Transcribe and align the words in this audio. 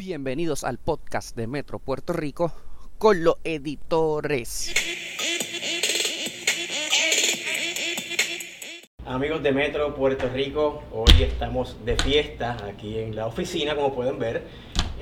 Bienvenidos 0.00 0.64
al 0.64 0.78
podcast 0.78 1.36
de 1.36 1.46
Metro 1.46 1.78
Puerto 1.78 2.14
Rico 2.14 2.50
con 2.96 3.22
los 3.22 3.34
editores. 3.44 4.72
Amigos 9.04 9.42
de 9.42 9.52
Metro 9.52 9.94
Puerto 9.94 10.26
Rico, 10.30 10.82
hoy 10.90 11.22
estamos 11.22 11.84
de 11.84 11.96
fiesta 11.96 12.56
aquí 12.66 12.98
en 12.98 13.14
la 13.14 13.26
oficina, 13.26 13.76
como 13.76 13.94
pueden 13.94 14.18
ver, 14.18 14.44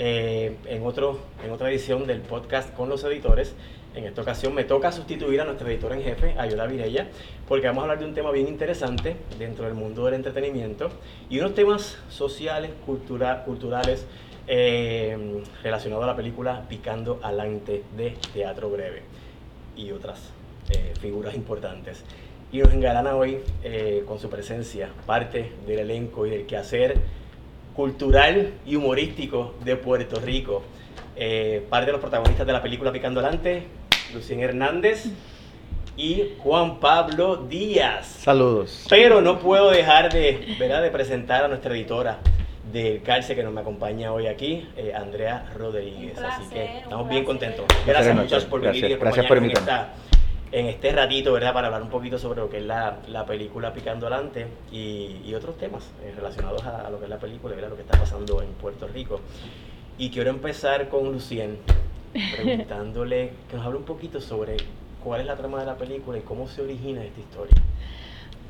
eh, 0.00 0.56
en, 0.66 0.84
otro, 0.84 1.20
en 1.44 1.52
otra 1.52 1.70
edición 1.70 2.04
del 2.08 2.20
podcast 2.20 2.74
con 2.74 2.88
los 2.88 3.04
editores. 3.04 3.54
En 3.94 4.04
esta 4.04 4.22
ocasión 4.22 4.52
me 4.52 4.64
toca 4.64 4.90
sustituir 4.90 5.40
a 5.40 5.44
nuestra 5.44 5.70
editora 5.70 5.94
en 5.96 6.02
jefe, 6.02 6.34
Ayuda 6.36 6.66
Virella, 6.66 7.06
porque 7.46 7.68
vamos 7.68 7.82
a 7.82 7.84
hablar 7.84 8.00
de 8.00 8.04
un 8.04 8.14
tema 8.14 8.32
bien 8.32 8.48
interesante 8.48 9.16
dentro 9.38 9.64
del 9.64 9.74
mundo 9.74 10.04
del 10.06 10.14
entretenimiento 10.14 10.90
y 11.30 11.38
unos 11.38 11.54
temas 11.54 11.98
sociales, 12.08 12.72
cultura, 12.84 13.44
culturales, 13.44 14.04
eh, 14.50 15.42
relacionados 15.62 16.04
a 16.04 16.06
la 16.06 16.16
película 16.16 16.62
Picando 16.70 17.20
Alante 17.22 17.84
de 17.94 18.16
Teatro 18.32 18.70
Breve 18.70 19.02
y 19.76 19.92
otras 19.92 20.30
eh, 20.70 20.94
figuras 20.98 21.34
importantes. 21.34 22.02
Y 22.50 22.58
nos 22.58 22.72
engalana 22.72 23.14
hoy 23.14 23.40
eh, 23.62 24.04
con 24.06 24.18
su 24.18 24.30
presencia 24.30 24.88
parte 25.04 25.52
del 25.66 25.80
elenco 25.80 26.26
y 26.26 26.30
del 26.30 26.46
quehacer 26.46 26.96
cultural 27.74 28.54
y 28.64 28.76
humorístico 28.76 29.54
de 29.62 29.76
Puerto 29.76 30.18
Rico. 30.18 30.62
parte 31.68 31.86
de 31.86 31.92
los 31.92 32.00
protagonistas 32.00 32.46
de 32.46 32.52
la 32.54 32.62
película 32.62 32.90
Picando 32.90 33.20
Alante, 33.20 33.64
Lucien 34.14 34.40
Hernández 34.40 35.10
y 35.94 36.36
Juan 36.38 36.80
Pablo 36.80 37.36
Díaz. 37.36 38.06
Saludos. 38.06 38.86
Pero 38.88 39.20
no 39.20 39.40
puedo 39.40 39.70
dejar 39.70 40.10
de, 40.10 40.56
¿verdad? 40.58 40.80
de 40.80 40.90
presentar 40.90 41.44
a 41.44 41.48
nuestra 41.48 41.74
editora 41.74 42.20
del 42.72 43.02
Calce 43.02 43.34
que 43.34 43.42
nos 43.42 43.56
acompaña 43.56 44.12
hoy 44.12 44.26
aquí, 44.26 44.68
eh, 44.76 44.92
Andrea 44.94 45.50
Rodríguez. 45.56 46.18
Así 46.18 46.48
que 46.50 46.78
estamos 46.78 47.08
bien 47.08 47.24
contentos. 47.24 47.66
Gracias 47.86 48.14
muchachos 48.14 48.44
por 48.44 48.60
venir 48.60 48.84
y 48.84 48.94
gracias 48.96 49.26
por 49.26 49.38
en, 49.38 49.52
en 50.50 50.66
este 50.66 50.92
ratito, 50.92 51.32
¿verdad? 51.32 51.52
Para 51.52 51.68
hablar 51.68 51.82
un 51.82 51.90
poquito 51.90 52.18
sobre 52.18 52.40
lo 52.40 52.48
que 52.48 52.58
es 52.58 52.64
la, 52.64 52.98
la 53.08 53.24
película 53.26 53.72
Picando 53.72 54.06
Adelante 54.06 54.46
y, 54.72 55.20
y 55.24 55.34
otros 55.34 55.56
temas 55.58 55.90
eh, 56.02 56.12
relacionados 56.14 56.64
a, 56.64 56.88
lo 56.90 56.98
que 56.98 57.04
es 57.04 57.10
la 57.10 57.18
película, 57.18 57.54
¿verdad? 57.54 57.70
Lo 57.70 57.76
que 57.76 57.82
está 57.82 57.98
pasando 57.98 58.42
en 58.42 58.48
Puerto 58.54 58.86
Rico. 58.88 59.20
Y 59.98 60.10
quiero 60.10 60.30
empezar 60.30 60.88
con 60.88 61.12
Lucien, 61.12 61.58
preguntándole 62.36 63.32
que 63.50 63.56
nos 63.56 63.66
hable 63.66 63.78
un 63.78 63.84
poquito 63.84 64.20
sobre 64.20 64.56
cuál 65.02 65.20
es 65.20 65.26
la 65.26 65.36
trama 65.36 65.60
de 65.60 65.66
la 65.66 65.76
película 65.76 66.18
y 66.18 66.22
cómo 66.22 66.48
se 66.48 66.62
origina 66.62 67.02
esta 67.02 67.20
historia. 67.20 67.56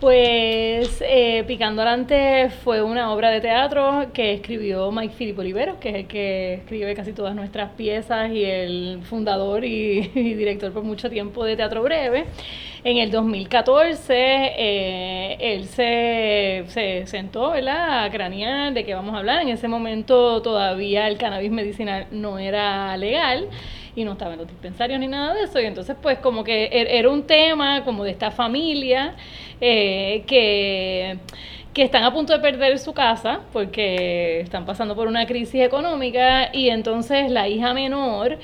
Pues 0.00 1.02
eh, 1.04 1.42
Picando 1.48 1.82
Alante 1.82 2.50
fue 2.62 2.82
una 2.82 3.12
obra 3.12 3.30
de 3.30 3.40
teatro 3.40 4.06
que 4.12 4.32
escribió 4.34 4.92
Mike 4.92 5.14
Philip 5.18 5.36
Oliveros, 5.36 5.78
que 5.78 5.88
es 5.88 5.94
el 5.96 6.06
que 6.06 6.54
escribe 6.54 6.94
casi 6.94 7.12
todas 7.12 7.34
nuestras 7.34 7.72
piezas 7.72 8.30
y 8.30 8.44
el 8.44 9.00
fundador 9.02 9.64
y, 9.64 10.02
director 10.14 10.72
por 10.72 10.84
mucho 10.84 11.10
tiempo 11.10 11.44
de 11.44 11.56
Teatro 11.56 11.82
Breve. 11.82 12.26
En 12.84 12.98
el 12.98 13.10
2014 13.10 14.14
eh, 14.14 15.36
él 15.40 15.64
se, 15.66 16.62
se 16.68 17.04
sentó 17.08 17.52
a 17.54 18.08
cranear 18.08 18.72
de 18.72 18.84
qué 18.84 18.94
vamos 18.94 19.16
a 19.16 19.18
hablar. 19.18 19.42
En 19.42 19.48
ese 19.48 19.66
momento 19.66 20.40
todavía 20.42 21.08
el 21.08 21.18
cannabis 21.18 21.50
medicinal 21.50 22.06
no 22.12 22.38
era 22.38 22.96
legal 22.96 23.48
y 23.98 24.04
no 24.04 24.12
estaba 24.12 24.32
en 24.32 24.38
los 24.38 24.48
dispensarios 24.48 25.00
ni 25.00 25.08
nada 25.08 25.34
de 25.34 25.42
eso. 25.44 25.60
Y 25.60 25.64
entonces 25.64 25.96
pues 26.00 26.18
como 26.18 26.44
que 26.44 26.66
er, 26.72 26.88
era 26.88 27.10
un 27.10 27.24
tema 27.24 27.84
como 27.84 28.04
de 28.04 28.12
esta 28.12 28.30
familia 28.30 29.14
eh, 29.60 30.22
que 30.26 31.18
que 31.78 31.84
están 31.84 32.02
a 32.02 32.12
punto 32.12 32.32
de 32.32 32.40
perder 32.40 32.76
su 32.80 32.92
casa 32.92 33.40
porque 33.52 34.40
están 34.40 34.66
pasando 34.66 34.96
por 34.96 35.06
una 35.06 35.26
crisis 35.26 35.60
económica 35.60 36.50
y 36.52 36.70
entonces 36.70 37.30
la 37.30 37.46
hija 37.46 37.72
menor 37.72 38.38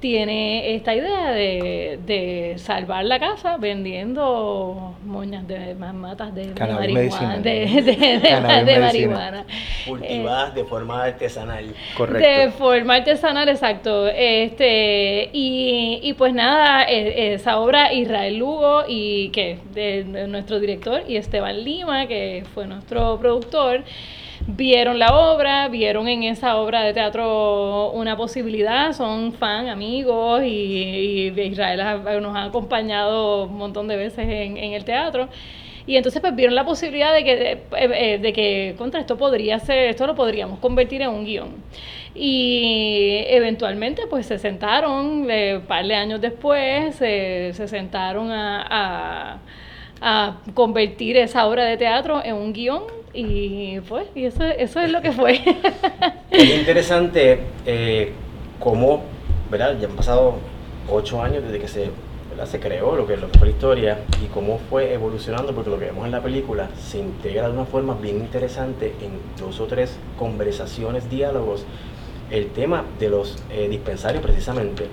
tiene 0.00 0.74
esta 0.76 0.94
idea 0.94 1.30
de, 1.32 1.98
de 2.06 2.54
salvar 2.58 3.04
la 3.04 3.18
casa 3.18 3.56
vendiendo 3.56 4.94
moñas 5.04 5.46
de 5.48 5.74
matas 5.74 6.34
de, 6.34 6.54
marihuana, 6.54 7.38
de, 7.38 7.82
de, 8.64 8.80
marihuana. 8.80 9.44
Cultivadas 9.86 10.54
de 10.54 10.64
forma 10.64 11.04
artesanal. 11.04 11.74
Correcto. 11.96 12.28
De 12.28 12.50
forma 12.52 12.94
artesanal, 12.94 13.48
exacto. 13.48 14.06
Este, 14.08 15.30
y, 15.32 16.00
y 16.02 16.12
pues 16.14 16.32
nada, 16.32 16.84
e, 16.84 17.34
esa 17.34 17.58
obra 17.58 17.92
Israel 17.92 18.38
Lugo 18.38 18.84
y 18.86 19.30
que 19.30 19.58
de 19.72 20.04
nuestro 20.28 20.60
director 20.60 21.02
y 21.08 21.16
Esteban 21.16 21.64
Lima, 21.64 22.06
que 22.06 22.44
fue 22.54 22.66
nuestro 22.66 23.18
productor 23.18 23.84
vieron 24.46 24.98
la 24.98 25.16
obra, 25.16 25.68
vieron 25.68 26.08
en 26.08 26.22
esa 26.22 26.56
obra 26.56 26.82
de 26.82 26.94
teatro 26.94 27.90
una 27.92 28.16
posibilidad, 28.16 28.92
son 28.92 29.32
fan, 29.32 29.68
amigos 29.68 30.42
y, 30.44 31.32
Israel 31.36 32.22
nos 32.22 32.36
ha 32.36 32.44
acompañado 32.44 33.44
un 33.44 33.56
montón 33.56 33.88
de 33.88 33.96
veces 33.96 34.26
en, 34.28 34.56
el 34.56 34.84
teatro. 34.84 35.28
Y 35.86 35.96
entonces 35.96 36.20
pues 36.20 36.36
vieron 36.36 36.54
la 36.54 36.66
posibilidad 36.66 37.14
de 37.14 37.24
que, 37.24 37.36
de, 37.36 37.52
eh, 37.52 38.20
eh, 38.22 38.32
que 38.34 38.74
contra 38.76 39.00
esto 39.00 39.16
podría 39.16 39.58
ser, 39.58 39.88
esto 39.88 40.06
lo 40.06 40.14
podríamos 40.14 40.58
convertir 40.58 41.00
en 41.02 41.08
un 41.08 41.24
guion. 41.24 41.48
Y 42.14 43.24
eventualmente 43.28 44.02
pues 44.08 44.26
se 44.26 44.38
sentaron, 44.38 45.22
un 45.22 45.62
par 45.66 45.86
de 45.86 45.94
años 45.94 46.20
después, 46.20 46.94
se, 46.96 47.52
sentaron 47.54 48.30
a, 48.30 49.38
a 50.00 50.36
convertir 50.54 51.16
esa 51.16 51.46
obra 51.46 51.64
de 51.64 51.76
teatro 51.76 52.22
en 52.24 52.34
un 52.34 52.52
guion 52.52 52.82
y 53.20 53.80
pues, 53.80 54.06
y 54.14 54.26
eso, 54.26 54.44
eso 54.44 54.80
es 54.80 54.92
lo 54.92 55.02
que 55.02 55.10
fue. 55.10 55.40
es 56.30 56.50
interesante 56.56 57.40
eh, 57.66 58.12
cómo, 58.60 59.02
¿verdad? 59.50 59.76
Ya 59.80 59.88
han 59.88 59.96
pasado 59.96 60.36
ocho 60.88 61.20
años 61.20 61.42
desde 61.42 61.58
que 61.58 61.66
se, 61.66 61.90
se 62.44 62.60
creó 62.60 62.94
lo 62.94 63.08
que, 63.08 63.16
lo 63.16 63.28
que 63.28 63.38
fue 63.38 63.48
la 63.48 63.54
historia 63.54 63.98
y 64.24 64.26
cómo 64.26 64.60
fue 64.70 64.92
evolucionando, 64.92 65.52
porque 65.52 65.68
lo 65.68 65.80
que 65.80 65.86
vemos 65.86 66.04
en 66.04 66.12
la 66.12 66.22
película 66.22 66.70
se 66.78 66.98
integra 66.98 67.48
de 67.48 67.54
una 67.54 67.64
forma 67.64 67.94
bien 68.00 68.18
interesante 68.18 68.94
en 69.02 69.18
dos 69.36 69.58
o 69.58 69.66
tres 69.66 69.98
conversaciones, 70.16 71.10
diálogos, 71.10 71.66
el 72.30 72.50
tema 72.52 72.84
de 73.00 73.08
los 73.08 73.42
eh, 73.50 73.68
dispensarios 73.68 74.22
precisamente. 74.22 74.86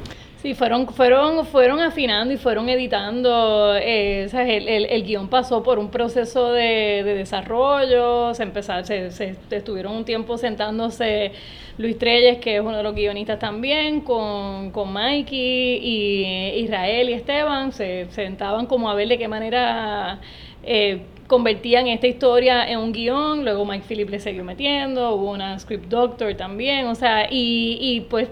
Sí, 0.45 0.53
fueron, 0.53 0.85
fueron, 0.85 1.43
fueron 1.47 1.79
afinando 1.79 2.31
y 2.31 2.37
fueron 2.37 2.69
editando. 2.69 3.75
Eh, 3.77 4.29
el, 4.31 4.67
el, 4.67 4.85
el, 4.85 5.03
guion 5.03 5.27
pasó 5.27 5.63
por 5.63 5.79
un 5.79 5.89
proceso 5.89 6.51
de, 6.51 7.01
de 7.03 7.15
desarrollo. 7.15 8.31
Se, 8.35 8.43
empezaron, 8.43 8.85
se, 8.85 9.09
se, 9.09 9.35
estuvieron 9.49 9.95
un 9.95 10.05
tiempo 10.05 10.37
sentándose 10.37 11.31
Luis 11.79 11.97
Treyes, 11.97 12.37
que 12.37 12.57
es 12.57 12.61
uno 12.61 12.77
de 12.77 12.83
los 12.83 12.93
guionistas 12.93 13.39
también, 13.39 14.01
con, 14.01 14.69
con 14.69 14.93
Mikey 14.93 15.79
y 15.81 16.59
Israel 16.59 17.09
y 17.09 17.13
Esteban. 17.13 17.71
Se 17.71 18.05
sentaban 18.11 18.67
como 18.67 18.91
a 18.91 18.93
ver 18.93 19.07
de 19.07 19.17
qué 19.17 19.27
manera. 19.27 20.19
Eh, 20.61 21.01
convertían 21.25 21.87
esta 21.87 22.05
historia 22.05 22.69
en 22.69 22.77
un 22.77 22.91
guion, 22.93 23.43
luego 23.43 23.65
Mike 23.65 23.85
Phillips 23.87 24.11
le 24.11 24.19
siguió 24.19 24.43
metiendo, 24.43 25.15
hubo 25.15 25.31
una 25.31 25.57
script 25.57 25.87
doctor 25.87 26.35
también, 26.35 26.85
o 26.85 26.93
sea, 26.93 27.27
y, 27.31 27.79
y 27.81 28.01
pues 28.01 28.29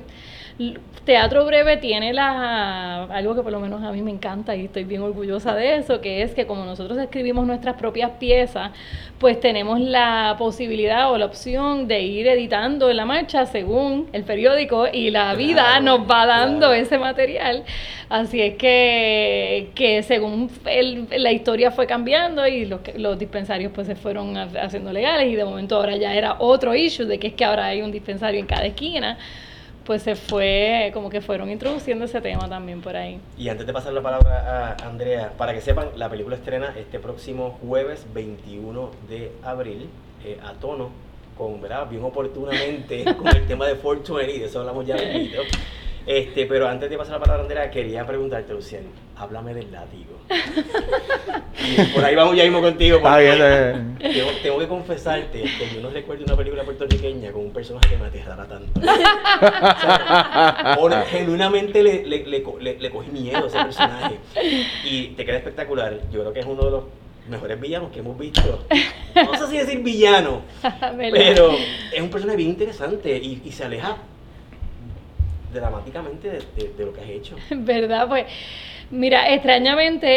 Teatro 1.05 1.43
Breve 1.43 1.75
tiene 1.77 2.13
la, 2.13 3.03
algo 3.03 3.35
que 3.35 3.41
por 3.41 3.51
lo 3.51 3.59
menos 3.59 3.83
a 3.83 3.91
mí 3.91 4.01
me 4.01 4.11
encanta 4.11 4.55
y 4.55 4.65
estoy 4.65 4.85
bien 4.85 5.01
orgullosa 5.01 5.53
de 5.53 5.75
eso, 5.75 5.99
que 5.99 6.21
es 6.21 6.33
que 6.33 6.47
como 6.47 6.63
nosotros 6.63 6.97
escribimos 6.97 7.45
nuestras 7.45 7.75
propias 7.75 8.11
piezas, 8.11 8.71
pues 9.19 9.37
tenemos 9.41 9.81
la 9.81 10.35
posibilidad 10.39 11.11
o 11.11 11.17
la 11.17 11.25
opción 11.25 11.89
de 11.89 12.03
ir 12.03 12.27
editando 12.27 12.89
en 12.89 12.95
la 12.95 13.03
marcha 13.03 13.45
según 13.45 14.07
el 14.13 14.23
periódico 14.23 14.87
y 14.93 15.11
la 15.11 15.35
vida 15.35 15.77
nos 15.81 16.09
va 16.09 16.25
dando 16.25 16.71
ese 16.71 16.97
material. 16.97 17.65
Así 18.07 18.41
es 18.41 18.55
que, 18.55 19.71
que 19.75 20.03
según 20.03 20.49
la 20.63 21.33
historia 21.33 21.71
fue 21.71 21.85
cambiando 21.85 22.47
y 22.47 22.63
los, 22.65 22.79
los 22.95 23.19
dispensarios 23.19 23.73
pues 23.75 23.87
se 23.87 23.95
fueron 23.95 24.37
haciendo 24.37 24.93
legales 24.93 25.27
y 25.27 25.35
de 25.35 25.43
momento 25.43 25.75
ahora 25.75 25.97
ya 25.97 26.13
era 26.15 26.37
otro 26.39 26.73
issue 26.73 27.05
de 27.05 27.19
que 27.19 27.27
es 27.27 27.33
que 27.33 27.43
ahora 27.43 27.65
hay 27.65 27.81
un 27.81 27.91
dispensario 27.91 28.39
en 28.39 28.45
cada 28.45 28.65
esquina 28.65 29.17
pues 29.85 30.03
se 30.03 30.15
fue, 30.15 30.91
como 30.93 31.09
que 31.09 31.21
fueron 31.21 31.49
introduciendo 31.49 32.05
ese 32.05 32.21
tema 32.21 32.47
también 32.47 32.81
por 32.81 32.95
ahí. 32.95 33.19
Y 33.37 33.49
antes 33.49 33.67
de 33.67 33.73
pasar 33.73 33.93
la 33.93 34.01
palabra 34.01 34.75
a 34.79 34.87
Andrea, 34.87 35.33
para 35.37 35.53
que 35.53 35.61
sepan, 35.61 35.89
la 35.95 36.09
película 36.09 36.35
estrena 36.35 36.73
este 36.77 36.99
próximo 36.99 37.59
jueves 37.61 38.05
21 38.13 38.91
de 39.09 39.31
abril 39.43 39.89
eh, 40.25 40.39
a 40.43 40.53
tono, 40.53 40.89
con, 41.37 41.61
¿verdad? 41.61 41.89
Bien 41.89 42.03
oportunamente 42.03 43.03
con 43.17 43.27
el 43.27 43.45
tema 43.47 43.67
de 43.67 43.75
420, 43.75 44.39
de 44.39 44.45
eso 44.45 44.59
hablamos 44.59 44.85
ya 44.85 44.95
este, 46.05 46.45
pero 46.45 46.67
antes 46.67 46.89
de 46.89 46.97
pasar 46.97 47.13
la 47.13 47.19
palabra 47.19 47.41
a 47.41 47.43
Andrea, 47.43 47.71
quería 47.71 48.05
preguntarte, 48.05 48.51
Luciano, 48.53 48.89
háblame 49.15 49.53
del 49.53 49.71
látigo. 49.71 50.19
por 51.93 52.03
ahí 52.03 52.15
vamos 52.15 52.35
ya 52.35 52.43
mismo 52.43 52.59
contigo. 52.61 52.97
Tengo, 52.97 54.31
tengo, 54.41 54.59
que 54.59 54.67
confesarte 54.67 55.43
que 55.43 55.69
yo 55.73 55.81
no 55.81 55.89
recuerdo 55.89 56.25
una 56.25 56.35
película 56.35 56.63
puertorriqueña 56.63 57.31
con 57.31 57.45
un 57.45 57.53
personaje 57.53 57.89
que 57.89 57.97
me 57.97 58.07
aterrara 58.07 58.45
tanto. 58.45 58.79
o 60.79 60.89
sea, 60.89 61.05
genuinamente 61.05 61.81
le, 61.81 62.05
le, 62.05 62.25
le, 62.25 62.43
le, 62.79 62.89
cogí 62.89 63.11
miedo 63.11 63.43
a 63.43 63.47
ese 63.47 63.57
personaje. 63.59 64.17
Y 64.83 65.07
te 65.09 65.25
queda 65.25 65.37
espectacular. 65.37 65.99
Yo 66.11 66.21
creo 66.21 66.33
que 66.33 66.39
es 66.41 66.45
uno 66.45 66.65
de 66.65 66.71
los 66.71 66.83
mejores 67.29 67.61
villanos 67.61 67.91
que 67.91 67.99
hemos 67.99 68.17
visto. 68.17 68.65
No 69.15 69.37
sé 69.37 69.47
si 69.47 69.57
decir 69.57 69.79
villano, 69.79 70.41
pero 70.97 71.51
es 71.93 72.01
un 72.01 72.09
personaje 72.09 72.37
bien 72.37 72.49
interesante 72.49 73.17
y, 73.17 73.41
y 73.45 73.51
se 73.51 73.63
aleja 73.63 73.97
dramáticamente 75.53 76.29
de, 76.29 76.41
de- 76.55 76.73
de 76.73 76.85
lo 76.85 76.93
que 76.93 77.01
has 77.01 77.09
hecho. 77.09 77.35
¿Verdad? 77.51 78.07
Pues 78.07 78.25
mira, 78.91 79.29
extrañamente, 79.33 80.07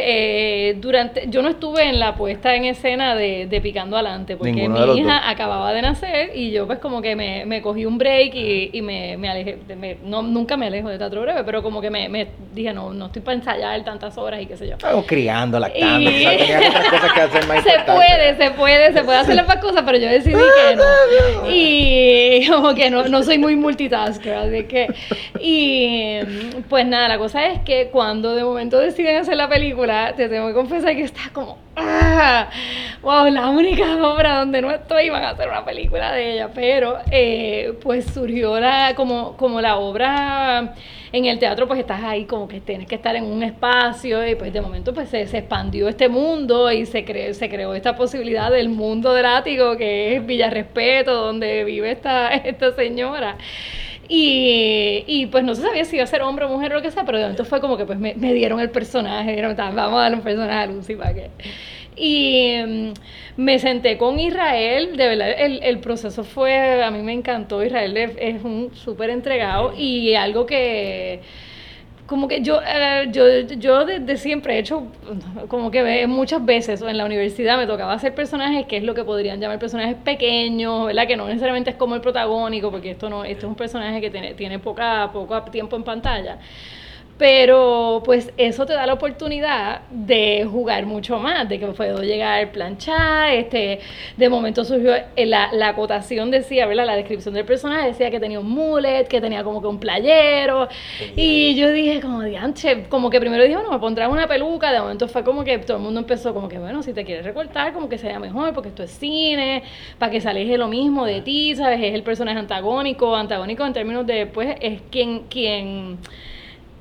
eh, 0.70 0.74
durante, 0.74 1.24
yo 1.28 1.42
no 1.42 1.48
estuve 1.50 1.84
en 1.88 1.98
la 1.98 2.14
puesta 2.16 2.54
en 2.54 2.64
escena 2.64 3.14
de, 3.14 3.46
de 3.46 3.60
Picando 3.60 3.96
Adelante, 3.96 4.36
porque 4.36 4.52
Ninguno 4.52 4.94
mi 4.94 5.00
hija 5.00 5.14
dos. 5.14 5.22
acababa 5.26 5.72
de 5.72 5.82
nacer 5.82 6.30
y 6.34 6.50
yo 6.50 6.66
pues 6.66 6.78
como 6.78 7.00
que 7.00 7.16
me, 7.16 7.44
me 7.46 7.62
cogí 7.62 7.86
un 7.86 7.98
break 7.98 8.34
y, 8.34 8.70
y 8.72 8.82
me, 8.82 9.16
me 9.16 9.28
alejé, 9.28 9.58
me- 9.78 9.96
no, 10.04 10.22
nunca 10.22 10.56
me 10.56 10.66
alejo 10.66 10.88
de 10.88 10.98
teatro 10.98 11.22
breve, 11.22 11.42
pero 11.44 11.62
como 11.62 11.80
que 11.80 11.90
me, 11.90 12.08
me 12.08 12.26
dije, 12.52 12.72
no, 12.72 12.92
no 12.92 13.06
estoy 13.06 13.22
para 13.22 13.36
ensayar 13.36 13.82
tantas 13.84 14.16
horas 14.18 14.40
y 14.42 14.46
qué 14.46 14.56
sé 14.56 14.66
yo. 14.66 14.72
Estamos 14.74 15.06
criando, 15.06 15.58
lactando. 15.58 16.10
Y- 16.10 16.26
o 16.26 16.38
sea, 16.38 16.68
otras 16.68 16.88
cosas 16.90 17.12
que 17.12 17.20
hacer 17.20 17.46
más 17.46 17.62
Se 17.64 17.70
puede, 17.92 18.36
se 18.36 18.50
puede, 18.52 18.92
se 18.92 19.04
puede 19.04 19.18
hacer 19.18 19.34
las 19.36 19.46
más 19.46 19.56
cosas, 19.58 19.82
pero 19.86 19.98
yo 19.98 20.08
decidí 20.08 20.34
que 20.34 20.76
no. 20.76 21.50
Y 21.50 22.46
como 22.48 22.74
que 22.74 22.90
no, 22.90 23.06
no 23.08 23.22
soy 23.22 23.38
muy 23.38 23.56
multitasker, 23.56 24.34
así 24.34 24.64
que. 24.64 24.86
Y 25.40 26.18
pues 26.68 26.86
nada, 26.86 27.08
la 27.08 27.18
cosa 27.18 27.46
es 27.46 27.60
que 27.60 27.88
cuando 27.92 28.34
de 28.34 28.42
momento 28.44 28.55
deciden 28.64 29.18
hacer 29.18 29.36
la 29.36 29.48
película, 29.48 30.14
te 30.16 30.28
tengo 30.28 30.48
que 30.48 30.54
confesar 30.54 30.94
que 30.94 31.02
está 31.02 31.22
como. 31.32 31.58
¡Ah! 31.76 32.48
¡Wow! 33.02 33.30
La 33.30 33.50
única 33.50 33.84
obra 34.06 34.38
donde 34.38 34.62
no 34.62 34.70
estoy 34.70 35.10
van 35.10 35.24
a 35.24 35.30
hacer 35.30 35.48
una 35.48 35.64
película 35.64 36.12
de 36.12 36.34
ella, 36.34 36.50
pero 36.54 36.98
eh, 37.10 37.74
pues 37.82 38.06
surgió 38.06 38.58
la, 38.58 38.94
como, 38.96 39.36
como 39.36 39.60
la 39.60 39.76
obra 39.76 40.74
en 41.12 41.24
el 41.24 41.38
teatro 41.38 41.66
pues 41.66 41.80
estás 41.80 42.02
ahí 42.02 42.24
como 42.24 42.48
que 42.48 42.60
tienes 42.60 42.86
que 42.86 42.96
estar 42.96 43.14
en 43.16 43.24
un 43.24 43.42
espacio 43.42 44.26
y 44.26 44.34
pues 44.34 44.52
de 44.52 44.60
momento 44.60 44.92
pues 44.92 45.08
se, 45.08 45.26
se 45.26 45.38
expandió 45.38 45.88
este 45.88 46.08
mundo 46.08 46.70
y 46.70 46.84
se 46.84 47.04
creó, 47.04 47.32
se 47.32 47.48
creó 47.48 47.74
esta 47.74 47.94
posibilidad 47.96 48.50
del 48.50 48.68
mundo 48.68 49.14
del 49.14 49.26
ático 49.26 49.76
que 49.76 50.16
es 50.16 50.26
Villa 50.26 50.50
Respeto 50.50 51.14
donde 51.14 51.64
vive 51.64 51.92
esta, 51.92 52.28
esta 52.34 52.74
señora 52.74 53.38
y, 54.08 55.04
y, 55.06 55.26
pues 55.26 55.44
no 55.44 55.54
se 55.54 55.62
sabía 55.62 55.84
si 55.84 55.96
iba 55.96 56.04
a 56.04 56.06
ser 56.06 56.22
hombre 56.22 56.44
o 56.44 56.48
mujer 56.48 56.72
o 56.72 56.76
lo 56.76 56.82
que 56.82 56.90
sea, 56.90 57.04
pero 57.04 57.18
de 57.18 57.24
momento 57.24 57.44
fue 57.44 57.60
como 57.60 57.76
que 57.76 57.84
pues 57.86 57.98
me, 57.98 58.14
me 58.14 58.32
dieron 58.34 58.60
el 58.60 58.70
personaje, 58.70 59.30
dijeron, 59.30 59.56
"Ta, 59.56 59.70
vamos 59.70 59.98
a 59.98 60.02
darle 60.02 60.16
un 60.18 60.22
personaje 60.22 60.58
a 60.58 60.66
Lucy 60.66 60.94
para 60.96 61.14
que... 61.14 61.30
Y 61.96 62.56
mm, 62.66 62.92
me 63.36 63.58
senté 63.58 63.96
con 63.98 64.18
Israel, 64.20 64.96
de 64.96 65.08
verdad, 65.08 65.30
el, 65.38 65.62
el 65.62 65.78
proceso 65.80 66.24
fue, 66.24 66.82
a 66.82 66.90
mí 66.90 67.02
me 67.02 67.12
encantó, 67.14 67.64
Israel 67.64 67.96
es, 67.96 68.12
es 68.18 68.44
un 68.44 68.70
súper 68.74 69.10
entregado 69.10 69.72
y 69.76 70.14
algo 70.14 70.46
que 70.46 71.22
como 72.06 72.28
que 72.28 72.40
yo, 72.40 72.60
eh, 72.64 73.08
yo, 73.10 73.24
yo 73.58 73.84
desde 73.84 74.16
siempre 74.16 74.54
he 74.54 74.58
hecho, 74.58 74.86
como 75.48 75.70
que 75.70 76.06
muchas 76.06 76.44
veces 76.44 76.80
en 76.82 76.96
la 76.96 77.04
universidad 77.04 77.58
me 77.58 77.66
tocaba 77.66 77.92
hacer 77.92 78.14
personajes 78.14 78.66
que 78.66 78.76
es 78.76 78.84
lo 78.84 78.94
que 78.94 79.04
podrían 79.04 79.40
llamar 79.40 79.58
personajes 79.58 79.96
pequeños, 79.96 80.86
¿verdad? 80.86 81.06
Que 81.06 81.16
no 81.16 81.26
necesariamente 81.26 81.70
es 81.70 81.76
como 81.76 81.94
el 81.96 82.00
protagónico, 82.00 82.70
porque 82.70 82.92
esto 82.92 83.10
no, 83.10 83.24
esto 83.24 83.46
es 83.46 83.50
un 83.50 83.56
personaje 83.56 84.00
que 84.00 84.10
tiene, 84.10 84.34
tiene 84.34 84.58
poca, 84.58 85.10
poco 85.12 85.42
tiempo 85.44 85.76
en 85.76 85.82
pantalla. 85.82 86.38
Pero 87.18 88.02
pues 88.04 88.30
eso 88.36 88.66
te 88.66 88.74
da 88.74 88.86
la 88.86 88.92
oportunidad 88.92 89.80
de 89.90 90.46
jugar 90.50 90.84
mucho 90.84 91.18
más, 91.18 91.48
de 91.48 91.58
que 91.58 91.66
puedo 91.68 92.02
llegar 92.02 92.52
planchar, 92.52 93.30
este, 93.30 93.80
de 94.16 94.28
momento 94.28 94.64
surgió 94.64 94.94
eh, 94.94 95.24
la, 95.24 95.50
la 95.52 95.68
acotación 95.68 96.30
decía, 96.30 96.66
¿verdad? 96.66 96.84
La 96.84 96.94
descripción 96.94 97.32
del 97.32 97.46
personaje 97.46 97.88
decía 97.88 98.10
que 98.10 98.20
tenía 98.20 98.38
un 98.38 98.50
mullet, 98.50 99.06
que 99.08 99.20
tenía 99.22 99.42
como 99.44 99.62
que 99.62 99.66
un 99.66 99.80
playero, 99.80 100.68
y 101.16 101.54
yo 101.54 101.72
dije 101.72 102.02
como 102.02 102.22
dianche, 102.22 102.84
como 102.90 103.08
que 103.08 103.18
primero 103.18 103.42
dije, 103.44 103.56
bueno, 103.56 103.72
me 103.72 103.78
pondrán 103.78 104.10
una 104.10 104.28
peluca, 104.28 104.70
de 104.70 104.80
momento 104.80 105.08
fue 105.08 105.24
como 105.24 105.42
que 105.42 105.58
todo 105.58 105.78
el 105.78 105.82
mundo 105.82 106.00
empezó 106.00 106.34
como 106.34 106.48
que, 106.48 106.58
bueno, 106.58 106.82
si 106.82 106.92
te 106.92 107.04
quieres 107.04 107.24
recortar, 107.24 107.72
como 107.72 107.88
que 107.88 107.96
sea 107.96 108.18
mejor, 108.18 108.52
porque 108.52 108.68
esto 108.68 108.82
es 108.82 108.90
cine, 108.90 109.62
para 109.98 110.12
que 110.12 110.20
se 110.20 110.28
aleje 110.28 110.58
lo 110.58 110.68
mismo 110.68 111.06
de 111.06 111.22
ti, 111.22 111.54
¿sabes? 111.54 111.80
Es 111.82 111.94
el 111.94 112.02
personaje 112.02 112.38
antagónico, 112.38 113.16
antagónico 113.16 113.64
en 113.64 113.72
términos 113.72 114.06
de, 114.06 114.26
pues, 114.26 114.56
es 114.60 114.82
quien, 114.90 115.20
quien 115.30 115.98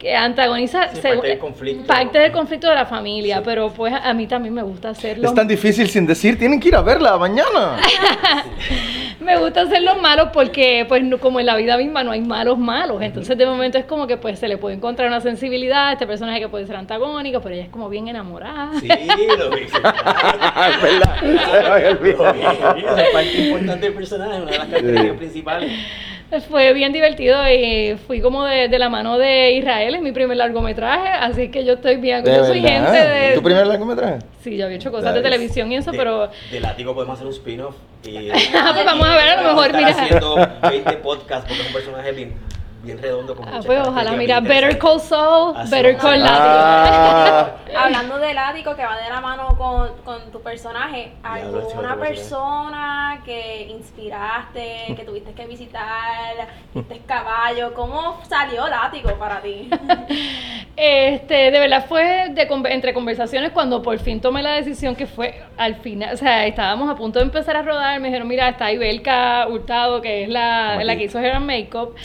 que 0.06 0.16
antagoniza 0.16 0.90
Sí, 0.94 1.02
parte 1.02 1.28
del 1.30 1.40
conflicto. 1.40 1.88
parte 1.88 2.19
del 2.19 2.31
conflicto 2.31 2.69
de 2.69 2.75
la 2.75 2.86
familia, 2.86 3.38
Sí. 3.38 3.42
pero 3.44 3.69
pues 3.72 3.92
a 3.92 4.13
mí 4.13 4.28
también 4.28 4.54
me 4.54 4.62
gusta 4.62 4.90
hacerlo. 4.90 5.28
Es 5.28 5.34
tan 5.34 5.48
difícil 5.48 5.90
sin 5.90 6.06
decir, 6.06 6.38
tienen 6.38 6.60
que 6.60 6.68
ir 6.68 6.75
a 6.75 6.81
verla 6.84 7.18
mañana. 7.18 7.78
Me 9.19 9.38
gusta 9.40 9.62
hacer 9.62 9.81
los 9.81 10.00
malos 10.00 10.28
porque, 10.34 10.86
pues, 10.88 11.02
no- 11.04 11.18
como 11.18 11.40
en 11.40 11.48
la 11.48 11.56
vida 11.56 11.78
misma 11.78 12.04
no 12.04 12.12
hay 12.12 12.22
malos 12.22 12.60
malos. 12.60 13.02
Entonces, 13.02 13.36
de 13.36 13.46
momento 13.48 13.78
es 13.80 13.86
como 13.86 14.06
que, 14.06 14.18
pues, 14.18 14.38
se 14.38 14.48
le 14.48 14.57
puede 14.57 14.75
encontrar 14.75 15.07
una 15.07 15.22
sensibilidad 15.22 15.88
a 15.88 15.94
este 15.94 16.06
personaje 16.06 16.40
que 16.42 16.50
puede 16.50 16.68
ser 16.68 16.75
antagónico, 16.75 17.40
pero 17.42 17.56
ella 17.56 17.63
es 17.63 17.69
como 17.69 17.90
bien 17.90 18.08
enamorada. 18.10 18.69
Sí, 18.80 18.88
lo 18.88 19.50
vi. 19.50 19.62
es 19.63 19.72
verdad. 20.81 22.78
Esa 22.78 23.04
parte 23.13 23.38
importante 23.48 23.86
del 23.86 23.94
personaje, 23.96 24.42
una 24.42 24.51
de 24.51 24.58
las 24.58 24.68
características 24.68 25.63
Sí. 25.63 25.86
Principales. 26.36 26.46
Fue 26.46 26.74
bien 26.74 26.92
divertido 26.94 27.38
y 27.50 27.98
fui 28.08 28.22
como 28.22 28.46
de, 28.46 28.68
de 28.68 28.80
la 28.80 28.90
mano 28.90 29.18
de 29.18 29.54
Israel 29.54 29.96
en 29.96 30.04
mi 30.04 30.12
primer 30.12 30.38
largometraje, 30.38 31.10
así 31.10 31.50
que 31.50 31.64
yo 31.66 31.74
estoy 31.74 31.98
bien. 31.98 32.24
¿De 32.24 32.36
yo 32.36 32.46
soy 32.46 32.62
gente 32.62 32.92
de. 32.92 33.36
¿Tu 33.36 33.44
primer 33.44 33.68
largometraje? 33.68 34.20
Sí, 34.44 34.58
yo 34.58 34.66
había 34.66 34.78
hecho 34.78 34.92
cosas 34.92 35.14
de 35.14 35.22
televisión 35.22 35.72
y 35.72 35.78
eso, 35.78 35.92
De- 35.92 35.98
pero. 35.98 36.30
De 36.52 36.60
látigo 36.60 36.94
podemos 36.94 37.16
hacer 37.16 37.28
un 37.28 37.34
spin-off. 37.34 37.76
Y, 38.06 38.30
Ah, 38.56 38.72
pues 38.74 38.86
vamos 38.86 39.08
a 39.08 39.16
ver, 39.16 39.30
a 39.30 39.42
lo 39.42 39.50
mejor, 39.50 39.74
mira. 39.74 39.88
haciendo 39.90 40.36
20 40.70 40.98
podcasts 40.98 41.46
porque 41.48 41.62
es 41.62 41.68
un 41.68 41.74
personaje 41.74 42.12
bien, 42.12 42.34
bien 42.86 43.02
redondo. 43.02 43.36
Con 43.36 43.48
Ah, 43.48 43.60
pues 43.66 43.88
ojalá, 43.88 44.12
mira, 44.14 44.40
Better 44.40 44.78
Call. 44.78 45.00
Saul, 45.00 45.56
Así 45.58 45.72
Better. 45.72 45.98
Call 45.98 46.20
Látigo. 46.22 46.46
Ah, 46.48 47.52
Hablando 47.78 48.18
del 48.18 48.38
ático 48.38 48.76
que 48.76 48.86
va 48.86 48.98
de 48.98 49.10
la 49.10 49.20
mano 49.20 49.58
con, 49.58 49.90
con 50.04 50.32
tu 50.32 50.42
personaje, 50.42 51.12
¿alguna 51.24 51.98
persona 51.98 53.22
que 53.26 53.68
inspiraste, 53.70 54.94
que 54.96 55.04
tuviste 55.04 55.34
que 55.34 55.46
visitar, 55.46 56.48
viste 56.74 57.02
caballo? 57.06 57.74
¿Cómo 57.74 58.22
salió 58.28 58.68
el 58.68 58.74
ático 58.74 59.14
para 59.16 59.42
ti? 59.42 59.70
Este, 60.78 61.52
de 61.52 61.60
verdad 61.60 61.86
fue 61.88 62.32
de 62.32 62.50
entre 62.66 62.94
conversaciones 62.94 63.52
cuando 63.52 63.82
por 63.82 63.98
fin 64.00 64.20
tomé 64.20 64.44
la 64.44 64.56
decisión 64.56 64.94
que 64.94 65.08
fue 65.08 65.42
al 65.58 65.76
final, 65.76 66.14
o 66.14 66.18
sea, 66.18 66.46
estábamos 66.46 66.90
a 66.90 66.96
punto 66.96 67.20
de 67.20 67.26
empezar 67.26 67.56
a 67.56 67.62
rodar, 67.62 67.98
me 68.02 68.10
dijeron, 68.10 68.28
mira, 68.28 68.50
está 68.50 68.74
Ibelka 68.74 69.48
Hurtado, 69.48 70.02
que 70.02 70.24
es 70.24 70.30
la, 70.30 70.84
la 70.84 70.98
que 70.98 71.06
hizo 71.06 71.18
Hair 71.20 71.36
and 71.36 71.46
Makeup, 71.46 71.96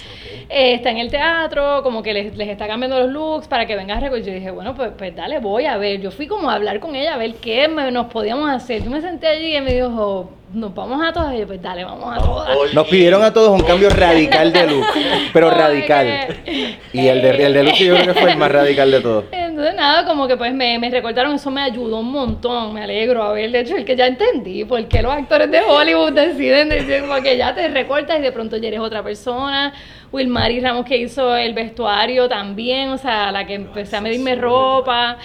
eh, 0.49 0.69
está 0.72 0.90
en 0.90 0.99
el 0.99 1.11
teatro, 1.11 1.82
como 1.82 2.02
que 2.02 2.12
les, 2.12 2.37
les 2.37 2.49
está 2.49 2.67
cambiando 2.67 2.99
los 3.00 3.11
looks 3.11 3.49
para 3.49 3.67
que 3.67 3.76
vengas 3.76 3.99
a 3.99 4.00
recordar. 4.00 4.26
Yo 4.26 4.32
dije, 4.32 4.50
bueno, 4.50 4.75
pues, 4.75 4.90
pues 4.96 5.14
dale, 5.14 5.38
voy 5.38 5.67
a 5.67 5.76
ver. 5.76 6.00
Yo 6.00 6.11
fui 6.11 6.26
como 6.26 6.50
a 6.50 6.55
hablar 6.55 6.81
con 6.81 6.94
ella, 6.94 7.14
a 7.14 7.19
ver 7.19 7.34
qué 7.37 7.69
me- 7.69 7.90
nos 7.90 8.06
podíamos 8.06 8.50
hacer. 8.50 8.82
Yo 8.84 8.90
me 8.90 9.00
senté 9.00 9.26
allí 9.28 9.56
y 9.56 9.61
me 9.61 9.75
dijo, 9.75 10.31
nos 10.52 10.75
vamos 10.75 11.00
a 11.06 11.12
todas. 11.12 11.34
Y 11.34 11.38
yo, 11.40 11.46
pues 11.46 11.62
dale, 11.62 11.84
vamos 11.84 12.05
a 12.05 12.19
Vamos, 12.20 12.44
todas. 12.46 12.75
Nos 12.75 12.88
pidieron 12.88 13.22
a 13.22 13.32
todos 13.32 13.50
un 13.50 13.67
cambio 13.67 13.88
radical 13.90 14.52
de 14.52 14.67
look, 14.67 14.87
pero 15.32 15.50
radical. 15.50 16.06
que- 16.44 16.76
Y 16.93 17.06
el 17.06 17.22
de, 17.22 17.31
el 17.46 17.53
de 17.55 17.62
look 17.65 17.74
yo 17.74 17.94
creo 17.96 18.15
que 18.15 18.20
fue 18.20 18.32
el 18.32 18.36
más 18.39 18.50
radical 18.50 18.91
de 18.91 19.00
todos. 19.00 19.24
Entonces 19.32 19.74
nada, 19.74 20.06
como 20.06 20.27
que 20.27 20.36
pues 20.39 20.55
me, 20.55 20.79
me 20.79 20.89
recortaron, 20.91 21.34
eso 21.34 21.50
me 21.50 21.60
ayudó 21.60 21.98
un 22.00 22.10
montón, 22.10 22.72
me 22.72 22.82
alegro 22.82 23.22
a 23.22 23.32
ver, 23.32 23.50
de 23.50 23.60
hecho 23.60 23.77
el 23.77 23.84
que 23.84 23.94
ya 23.94 24.06
entendí 24.06 24.65
por 24.65 24.82
qué 24.89 25.03
los 25.03 25.12
actores 25.12 25.50
de 25.50 25.60
Hollywood 25.60 26.12
deciden 26.12 26.70
decir 26.70 27.05
porque 27.06 27.36
ya 27.36 27.55
te 27.55 27.69
recortas 27.69 28.19
y 28.19 28.22
de 28.22 28.32
pronto 28.32 28.56
ya 28.56 28.69
eres 28.69 28.81
otra 28.81 29.03
persona. 29.03 29.72
Wilmary 30.12 30.60
Ramos 30.60 30.84
que 30.84 30.96
hizo 30.98 31.36
el 31.36 31.55
vestuario 31.55 32.29
también, 32.29 32.90
o 32.90 32.98
sea, 32.98 33.31
la 33.31 33.46
que 33.46 33.55
empecé 33.55 33.96
a 33.96 34.00
medirme 34.00 34.34
ropa. 34.34 35.19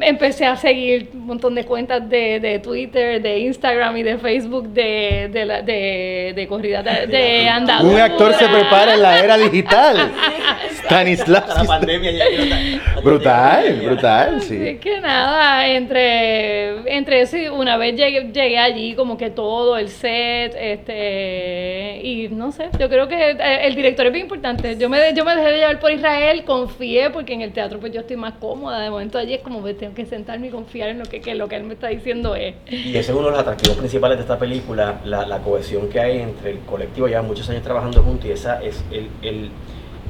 Empecé 0.00 0.44
a 0.46 0.56
seguir 0.56 1.10
un 1.14 1.26
montón 1.26 1.54
de 1.54 1.64
cuentas 1.64 2.08
de, 2.08 2.40
de 2.40 2.58
Twitter, 2.58 3.22
de 3.22 3.38
Instagram 3.38 3.96
y 3.96 4.02
de 4.02 4.18
Facebook 4.18 4.68
de, 4.70 5.28
de, 5.32 5.44
la- 5.44 5.62
de, 5.62 6.32
de 6.34 6.46
corrida 6.48 6.82
de, 6.82 7.06
de 7.06 7.48
andadura. 7.48 7.94
Un 7.94 8.00
actor 8.00 8.34
se 8.34 8.48
prepara 8.48 8.94
en 8.94 9.02
la 9.02 9.18
era 9.20 9.38
digital. 9.38 9.96
Stanislavski. 10.84 11.58
La 11.60 11.64
pandemia 11.64 12.10
ya 12.10 13.00
Brutal, 13.02 13.80
brutal, 13.84 14.36
Así 14.36 14.48
sí. 14.58 14.78
que 14.78 15.00
nada, 15.00 15.66
entre, 15.68 16.96
entre 16.96 17.20
eso 17.22 17.36
y 17.36 17.48
una 17.48 17.76
vez 17.76 17.94
llegué, 17.96 18.30
llegué 18.32 18.58
allí, 18.58 18.94
como 18.94 19.16
que 19.16 19.30
todo, 19.30 19.76
el 19.76 19.88
set, 19.88 20.54
este, 20.58 22.00
y 22.02 22.28
no 22.28 22.50
sé, 22.52 22.68
yo 22.78 22.88
creo 22.88 23.08
que 23.08 23.30
eh, 23.32 23.66
el 23.66 23.74
director 23.74 24.06
es 24.06 24.12
bien 24.12 24.24
importante. 24.24 24.76
Yo 24.78 24.88
me, 24.88 24.98
yo 25.14 25.24
me 25.24 25.34
dejé 25.36 25.50
de 25.52 25.58
llevar 25.58 25.80
por 25.80 25.92
Israel, 25.92 26.44
confié, 26.44 27.10
porque 27.10 27.32
en 27.34 27.42
el 27.42 27.52
teatro 27.52 27.78
pues 27.78 27.92
yo 27.92 28.00
estoy 28.00 28.16
más 28.16 28.34
cómoda. 28.34 28.80
De 28.80 28.90
momento 28.90 29.18
allí 29.18 29.34
es 29.34 29.40
como 29.40 29.62
que 29.62 29.74
tengo 29.84 29.94
que 29.94 30.06
sentarme 30.06 30.46
y 30.46 30.50
confiar 30.50 30.88
en 30.88 30.98
lo 30.98 31.04
que, 31.04 31.20
que 31.20 31.34
lo 31.34 31.46
que 31.46 31.56
él 31.56 31.64
me 31.64 31.74
está 31.74 31.88
diciendo 31.88 32.34
es. 32.34 32.54
Y 32.70 32.90
ese 32.96 33.00
es 33.12 33.16
uno 33.18 33.26
de 33.26 33.30
los 33.32 33.40
atractivos 33.40 33.76
principales 33.76 34.16
de 34.16 34.22
esta 34.22 34.38
película, 34.38 35.00
la, 35.04 35.26
la 35.26 35.38
cohesión 35.40 35.88
que 35.90 36.00
hay 36.00 36.20
entre 36.20 36.52
el 36.52 36.60
colectivo, 36.60 37.06
ya 37.06 37.20
muchos 37.20 37.48
años 37.50 37.62
trabajando 37.62 38.02
juntos 38.02 38.24
y 38.26 38.32
esa 38.32 38.62
es 38.62 38.82
el, 38.90 39.08
el 39.22 39.50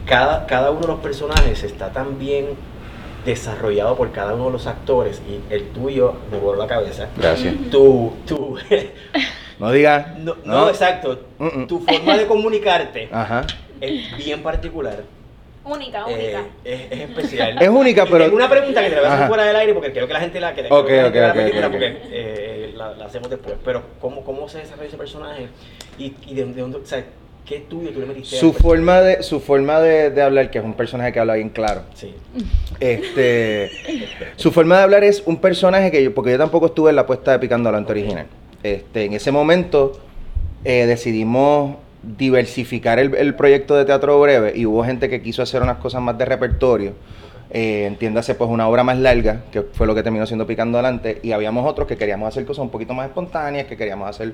cada, 0.06 0.46
cada 0.46 0.70
uno 0.70 0.80
de 0.82 0.86
los 0.88 1.00
personajes 1.00 1.62
está 1.64 1.90
tan 1.90 2.18
bien 2.20 2.46
desarrollado 3.24 3.96
por 3.96 4.12
cada 4.12 4.34
uno 4.34 4.46
de 4.46 4.52
los 4.52 4.66
actores 4.66 5.20
y 5.28 5.52
el 5.52 5.68
tuyo 5.70 6.14
me 6.30 6.38
voló 6.38 6.58
la 6.60 6.66
cabeza. 6.68 7.08
Gracias. 7.16 7.54
Tu, 7.70 8.12
tu, 8.26 8.56
No 9.58 9.72
digas. 9.72 10.18
no, 10.18 10.36
no, 10.44 10.68
exacto, 10.68 11.20
Mm, 11.38 11.62
mm. 11.62 11.66
tu 11.66 11.80
forma 11.80 12.16
de 12.16 12.26
comunicarte 12.26 13.08
Ajá. 13.10 13.44
es 13.80 14.16
bien 14.18 14.42
particular, 14.42 15.02
Única, 15.64 16.04
eh, 16.08 16.14
única. 16.14 16.44
es, 16.64 16.80
es 16.92 17.00
especial. 17.08 17.62
Es 17.62 17.68
única, 17.68 18.04
pero- 18.04 18.24
tengo 18.24 18.36
una 18.36 18.50
pregunta 18.50 18.82
que 18.82 18.90
te 18.90 18.94
la 18.96 19.00
voy 19.00 19.10
a 19.10 19.14
hacer 19.14 19.28
fuera 19.28 19.44
del 19.44 19.56
aire 19.56 19.74
porque 19.74 19.92
quiero 19.92 20.06
que 20.06 20.12
la 20.12 20.20
gente 20.20 20.40
la, 20.40 20.54
que, 20.54 20.62
que 20.62 20.68
Ok, 20.70 20.88
la 20.90 20.94
gente 21.02 21.08
ok, 21.08 21.12
vea 21.14 21.28
ok, 21.30 21.34
la 21.36 21.42
película 21.42 21.66
ok, 21.66 21.72
porque 21.72 21.98
eh, 22.10 22.72
la, 22.76 22.94
la 22.94 23.04
hacemos 23.06 23.30
después. 23.30 23.54
Pero 23.64 23.82
¿cómo, 24.00 24.22
cómo 24.24 24.48
se 24.48 24.58
desarrolla 24.58 24.88
ese 24.88 24.96
personaje 24.98 25.48
y, 25.98 26.14
y 26.26 26.34
de, 26.34 26.44
de 26.44 26.60
dónde, 26.60 26.78
o 26.78 26.86
sea, 26.86 27.04
¿Qué 27.46 27.58
tuyo 27.60 27.90
tú 27.90 28.00
le 28.00 28.06
metiste? 28.06 28.36
Su 28.38 28.54
forma 28.54 29.02
de, 29.02 29.22
su 29.22 29.38
forma 29.38 29.78
de, 29.78 30.08
de 30.08 30.22
hablar, 30.22 30.50
que 30.50 30.56
es 30.56 30.64
un 30.64 30.72
personaje 30.72 31.12
que 31.12 31.20
habla 31.20 31.34
bien 31.34 31.50
claro. 31.50 31.82
Sí. 31.92 32.14
Este, 32.80 33.70
su 34.36 34.50
forma 34.50 34.78
de 34.78 34.82
hablar 34.84 35.04
es 35.04 35.22
un 35.26 35.36
personaje 35.36 35.90
que 35.90 36.02
yo, 36.02 36.14
porque 36.14 36.30
yo 36.30 36.38
tampoco 36.38 36.66
estuve 36.66 36.88
en 36.88 36.96
la 36.96 37.04
puesta 37.04 37.32
de 37.32 37.38
Picando 37.40 37.68
Alante 37.68 37.92
original. 37.92 38.26
Este, 38.62 39.04
en 39.04 39.12
ese 39.12 39.30
momento 39.30 40.00
eh, 40.64 40.86
decidimos 40.86 41.76
diversificar 42.16 42.98
el, 42.98 43.14
el 43.14 43.34
proyecto 43.34 43.74
de 43.76 43.84
teatro 43.84 44.20
breve 44.20 44.52
y 44.54 44.66
hubo 44.66 44.84
gente 44.84 45.08
que 45.08 45.22
quiso 45.22 45.42
hacer 45.42 45.62
unas 45.62 45.78
cosas 45.78 46.02
más 46.02 46.16
de 46.18 46.24
repertorio. 46.24 46.92
Eh, 47.50 47.86
entiéndase, 47.86 48.34
pues 48.34 48.50
una 48.50 48.68
obra 48.68 48.82
más 48.82 48.98
larga, 48.98 49.42
que 49.52 49.62
fue 49.62 49.86
lo 49.86 49.94
que 49.94 50.02
terminó 50.02 50.26
siendo 50.26 50.44
Picando 50.44 50.78
Adelante, 50.78 51.20
y 51.22 51.30
habíamos 51.30 51.64
otros 51.70 51.86
que 51.86 51.96
queríamos 51.96 52.26
hacer 52.26 52.44
cosas 52.44 52.64
un 52.64 52.70
poquito 52.70 52.94
más 52.94 53.06
espontáneas, 53.06 53.66
que 53.66 53.76
queríamos 53.76 54.08
hacer 54.08 54.32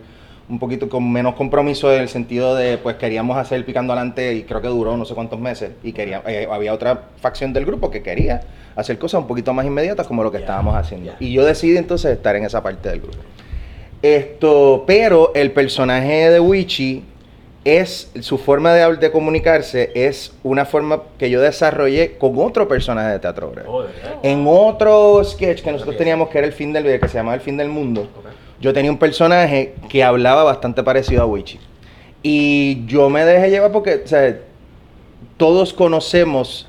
un 0.49 0.59
poquito 0.59 0.89
con 0.89 1.13
menos 1.13 1.35
compromiso 1.35 1.93
en 1.93 2.01
el 2.01 2.09
sentido 2.09 2.55
de, 2.55 2.79
pues 2.79 2.97
queríamos 2.97 3.37
hacer 3.37 3.63
Picando 3.67 3.93
Adelante 3.93 4.35
y 4.35 4.45
creo 4.45 4.63
que 4.63 4.69
duró 4.69 4.97
no 4.97 5.05
sé 5.05 5.15
cuántos 5.15 5.39
meses, 5.39 5.73
y 5.83 5.93
quería, 5.93 6.23
eh, 6.27 6.49
había 6.51 6.73
otra 6.73 7.09
facción 7.21 7.53
del 7.53 7.67
grupo 7.67 7.91
que 7.91 8.03
quería 8.03 8.41
hacer 8.75 8.99
cosas 8.99 9.21
un 9.21 9.27
poquito 9.27 9.53
más 9.53 9.67
inmediatas 9.67 10.07
como 10.07 10.23
lo 10.23 10.33
que 10.33 10.39
estábamos 10.39 10.75
haciendo. 10.75 11.13
Y 11.21 11.31
yo 11.33 11.45
decidí 11.45 11.77
entonces 11.77 12.13
estar 12.13 12.37
en 12.37 12.45
esa 12.45 12.63
parte 12.63 12.89
del 12.89 13.01
grupo. 13.01 13.19
Esto, 14.01 14.85
pero 14.87 15.33
el 15.35 15.51
personaje 15.51 16.31
de 16.31 16.41
Wichi 16.41 17.05
es 17.65 18.11
su 18.21 18.39
forma 18.39 18.73
de, 18.73 18.97
de 18.97 19.11
comunicarse 19.11 19.91
es 19.95 20.33
una 20.43 20.65
forma 20.65 21.03
que 21.19 21.29
yo 21.29 21.41
desarrollé 21.41 22.17
con 22.17 22.39
otro 22.39 22.67
personaje 22.67 23.11
de 23.11 23.19
teatro. 23.19 23.53
Oh. 23.67 23.85
En 24.23 24.45
otro 24.47 25.23
sketch 25.25 25.63
que 25.63 25.73
nosotros 25.73 25.97
teníamos 25.97 26.31
que 26.31 26.39
era 26.39 26.47
el 26.47 26.53
fin 26.53 26.73
del 26.73 26.85
que 26.99 27.09
se 27.09 27.15
llamaba 27.15 27.35
El 27.35 27.43
fin 27.43 27.57
del 27.57 27.69
mundo, 27.69 28.09
yo 28.61 28.73
tenía 28.73 28.91
un 28.91 28.99
personaje 28.99 29.75
que 29.89 30.03
hablaba 30.03 30.43
bastante 30.45 30.83
parecido 30.83 31.23
a 31.23 31.27
Wichi. 31.27 31.59
Y 32.23 32.85
yo 32.87 33.09
me 33.09 33.25
dejé 33.25 33.51
llevar 33.51 33.73
porque, 33.73 34.03
o 34.05 34.07
sea, 34.07 34.39
todos 35.37 35.73
conocemos 35.73 36.67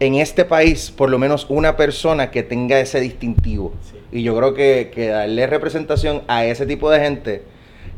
en 0.00 0.14
este 0.14 0.44
país 0.44 0.90
por 0.90 1.10
lo 1.10 1.18
menos 1.18 1.46
una 1.48 1.76
persona 1.76 2.30
que 2.30 2.42
tenga 2.42 2.80
ese 2.80 3.00
distintivo. 3.00 3.74
Sí. 3.82 3.98
Y 4.10 4.22
yo 4.22 4.34
creo 4.36 4.54
que, 4.54 4.90
que 4.94 5.08
darle 5.08 5.46
representación 5.46 6.22
a 6.28 6.46
ese 6.46 6.64
tipo 6.64 6.90
de 6.90 7.00
gente, 7.00 7.42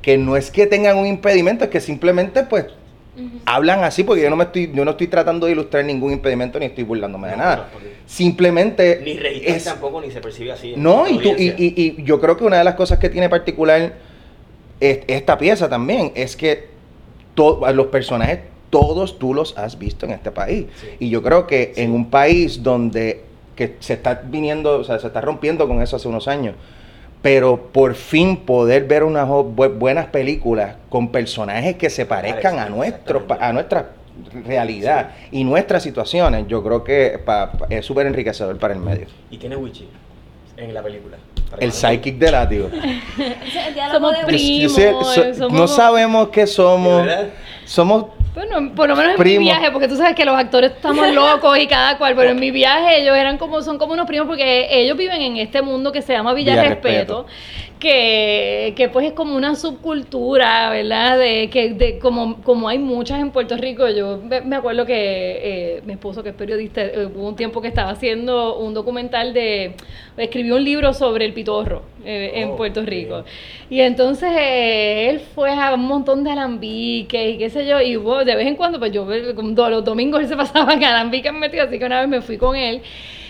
que 0.03 0.17
no 0.19 0.37
es 0.37 0.51
que 0.51 0.67
tengan 0.67 0.97
un 0.99 1.07
impedimento, 1.07 1.65
es 1.65 1.71
que 1.71 1.81
simplemente 1.81 2.43
pues 2.45 2.67
hablan 3.45 3.85
así, 3.85 4.03
porque 4.03 4.23
yo 4.23 4.31
no 4.31 4.37
me 4.37 4.45
estoy, 4.45 4.71
yo 4.73 4.85
no 4.85 4.93
estoy 4.93 5.09
tratando 5.09 5.47
de 5.47 5.53
ilustrar 5.53 5.85
ningún 5.85 6.13
impedimento 6.13 6.59
ni 6.59 6.67
estoy 6.67 6.85
burlándome 6.85 7.29
de 7.29 7.37
nada. 7.37 7.69
no, 7.75 7.91
Simplemente 8.07 9.01
Ni 9.05 9.19
es- 9.47 9.65
tampoco, 9.65 10.01
ni 10.01 10.11
se 10.11 10.21
percibe 10.21 10.53
así. 10.53 10.75
no, 10.77 11.07
y, 11.09 11.19
tú, 11.19 11.31
y, 11.37 11.49
y- 11.57 11.97
y 11.99 12.03
yo 12.03 12.21
creo 12.21 12.37
que 12.37 12.45
una 12.45 12.59
de 12.59 12.65
las 12.65 12.75
cosas 12.75 12.99
que 12.99 13.09
tiene 13.09 13.29
particular 13.29 13.93
es- 14.81 15.01
esta 15.07 15.37
pieza 15.39 15.69
también 15.69 16.13
es 16.15 16.35
que 16.37 16.69
to- 17.35 17.61
los 17.73 17.87
personajes, 17.87 18.41
todos 18.71 19.19
tú 19.19 19.35
los 19.35 19.57
has 19.59 19.79
visto 19.79 20.07
en 20.07 20.13
este 20.13 20.31
país. 20.31 20.67
Sí. 20.81 20.87
Y 21.01 21.11
yo 21.11 21.23
creo 21.23 21.47
que 21.47 21.73
Sí. 21.75 21.83
en 21.83 21.93
un 21.93 22.09
país 22.11 22.63
donde 22.63 23.23
que 23.57 23.77
se 23.81 23.93
está 23.95 24.23
viniendo, 24.25 24.79
o 24.79 24.85
sea, 24.85 24.99
se 24.99 25.07
está 25.09 25.21
rompiendo 25.21 25.69
con 25.69 25.83
eso 25.83 25.97
hace 25.97 26.09
unos 26.09 26.27
años, 26.29 26.55
pero 27.23 27.57
por 27.73 27.95
fin 27.95 28.37
poder 28.39 28.85
ver 28.85 29.05
unas 29.05 29.29
buenas 29.29 30.07
películas 30.07 30.77
con 30.89 31.09
personajes 31.13 31.77
que 31.77 31.91
se 31.91 32.07
parezcan 32.07 32.55
a, 32.55 32.57
Parecen, 32.59 32.77
nuestro, 32.77 33.27
pa- 33.27 33.35
exactamente. 33.35 33.45
a 33.45 33.53
nuestra 33.53 33.91
realidad 34.47 35.11
y 35.31 35.45
nuestras 35.45 35.83
situaciones, 35.83 36.47
yo 36.49 36.63
creo 36.63 36.83
que 36.85 37.21
pa- 37.25 37.53
pa- 37.53 37.67
es 37.71 37.85
súper 37.85 38.07
enriquecedor 38.07 38.59
para 38.59 38.75
el 38.75 38.81
medio. 38.81 39.07
Y 39.31 39.37
tiene 39.39 39.57
Wichi 39.57 39.89
en 40.57 40.73
la 40.75 40.83
película. 40.83 41.17
El 41.59 41.73
psychic 41.73 42.17
de 42.17 42.31
látigo. 42.31 42.69
Somos 43.93 44.13
de 44.19 44.25
pri- 44.27 44.61
Yo 44.63 44.69
sé- 44.69 44.93
so- 44.93 45.15
Primo, 45.23 45.35
somos- 45.35 45.53
no 45.53 45.67
sabemos 45.69 46.29
qué 46.29 46.47
somos. 46.47 47.09
Somos 47.65 48.05
Bueno, 48.35 48.75
por 48.75 48.89
lo 48.89 48.95
menos 48.95 49.19
en 49.19 49.27
mi 49.27 49.39
viaje, 49.39 49.71
porque 49.73 49.89
tú 49.89 49.97
sabes 49.97 50.15
que 50.15 50.25
los 50.25 50.37
actores 50.37 50.73
estamos 50.73 51.09
locos 51.15 51.59
y 51.59 51.67
cada 51.67 51.99
cual, 51.99 52.15
pero 52.15 52.31
en 52.31 52.39
mi 52.39 52.51
viaje 52.51 53.03
ellos 53.03 53.17
eran 53.17 53.39
como, 53.39 53.61
son 53.63 53.79
como 53.79 53.93
unos 53.93 54.07
primos 54.07 54.29
porque 54.29 54.69
ellos 54.71 54.97
viven 54.97 55.21
en 55.21 55.37
este 55.37 55.63
mundo 55.63 55.91
que 55.91 56.01
se 56.01 56.13
llama 56.13 56.33
Villa, 56.33 56.53
Villa 56.53 56.69
Respeto, 56.69 57.27
que, 57.81 58.75
que 58.77 58.89
pues 58.89 59.07
es 59.07 59.13
como 59.13 59.35
una 59.35 59.57
subcultura, 59.57 60.71
¿verdad? 60.71 61.19
De 61.19 61.49
que 61.51 61.71
de, 61.71 61.99
como, 61.99 62.43
como 62.43 62.69
hay 62.69 62.79
muchas 62.79 63.21
en 63.21 63.31
Puerto 63.31 63.57
Rico, 63.57 63.89
yo 63.89 64.19
me, 64.19 64.43
me 64.43 64.57
acuerdo 64.57 64.87
que 64.87 64.95
eh, 64.95 65.83
mi 65.85 65.95
esposo, 65.95 66.23
que 66.23 66.29
es 66.29 66.35
periodista, 66.35 66.83
eh, 66.83 67.07
hubo 67.07 67.29
un 67.29 67.37
tiempo 67.37 67.61
que 67.61 67.69
estaba 67.69 67.91
haciendo 67.91 68.59
un 68.59 68.75
documental 68.75 69.33
de, 69.33 69.75
escribió 70.17 70.57
un 70.57 70.65
libro 70.65 70.93
sobre 70.93 71.25
el 71.25 71.33
pitorro 71.33 71.83
eh, 72.05 72.33
en 72.35 72.57
Puerto. 72.57 72.83
Rico. 72.83 73.25
Y 73.69 73.81
entonces 73.81 74.31
eh, 74.39 75.11
él 75.11 75.21
fue 75.21 75.51
a 75.51 75.75
un 75.75 75.87
montón 75.87 76.23
de 76.23 76.31
alambiques 76.31 77.35
y 77.35 77.39
qué 77.39 77.51
sé 77.51 77.67
yo, 77.67 77.81
y 77.81 77.97
hubo, 77.97 78.25
de 78.25 78.37
vez 78.37 78.47
en 78.47 78.57
cuando, 78.57 78.79
pues 78.79 78.93
yo 78.93 79.07
los 79.07 79.85
domingos 79.85 80.21
él 80.21 80.29
se 80.29 80.37
pasaba 80.37 80.75
en 80.75 80.85
alambiques 80.85 81.33
metido, 81.33 81.65
así 81.65 81.79
que 81.79 81.85
una 81.85 82.01
vez 82.01 82.09
me 82.09 82.21
fui 82.21 82.37
con 82.37 82.57
él. 82.57 82.83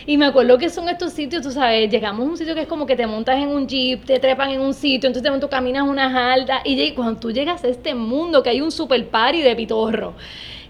Y 0.07 0.17
me 0.17 0.27
acuerdo 0.27 0.59
que 0.59 0.71
son 0.71 0.89
estos 0.89 1.13
sitios, 1.13 1.43
tú 1.43 1.51
sabes, 1.51 1.91
llegamos 1.91 2.27
a 2.27 2.31
un 2.31 2.37
sitio 2.37 2.55
que 2.55 2.63
es 2.63 2.69
como 2.69 2.87
que 2.87 2.97
te 2.97 3.07
montas 3.07 3.37
en 3.37 3.49
un 3.49 3.67
jeep, 3.67 4.05
te 4.05 4.19
trepan 4.19 4.51
en 4.51 4.61
un 4.61 4.75
sitio, 4.75 5.07
entonces 5.09 5.23
de 5.23 5.31
momento 5.31 5.49
caminas 5.51 5.83
unas 5.83 6.15
altas, 6.15 6.61
y 6.65 6.93
cuando 6.93 7.21
tú 7.21 7.31
llegas 7.31 7.63
a 7.65 7.69
este 7.69 7.95
mundo 7.95 8.43
que 8.43 8.51
hay 8.51 8.61
un 8.61 8.71
super 8.73 9.07
party 9.09 9.43
de 9.43 9.55
pitorro, 9.57 10.15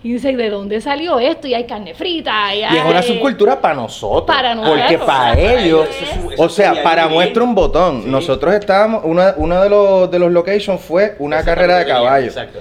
y 0.03 0.15
dices, 0.15 0.35
¿de 0.35 0.49
dónde 0.49 0.81
salió 0.81 1.19
esto? 1.21 1.47
Y 1.47 1.53
hay 1.53 1.65
carne 1.65 1.93
frita, 1.95 2.55
y, 2.55 2.61
Y 2.61 2.63
es 2.63 2.85
una 2.85 3.01
hay- 3.01 3.07
subcultura 3.07 3.61
para 3.61 3.75
nosotros. 3.75 4.25
Para 4.27 4.55
nosotros. 4.55 4.81
Porque 4.81 4.99
para 4.99 5.35
Para 5.35 5.41
ellos, 5.61 5.89
es 5.91 6.41
o 6.41 6.49
sea, 6.49 6.83
para 6.83 7.07
muestra 7.07 7.43
un 7.43 7.55
botón. 7.55 8.05
Sí. 8.05 8.09
Nosotros 8.09 8.55
estábamos, 8.55 9.03
una, 9.05 9.35
uno 9.37 9.63
de 9.63 9.69
los, 9.69 10.11
de 10.11 10.19
los 10.19 10.33
locations 10.33 10.81
fue 10.81 11.17
una 11.19 11.45
carrera 11.45 11.79
de 11.81 11.87
caballo. 11.87 12.27
Exacto. 12.29 12.61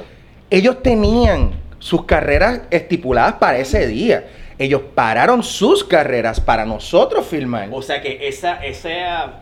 Ellos 0.49 0.83
tenían 0.83 1.51
sus 1.79 2.03
carreras 2.03 2.61
estipuladas 2.71 3.35
para 3.35 3.57
ese 3.59 3.87
día. 3.87 4.25
Ellos 4.59 4.81
pararon 4.93 5.41
sus 5.41 5.83
carreras 5.83 6.39
para 6.39 6.65
nosotros 6.65 7.25
filmar. 7.25 7.69
O 7.71 7.81
sea 7.81 8.01
que 8.01 8.27
esa, 8.27 8.63
ese 8.63 9.03
ah, 9.05 9.39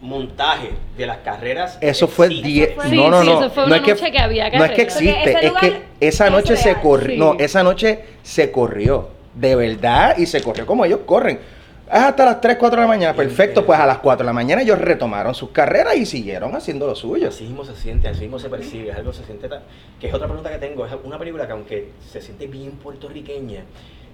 montaje 0.00 0.70
de 0.96 1.06
las 1.06 1.18
carreras. 1.18 1.78
Eso 1.80 2.08
fue 2.08 2.26
existe. 2.26 2.48
10. 2.48 2.74
fue- 2.74 2.84
no, 2.86 2.90
Sí, 2.90 2.96
no, 3.10 3.20
sí, 3.22 3.26
no. 3.28 3.40
eso 3.40 3.50
fue 3.50 3.62
no 3.62 3.66
una 3.68 3.76
es 3.76 3.82
que, 3.82 3.90
noche 3.94 4.10
que 4.12 4.18
había 4.18 4.50
No 4.50 4.64
es 4.64 4.70
que 4.72 4.82
existe, 4.82 5.46
es 5.46 5.52
que 5.52 5.82
esa 6.00 6.26
es 6.26 6.32
noche 6.32 6.56
se 6.56 6.74
corrió. 6.76 7.10
Sí. 7.12 7.18
No, 7.18 7.36
esa 7.38 7.62
noche 7.62 8.00
se 8.22 8.50
corrió. 8.50 9.08
De 9.34 9.54
verdad, 9.54 10.16
y 10.18 10.26
se 10.26 10.42
corrió 10.42 10.66
como 10.66 10.84
ellos 10.84 11.00
corren. 11.06 11.38
Es 11.86 11.96
hasta 11.98 12.24
las 12.24 12.40
3, 12.40 12.56
4 12.56 12.76
de 12.76 12.82
la 12.82 12.88
mañana. 12.88 13.14
Perfecto, 13.14 13.64
pues 13.66 13.78
a 13.78 13.86
las 13.86 13.98
4 13.98 14.24
de 14.24 14.26
la 14.26 14.32
mañana 14.32 14.62
ellos 14.62 14.78
retomaron 14.78 15.34
sus 15.34 15.50
carreras 15.50 15.96
y 15.96 16.06
siguieron 16.06 16.54
haciendo 16.54 16.86
lo 16.86 16.94
suyo. 16.94 17.28
Así 17.28 17.44
mismo 17.44 17.64
se 17.64 17.74
siente, 17.76 18.06
así 18.08 18.22
mismo 18.22 18.38
se 18.38 18.48
percibe, 18.48 18.90
es 18.90 18.96
algo 18.96 19.12
se 19.12 19.24
siente 19.24 19.48
tan- 19.48 19.62
que 20.00 20.06
es 20.08 20.14
otra 20.14 20.26
pregunta 20.28 20.50
que 20.50 20.58
tengo, 20.58 20.86
es 20.86 20.92
una 21.04 21.18
película 21.18 21.46
que 21.46 21.52
aunque 21.52 21.90
se 22.08 22.20
siente 22.20 22.46
bien 22.46 22.72
puertorriqueña, 22.72 23.64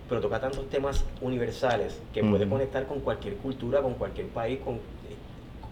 pero 0.09 0.21
toca 0.21 0.41
tantos 0.41 0.69
temas 0.69 1.05
universales 1.21 2.01
que 2.13 2.23
puede 2.23 2.45
Ujú. 2.45 2.55
conectar 2.55 2.87
con 2.87 3.01
cualquier 3.01 3.37
cultura, 3.37 3.83
con 3.83 3.95
cualquier 3.95 4.29
país, 4.29 4.61
con 4.65 4.79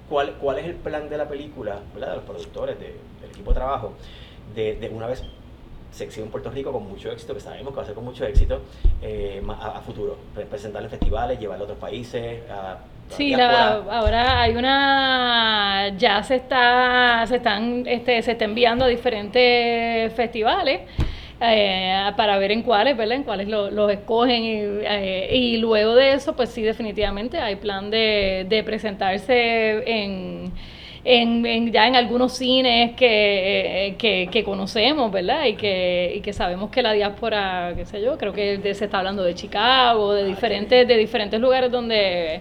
cuál, 0.09 0.35
cuál 0.41 0.59
es 0.59 0.67
el 0.67 0.75
plan 0.75 1.09
de 1.09 1.17
la 1.19 1.29
película, 1.29 1.79
¿verdad? 1.95 2.11
De 2.11 2.17
los 2.17 2.25
productores, 2.25 2.79
de- 2.79 2.97
del 3.21 3.31
equipo 3.31 3.51
de 3.51 3.55
trabajo, 3.57 3.93
de, 4.55 4.75
de 4.77 4.89
una 4.89 5.07
vez 5.07 5.23
se 5.93 6.05
exhibe 6.05 6.27
en 6.27 6.33
Puerto 6.33 6.51
Rico 6.51 6.73
con 6.73 6.87
mucho 6.89 7.11
éxito, 7.13 7.35
que 7.35 7.41
sabemos 7.41 7.73
que 7.73 7.77
va 7.77 7.83
a 7.83 7.87
ser 7.87 7.95
con 7.95 8.05
mucho 8.05 8.25
éxito, 8.27 8.61
eh, 9.01 9.41
a, 9.49 9.79
a 9.79 9.81
futuro, 9.81 10.17
Pre- 10.35 10.45
presentarlo 10.47 10.87
en 10.87 10.91
festivales, 10.91 11.39
llevarlo 11.39 11.63
a 11.65 11.67
otros 11.67 11.79
países, 11.79 12.43
a 12.51 12.79
Sí, 13.11 13.31
la- 13.37 13.75
ahora 13.77 14.41
hay 14.41 14.57
una, 14.57 15.93
ya 15.97 16.23
se 16.23 16.37
está, 16.37 17.25
se 17.29 17.37
están, 17.37 17.85
este, 17.87 18.21
se 18.23 18.33
está 18.33 18.45
enviando 18.45 18.87
a 18.87 18.89
diferentes 18.89 20.13
festivales 20.15 20.81
eh, 21.53 22.13
para 22.17 22.39
ver 22.39 22.53
en 22.53 22.63
cuáles, 22.63 22.97
¿verdad? 22.97 23.17
En 23.17 23.23
cuáles 23.25 23.49
lo- 23.49 23.71
los 23.71 23.91
escogen 23.93 24.43
y, 24.45 24.59
eh, 24.87 25.29
y 25.37 25.57
luego 25.59 25.95
de 25.95 26.13
eso, 26.15 26.35
pues 26.37 26.51
sí, 26.51 26.63
definitivamente 26.63 27.39
hay 27.39 27.57
plan 27.57 27.91
de, 27.91 28.47
de 28.49 28.63
presentarse 28.65 29.83
en, 29.87 30.53
en, 31.05 31.45
en- 31.47 31.73
ya 31.73 31.87
en 31.87 31.97
algunos 31.97 32.33
cines 32.37 32.93
que, 32.97 33.89
eh, 33.89 33.97
que, 33.97 34.29
que 34.31 34.45
conocemos, 34.45 35.11
¿verdad? 35.13 35.45
Y 35.47 35.55
que, 35.55 36.13
y 36.17 36.21
que 36.21 36.33
sabemos 36.33 36.71
que 36.71 36.83
la 36.83 36.93
diáspora, 36.93 37.73
qué 37.77 37.85
sé 37.85 38.01
yo, 38.03 38.17
creo 38.19 38.33
que 38.33 38.59
de- 38.59 38.75
se 38.75 38.87
está 38.87 38.99
hablando 38.99 39.23
de 39.23 39.35
Chicago, 39.35 40.13
de 40.15 40.25
diferentes, 40.25 40.87
de 40.89 40.97
diferentes 40.97 41.41
lugares 41.41 41.71
donde... 41.71 42.41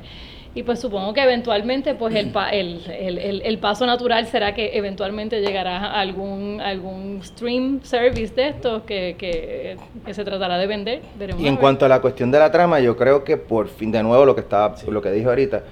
Y 0.56 0.62
pues 0.64 0.80
supongo 0.80 1.14
que 1.14 1.24
eventualmente 1.24 1.96
pues 1.96 2.14
el, 2.16 2.30
pa- 2.32 2.50
el, 2.50 2.82
el, 2.92 3.18
el, 3.18 3.42
el 3.42 3.58
paso 3.58 3.86
natural 3.86 4.28
será 4.28 4.54
que 4.54 4.78
eventualmente 4.78 5.42
llegará 5.42 5.92
algún 6.00 6.62
algún 6.62 7.22
stream 7.24 7.82
service 7.84 8.34
de 8.36 8.50
estos 8.50 8.84
que, 8.84 9.16
que, 9.18 9.78
que 10.06 10.14
se 10.14 10.24
tratará 10.24 10.58
de 10.58 10.68
vender. 10.68 11.02
Veremos 11.18 11.42
Y 11.42 11.48
en 11.48 11.58
cuanto 11.58 11.86
a 11.86 11.90
la 11.90 12.02
cuestión 12.02 12.30
de 12.32 12.40
la 12.40 12.52
trama, 12.52 12.80
yo 12.80 12.96
creo 12.96 13.24
que 13.24 13.38
por 13.38 13.68
fin, 13.68 13.92
de 13.92 14.04
nuevo 14.04 14.26
lo 14.26 14.36
que 14.36 14.42
estaba, 14.42 14.78
Sí. 14.78 14.90
lo 14.92 15.02
que 15.02 15.12
dije 15.12 15.28
ahorita, 15.28 15.64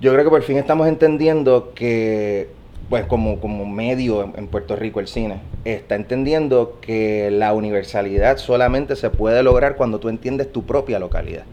yo 0.00 0.12
creo 0.12 0.24
que 0.24 0.30
por 0.30 0.42
fin 0.42 0.58
estamos 0.58 0.88
entendiendo 0.88 1.72
que, 1.74 2.48
pues 2.90 3.06
como, 3.06 3.40
como 3.40 3.64
medio 3.64 4.22
en, 4.24 4.32
en 4.36 4.48
Puerto 4.48 4.76
Rico 4.76 5.00
el 5.00 5.06
cine, 5.08 5.40
está 5.64 5.94
entendiendo 5.94 6.78
que 6.80 7.30
la 7.30 7.52
universalidad 7.54 8.36
solamente 8.38 8.96
se 8.96 9.08
puede 9.10 9.42
lograr 9.42 9.76
cuando 9.76 9.98
tú 10.00 10.08
entiendes 10.08 10.52
tu 10.52 10.64
propia 10.66 10.98
localidad. 10.98 11.44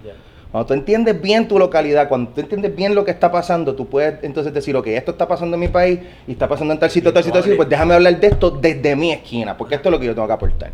Cuando 0.53 0.67
tú 0.67 0.73
entiendes 0.75 1.19
bien 1.19 1.47
tu 1.47 1.57
localidad, 1.57 2.07
cuando 2.07 2.29
tú 2.29 2.39
entiendes 2.41 2.75
bien 2.75 2.93
lo 2.93 3.03
que 3.03 3.09
está 3.09 3.31
pasando, 3.31 3.73
tú 3.73 3.87
puedes 3.87 4.23
entonces 4.23 4.53
decir, 4.53 4.75
ok, 4.75 4.85
esto 4.85 5.09
está 5.11 5.27
pasando 5.27 5.55
en 5.55 5.61
mi 5.61 5.67
país 5.67 5.99
y 6.27 6.33
está 6.33 6.47
pasando 6.47 6.75
en 6.75 6.79
tal 6.79 6.91
sitio, 6.91 7.11
tal 7.11 7.23
sitio, 7.23 7.33
tal 7.33 7.41
sitio, 7.43 7.57
pues 7.57 7.67
déjame 7.69 7.95
hablar 7.95 8.19
de 8.19 8.27
esto 8.27 8.51
desde 8.51 8.95
mi 8.95 9.11
esquina, 9.11 9.57
porque 9.57 9.73
esto 9.73 9.89
es 9.89 9.91
lo 9.93 9.99
que 9.99 10.05
yo 10.05 10.13
tengo 10.13 10.27
que 10.27 10.33
aportar. 10.33 10.69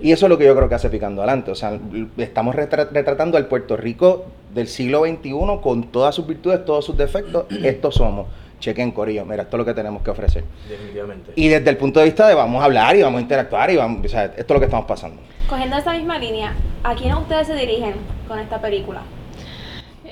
Y 0.00 0.12
eso 0.12 0.26
es 0.26 0.30
lo 0.30 0.38
que 0.38 0.44
yo 0.44 0.54
creo 0.54 0.68
que 0.68 0.76
hace 0.76 0.88
Picando 0.88 1.20
Adelante. 1.20 1.50
O 1.50 1.54
sea, 1.56 1.76
estamos 2.16 2.54
retra- 2.54 2.88
retratando 2.92 3.36
al 3.36 3.46
Puerto 3.46 3.76
Rico 3.76 4.26
del 4.54 4.68
siglo 4.68 5.04
XXI 5.04 5.32
con 5.60 5.84
todas 5.90 6.14
sus 6.14 6.26
virtudes, 6.28 6.64
todos 6.64 6.84
sus 6.84 6.96
defectos. 6.96 7.46
Estos 7.64 7.96
somos. 7.96 8.28
Chequen 8.60 8.92
Corillo, 8.92 9.24
mira, 9.26 9.42
esto 9.42 9.56
es 9.56 9.58
lo 9.58 9.64
que 9.64 9.74
tenemos 9.74 10.00
que 10.02 10.10
ofrecer. 10.10 10.44
Definitivamente. 10.68 11.32
Y 11.34 11.48
desde 11.48 11.68
el 11.70 11.76
punto 11.76 11.98
de 11.98 12.06
vista 12.06 12.28
de 12.28 12.34
vamos 12.34 12.62
a 12.62 12.66
hablar 12.66 12.94
y 12.96 13.02
vamos 13.02 13.18
a 13.18 13.22
interactuar 13.22 13.68
y 13.70 13.76
vamos, 13.76 14.06
o 14.06 14.08
sea, 14.08 14.24
esto 14.26 14.40
es 14.40 14.50
lo 14.50 14.58
que 14.60 14.64
estamos 14.66 14.86
pasando. 14.86 15.20
Cogiendo 15.48 15.76
esa 15.76 15.92
misma 15.92 16.18
línea, 16.18 16.54
¿a 16.84 16.94
quién 16.94 17.14
ustedes 17.14 17.48
se 17.48 17.54
dirigen 17.56 17.94
con 18.28 18.38
esta 18.38 18.60
película? 18.62 19.02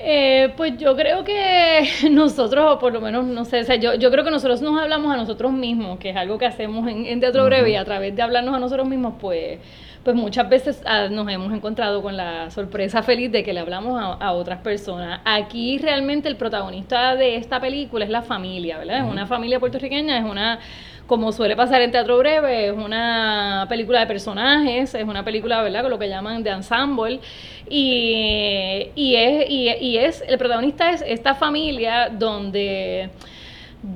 Eh, 0.05 0.53
pues 0.57 0.77
yo 0.77 0.97
creo 0.97 1.23
que 1.23 1.87
nosotros, 2.11 2.73
o 2.73 2.77
por 2.77 2.91
lo 2.91 2.99
menos, 2.99 3.23
no 3.25 3.45
sé, 3.45 3.61
o 3.61 3.63
sea, 3.63 3.77
yo, 3.77 3.93
yo 3.93 4.11
creo 4.11 4.25
que 4.25 4.31
nosotros 4.31 4.61
nos 4.61 4.77
hablamos 4.77 5.13
a 5.13 5.15
nosotros 5.15 5.53
mismos, 5.53 5.97
que 5.97 6.09
es 6.09 6.17
algo 6.17 6.37
que 6.37 6.45
hacemos 6.45 6.85
en, 6.89 7.05
en 7.05 7.21
Teatro 7.21 7.45
Breve, 7.45 7.71
y 7.71 7.75
a 7.77 7.85
través 7.85 8.13
de 8.13 8.21
hablarnos 8.21 8.53
a 8.53 8.59
nosotros 8.59 8.85
mismos, 8.85 9.13
pues, 9.21 9.59
pues 10.03 10.13
muchas 10.13 10.49
veces 10.49 10.81
ah, 10.85 11.07
nos 11.09 11.29
hemos 11.29 11.53
encontrado 11.53 12.01
con 12.01 12.17
la 12.17 12.51
sorpresa 12.51 13.01
feliz 13.01 13.31
de 13.31 13.45
que 13.45 13.53
le 13.53 13.61
hablamos 13.61 13.97
a, 13.97 14.15
a 14.15 14.33
otras 14.33 14.59
personas. 14.59 15.21
Aquí 15.23 15.77
realmente 15.77 16.27
el 16.27 16.35
protagonista 16.35 17.15
de 17.15 17.37
esta 17.37 17.61
película 17.61 18.03
es 18.03 18.11
la 18.11 18.23
familia, 18.23 18.79
¿verdad? 18.79 19.05
Es 19.05 19.09
una 19.09 19.25
familia 19.25 19.61
puertorriqueña, 19.61 20.17
es 20.17 20.25
una 20.25 20.59
como 21.07 21.31
suele 21.31 21.55
pasar 21.55 21.81
en 21.81 21.91
Teatro 21.91 22.17
Breve, 22.17 22.67
es 22.67 22.73
una 22.73 23.65
película 23.69 23.99
de 23.99 24.07
personajes, 24.07 24.95
es 24.95 25.03
una 25.03 25.23
película, 25.23 25.61
¿verdad?, 25.61 25.81
con 25.81 25.91
lo 25.91 25.99
que 25.99 26.07
llaman 26.07 26.43
de 26.43 26.51
ensemble, 26.51 27.19
y, 27.69 28.87
y, 28.95 29.15
es, 29.15 29.49
y, 29.49 29.97
es, 29.97 30.23
el 30.27 30.37
protagonista 30.37 30.91
es 30.91 31.03
esta 31.05 31.35
familia 31.35 32.09
donde 32.09 33.09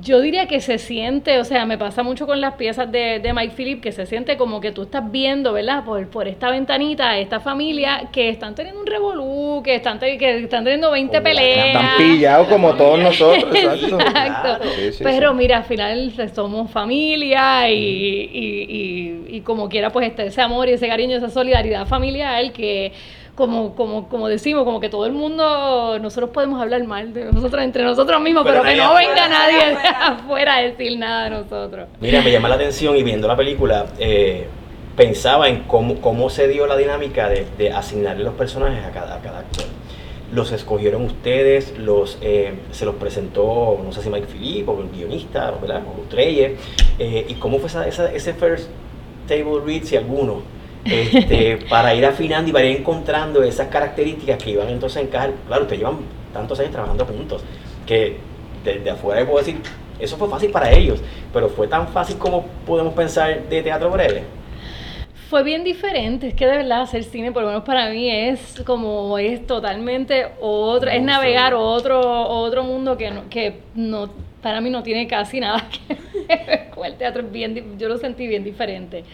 yo 0.02 0.20
diría 0.20 0.46
que 0.46 0.60
se 0.60 0.76
siente, 0.76 1.38
o 1.38 1.44
sea, 1.44 1.64
me 1.64 1.78
pasa 1.78 2.02
mucho 2.02 2.26
con 2.26 2.40
las 2.42 2.54
piezas 2.54 2.92
de, 2.92 3.20
de 3.20 3.32
Mike 3.32 3.54
Phillip, 3.56 3.80
que 3.80 3.90
se 3.90 4.04
siente 4.04 4.36
como 4.36 4.60
que 4.60 4.70
tú 4.70 4.82
estás 4.82 5.10
viendo, 5.10 5.54
¿verdad? 5.54 5.82
Por, 5.84 6.06
por 6.08 6.28
esta 6.28 6.50
ventanita, 6.50 7.18
esta 7.18 7.40
familia 7.40 8.08
que 8.12 8.28
están 8.28 8.54
teniendo 8.54 8.80
un 8.82 8.86
revolú, 8.86 9.62
que 9.64 9.76
están, 9.76 9.98
que 9.98 10.38
están 10.44 10.64
teniendo 10.64 10.90
20 10.90 11.16
Como 11.16 11.28
la- 11.28 11.40
peleas. 11.40 11.66
Están 11.68 11.88
pillados 11.96 12.48
como 12.48 12.74
todos 12.74 12.98
nosotros, 12.98 13.44
exacto. 13.56 13.98
Exacto. 13.98 14.64
Sí, 14.76 14.92
sí, 14.92 15.04
Pero 15.04 15.30
sí. 15.30 15.36
mira, 15.38 15.56
al 15.58 15.64
final 15.64 16.12
somos 16.34 16.70
familia 16.70 17.70
y, 17.70 17.74
y, 17.78 18.66
y- 19.30 19.36
y 19.36 19.40
como 19.40 19.68
quiera, 19.68 19.90
pues 19.90 20.06
este, 20.08 20.26
ese 20.26 20.42
amor 20.42 20.68
y 20.68 20.72
ese 20.72 20.86
cariño, 20.88 21.16
esa 21.16 21.30
solidaridad 21.30 21.86
familiar 21.86 22.52
que, 22.52 22.92
como, 23.38 23.74
como, 23.76 24.08
como 24.08 24.26
decimos, 24.28 24.64
como 24.64 24.80
que 24.80 24.88
todo 24.88 25.06
el 25.06 25.12
mundo, 25.12 25.96
nosotros 26.00 26.30
podemos 26.30 26.60
hablar 26.60 26.82
mal 26.84 27.14
de 27.14 27.26
nosotros 27.32 27.62
entre 27.62 27.84
nosotros 27.84 28.20
mismos, 28.20 28.42
Pero 28.44 28.62
pero, 28.62 28.68
que 28.74 28.76
no 28.76 28.84
afuera, 28.88 29.08
venga 29.08 29.28
nadie 29.28 29.62
afuera. 29.62 30.06
afuera 30.08 30.56
a 30.56 30.60
decir 30.62 30.98
nada 30.98 31.24
de 31.24 31.30
nosotros. 31.30 31.88
Mira, 32.00 32.20
me 32.20 32.32
llama 32.32 32.48
la 32.48 32.56
atención 32.56 32.96
y 32.96 33.04
viendo 33.04 33.28
la 33.28 33.36
película, 33.36 33.86
eh, 34.00 34.48
pensaba 34.96 35.48
en 35.48 35.60
cómo, 35.62 36.00
cómo 36.00 36.28
se 36.30 36.48
dio 36.48 36.66
la 36.66 36.76
dinámica 36.76 37.28
de, 37.28 37.46
de 37.56 37.70
asignarle 37.70 38.24
los 38.24 38.34
personajes 38.34 38.84
a 38.84 38.90
cada, 38.90 39.14
a 39.14 39.20
cada 39.20 39.38
actor. 39.38 39.64
¿Los 40.32 40.50
escogieron 40.52 41.02
ustedes? 41.04 41.78
los 41.78 42.18
eh, 42.20 42.52
¿Se 42.72 42.84
los 42.84 42.96
presentó, 42.96 43.80
no 43.82 43.92
sé 43.92 44.02
si 44.02 44.10
Mike 44.10 44.26
Philip 44.26 44.68
o 44.68 44.80
el 44.82 44.88
guionista, 44.90 45.52
o, 45.56 45.60
¿verdad? 45.60 45.82
o 45.86 46.02
Treye? 46.10 46.56
Eh, 46.98 47.24
¿Y 47.28 47.34
cómo 47.34 47.58
fue 47.60 47.68
esa, 47.68 47.86
esa- 47.86 48.12
ese 48.12 48.34
first 48.34 48.68
table 49.28 49.60
read, 49.64 49.84
si 49.84 49.96
alguno? 49.96 50.42
Este, 50.90 51.58
para 51.68 51.94
ir 51.94 52.04
afinando 52.06 52.50
y 52.50 52.52
para 52.52 52.64
ir 52.64 52.78
encontrando 52.78 53.42
esas 53.42 53.68
características 53.68 54.42
que 54.42 54.50
iban 54.50 54.68
entonces 54.68 54.98
a 54.98 55.00
encajar. 55.02 55.32
Claro, 55.46 55.62
ustedes 55.62 55.80
llevan 55.80 55.98
tantos 56.32 56.58
años 56.60 56.72
trabajando 56.72 57.04
juntos 57.04 57.44
que 57.86 58.16
desde 58.64 58.90
afuera 58.90 59.24
puedo 59.24 59.38
decir, 59.38 59.56
eso 59.98 60.16
fue 60.16 60.28
fácil 60.28 60.50
para 60.50 60.70
ellos, 60.70 61.00
pero 61.32 61.48
fue 61.48 61.66
tan 61.66 61.88
fácil 61.88 62.16
como 62.18 62.46
podemos 62.66 62.94
pensar 62.94 63.42
de 63.48 63.62
teatro 63.62 63.90
breve. 63.90 64.22
Fue 65.28 65.42
bien 65.42 65.62
diferente, 65.62 66.28
es 66.28 66.34
que 66.34 66.46
de 66.46 66.56
verdad 66.56 66.82
hacer 66.82 67.04
cine, 67.04 67.32
por 67.32 67.42
lo 67.42 67.48
menos 67.48 67.64
para 67.64 67.90
mí, 67.90 68.10
es 68.10 68.62
como, 68.64 69.18
es 69.18 69.46
totalmente 69.46 70.26
otro, 70.40 70.88
es 70.90 71.02
navegar 71.02 71.52
sí. 71.52 71.58
otro, 71.58 72.00
otro 72.00 72.64
mundo 72.64 72.96
que 72.96 73.10
no, 73.10 73.28
que 73.28 73.60
no, 73.74 74.08
para 74.42 74.62
mí 74.62 74.70
no 74.70 74.82
tiene 74.82 75.06
casi 75.06 75.40
nada 75.40 75.68
que 75.88 75.94
ver 76.46 76.70
con 76.70 76.86
el 76.86 76.94
teatro, 76.94 77.22
es 77.22 77.30
bien, 77.30 77.78
yo 77.78 77.88
lo 77.88 77.98
sentí 77.98 78.26
bien 78.26 78.42
diferente. 78.42 79.04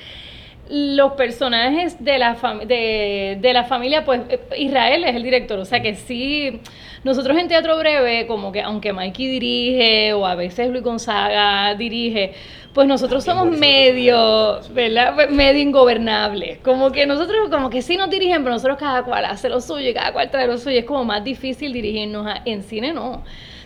Los 0.70 1.12
personajes 1.12 2.02
de 2.02 2.18
la, 2.18 2.36
de, 2.66 3.36
de 3.40 3.52
la 3.52 3.64
familia, 3.64 4.04
pues 4.04 4.22
eh, 4.30 4.40
Israel 4.56 5.04
es 5.04 5.14
el 5.14 5.22
director, 5.22 5.58
o 5.58 5.64
sea 5.66 5.82
que 5.82 5.94
sí, 5.94 6.60
nosotros 7.04 7.36
en 7.36 7.48
Teatro 7.48 7.76
Breve, 7.76 8.26
como 8.26 8.50
que 8.50 8.62
aunque 8.62 8.94
Mikey 8.94 9.26
dirige 9.26 10.14
o 10.14 10.24
a 10.26 10.34
veces 10.36 10.70
Luis 10.70 10.82
Gonzaga 10.82 11.74
dirige, 11.74 12.32
pues 12.72 12.88
nosotros 12.88 13.24
También 13.24 13.46
somos 13.46 13.58
medio, 13.60 14.60
¿verdad? 14.72 15.14
Pues 15.14 15.30
Medio 15.30 15.60
ingobernables. 15.60 16.58
Como 16.60 16.90
que 16.92 17.04
nosotros, 17.06 17.48
como 17.50 17.68
que 17.68 17.82
sí 17.82 17.96
nos 17.98 18.08
dirigen, 18.10 18.42
pero 18.42 18.54
nosotros 18.54 18.78
cada 18.78 19.02
cual 19.04 19.26
hace 19.26 19.48
lo 19.50 19.60
suyo 19.60 19.90
y 19.90 19.94
cada 19.94 20.12
cual 20.12 20.30
trae 20.30 20.46
lo 20.46 20.56
suyo. 20.58 20.78
Es 20.78 20.84
como 20.86 21.04
más 21.04 21.22
difícil 21.22 21.72
dirigirnos 21.74 22.26
a- 22.26 22.40
en 22.46 22.62
cine, 22.62 22.92
no. 22.92 23.22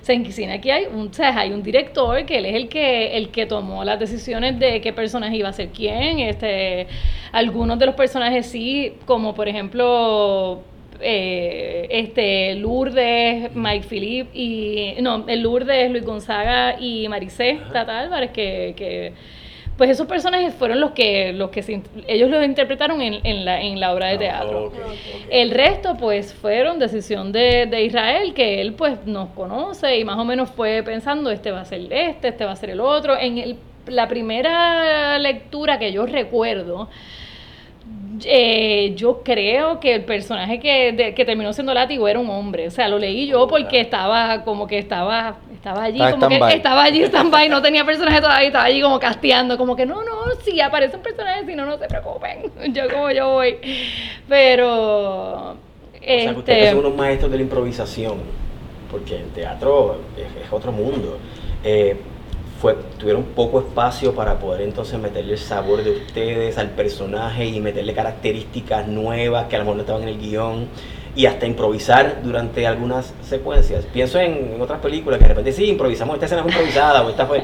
Sea, 0.08 0.16
en 0.16 0.32
cine 0.32 0.54
aquí 0.54 0.70
hay 0.70 0.86
un, 0.86 1.08
o 1.08 1.12
sea, 1.12 1.38
hay 1.38 1.52
un 1.52 1.62
director 1.62 2.24
que 2.24 2.38
él 2.38 2.46
es 2.46 2.54
el 2.54 2.68
que, 2.70 3.14
el 3.14 3.28
que 3.28 3.44
tomó 3.44 3.84
las 3.84 4.00
decisiones 4.00 4.58
de 4.58 4.80
qué 4.80 4.90
personaje 4.94 5.36
iba 5.36 5.50
a 5.50 5.52
ser 5.52 5.68
quién. 5.68 6.20
Este, 6.20 6.86
algunos 7.30 7.78
de 7.78 7.84
los 7.84 7.94
personajes 7.94 8.46
sí, 8.46 8.94
como 9.04 9.34
por 9.34 9.48
ejemplo 9.48 10.62
eh, 11.02 11.88
este 11.90 12.54
Lourdes, 12.54 13.54
Mike 13.54 13.86
Philip 13.86 14.28
y 14.32 14.94
no, 15.02 15.26
el 15.28 15.42
Lourdes, 15.42 15.90
Luis 15.90 16.06
Gonzaga 16.06 16.80
y 16.80 17.06
Maricé 17.08 17.60
Tata 17.70 18.00
Álvarez 18.00 18.30
que, 18.30 18.72
que 18.78 19.12
pues 19.78 19.88
esos 19.90 20.06
personajes 20.06 20.52
fueron 20.54 20.80
los 20.80 20.90
que 20.90 21.32
los 21.32 21.48
que 21.50 21.62
se 21.62 21.80
ellos 22.06 22.28
los 22.28 22.44
interpretaron 22.44 23.00
en, 23.00 23.20
en 23.24 23.44
la 23.46 23.62
en 23.62 23.80
la 23.80 23.94
obra 23.94 24.08
de 24.08 24.18
teatro. 24.18 24.70
Ah, 24.74 24.86
ok. 24.88 24.98
El 25.30 25.50
resto, 25.52 25.96
pues, 25.96 26.34
fueron 26.34 26.78
decisión 26.78 27.32
de, 27.32 27.64
de 27.66 27.84
Israel, 27.84 28.34
que 28.34 28.60
él, 28.60 28.74
pues, 28.74 29.06
nos 29.06 29.30
conoce 29.30 29.96
y 29.98 30.04
más 30.04 30.18
o 30.18 30.24
menos 30.26 30.50
fue 30.50 30.82
pensando, 30.82 31.30
este 31.30 31.50
va 31.52 31.60
a 31.62 31.64
ser 31.64 31.90
este, 31.90 32.28
este 32.28 32.44
va 32.44 32.50
a 32.52 32.56
ser 32.56 32.70
el 32.70 32.80
otro. 32.80 33.16
En 33.18 33.38
el- 33.38 33.56
la 33.86 34.06
primera 34.06 35.18
lectura 35.18 35.78
que 35.78 35.92
yo 35.92 36.04
recuerdo, 36.04 36.90
eh, 38.24 38.92
yo 38.96 39.22
creo 39.22 39.80
que 39.80 39.94
el 39.94 40.04
personaje 40.04 40.58
que, 40.60 40.92
de- 40.92 41.14
que 41.14 41.24
terminó 41.24 41.52
siendo 41.52 41.74
látigo 41.74 42.06
era 42.08 42.18
un 42.18 42.28
hombre. 42.30 42.66
O 42.66 42.70
sea, 42.70 42.88
lo 42.88 42.98
leí 42.98 43.26
yo 43.26 43.46
porque 43.48 43.80
estaba 43.80 44.44
como 44.44 44.66
que 44.66 44.78
estaba, 44.78 45.36
estaba 45.52 45.84
allí, 45.84 45.98
como 46.10 46.28
que 46.28 46.54
estaba 46.56 46.82
allí 46.84 47.02
stand-by, 47.04 47.48
no 47.48 47.60
tenía 47.62 47.84
personaje 47.84 48.20
todavía, 48.20 48.46
estaba 48.48 48.64
allí 48.64 48.80
como 48.80 48.98
casteando, 48.98 49.56
como 49.58 49.74
que 49.76 49.86
no, 49.86 49.96
no, 50.04 50.10
si 50.44 50.60
aparecen 50.60 51.00
personajes, 51.00 51.46
si 51.46 51.54
no, 51.54 51.66
no 51.66 51.78
se 51.78 51.86
preocupen, 51.88 52.50
yo 52.74 52.88
como 52.90 53.10
yo 53.10 53.28
voy. 53.32 53.56
Pero, 54.28 55.50
O 55.50 55.54
sea, 55.54 55.56
que 56.02 56.16
este, 56.26 56.38
ustedes 56.38 56.70
son 56.70 56.78
unos 56.80 56.94
maestros 56.94 57.30
de 57.30 57.36
la 57.38 57.42
improvisación, 57.42 58.18
porque 58.90 59.16
el 59.16 59.28
teatro 59.30 60.00
es, 60.16 60.44
es 60.46 60.52
otro 60.52 60.72
mundo. 60.72 61.18
Eh, 61.64 61.96
fue, 62.60 62.74
tuvieron 62.98 63.22
poco 63.24 63.60
espacio 63.60 64.14
para 64.14 64.38
poder 64.38 64.62
entonces 64.62 64.98
meterle 64.98 65.34
el 65.34 65.38
sabor 65.38 65.84
de 65.84 65.92
ustedes 65.92 66.58
al 66.58 66.70
personaje 66.70 67.46
y 67.46 67.60
meterle 67.60 67.94
características 67.94 68.88
nuevas 68.88 69.46
que 69.46 69.56
a 69.56 69.60
lo 69.60 69.64
mejor 69.64 69.76
no 69.76 69.82
estaban 69.82 70.02
en 70.02 70.08
el 70.08 70.18
guion 70.18 70.68
y 71.14 71.26
hasta 71.26 71.46
improvisar 71.46 72.22
durante 72.22 72.66
algunas 72.66 73.14
secuencias. 73.22 73.84
Pienso 73.86 74.18
en, 74.18 74.54
en 74.54 74.60
otras 74.60 74.80
películas 74.80 75.18
que 75.18 75.24
de 75.24 75.28
repente 75.28 75.52
sí, 75.52 75.66
improvisamos, 75.66 76.14
esta 76.14 76.26
escena 76.26 76.42
fue 76.42 76.52
improvisada 76.52 77.02
o 77.04 77.10
esta 77.10 77.26
fue... 77.26 77.42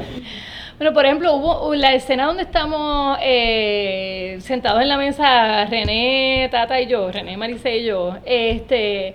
Bueno, 0.76 0.92
por 0.92 1.04
ejemplo, 1.06 1.32
hubo 1.34 1.72
la 1.76 1.94
escena 1.94 2.26
donde 2.26 2.42
estamos 2.42 3.16
eh, 3.22 4.38
sentados 4.40 4.82
en 4.82 4.88
la 4.88 4.96
mesa, 4.96 5.66
René, 5.66 6.48
Tata 6.50 6.80
y 6.80 6.88
yo, 6.88 7.12
René, 7.12 7.36
Maricé 7.36 7.78
y 7.78 7.84
yo, 7.84 8.16
este, 8.24 9.14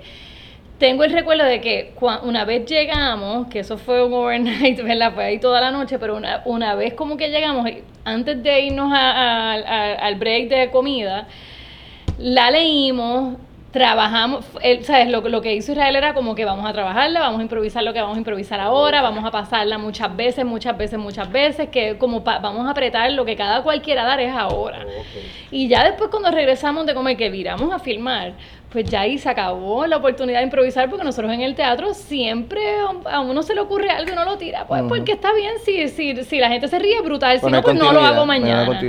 tengo 0.79 1.03
el 1.03 1.11
recuerdo 1.11 1.43
de 1.43 1.61
que 1.61 1.93
una 2.23 2.45
vez 2.45 2.65
llegamos, 2.65 3.47
que 3.47 3.59
eso 3.59 3.77
fue 3.77 4.03
un 4.03 4.13
overnight, 4.13 4.81
¿verdad? 4.83 5.13
Fue 5.13 5.25
ahí 5.25 5.37
toda 5.39 5.61
la 5.61 5.71
noche, 5.71 5.99
pero 5.99 6.15
una, 6.15 6.41
una 6.45 6.73
vez 6.75 6.93
como 6.93 7.17
que 7.17 7.29
llegamos, 7.29 7.69
antes 8.05 8.41
de 8.41 8.61
irnos 8.61 8.91
a- 8.91 9.11
a- 9.11 9.53
a- 9.53 9.93
al 9.95 10.15
break 10.15 10.49
de 10.49 10.71
comida, 10.71 11.27
la 12.17 12.49
leímos, 12.51 13.37
trabajamos, 13.71 14.43
él, 14.63 14.83
¿sabes? 14.83 15.09
Lo, 15.09 15.21
lo 15.21 15.41
que 15.41 15.53
hizo 15.53 15.73
Israel 15.73 15.95
era 15.95 16.13
como 16.15 16.33
que 16.33 16.43
vamos 16.43 16.67
a 16.67 16.73
trabajarla, 16.73 17.19
vamos 17.19 17.39
a 17.39 17.43
improvisar 17.43 17.83
lo 17.83 17.93
que 17.93 18.01
vamos 18.01 18.15
a 18.15 18.17
improvisar 18.17 18.59
ahora, 18.59 19.01
vamos 19.03 19.23
a 19.23 19.29
pasarla 19.31 19.77
muchas 19.77 20.15
veces, 20.15 20.43
muchas 20.43 20.75
veces, 20.75 20.97
muchas 20.97 21.31
veces, 21.31 21.69
que 21.69 21.97
como 21.99 22.23
pa- 22.23 22.39
vamos 22.39 22.65
a 22.67 22.71
apretar 22.71 23.11
lo 23.11 23.25
que 23.25 23.35
cada 23.35 23.61
cual 23.61 23.81
quiera 23.83 24.03
dar 24.05 24.19
es 24.21 24.33
ahora. 24.33 24.85
Y 25.51 25.67
ya 25.67 25.83
después 25.83 26.09
cuando 26.09 26.31
regresamos 26.31 26.85
de 26.87 26.95
comer, 26.95 27.15
que 27.15 27.29
viramos 27.29 27.71
a 27.71 27.77
filmar, 27.77 28.33
pues 28.71 28.85
ya 28.85 29.01
ahí 29.01 29.17
se 29.17 29.27
acabó 29.27 29.87
la 29.87 29.97
oportunidad 29.97 30.39
de 30.39 30.45
improvisar 30.45 30.89
porque 30.89 31.03
nosotros 31.03 31.33
en 31.33 31.41
el 31.41 31.55
teatro 31.55 31.93
siempre 31.95 32.61
a 33.05 33.19
uno 33.19 33.41
se 33.41 33.55
le 33.55 33.61
ocurre 33.61 33.89
algo 33.89 34.11
y 34.11 34.15
no 34.15 34.25
lo 34.25 34.37
tira. 34.37 34.67
Pues 34.67 34.83
porque 34.87 35.13
está 35.13 35.33
bien, 35.33 35.53
si, 35.65 35.87
si, 35.89 36.23
si 36.23 36.37
la 36.37 36.49
gente 36.49 36.67
se 36.67 36.77
ríe, 36.77 37.01
brutal. 37.01 37.39
Si 37.39 37.49
no, 37.49 37.61
pues 37.63 37.75
no 37.75 37.91
lo 37.91 38.01
hago 38.01 38.25
mañana. 38.25 38.79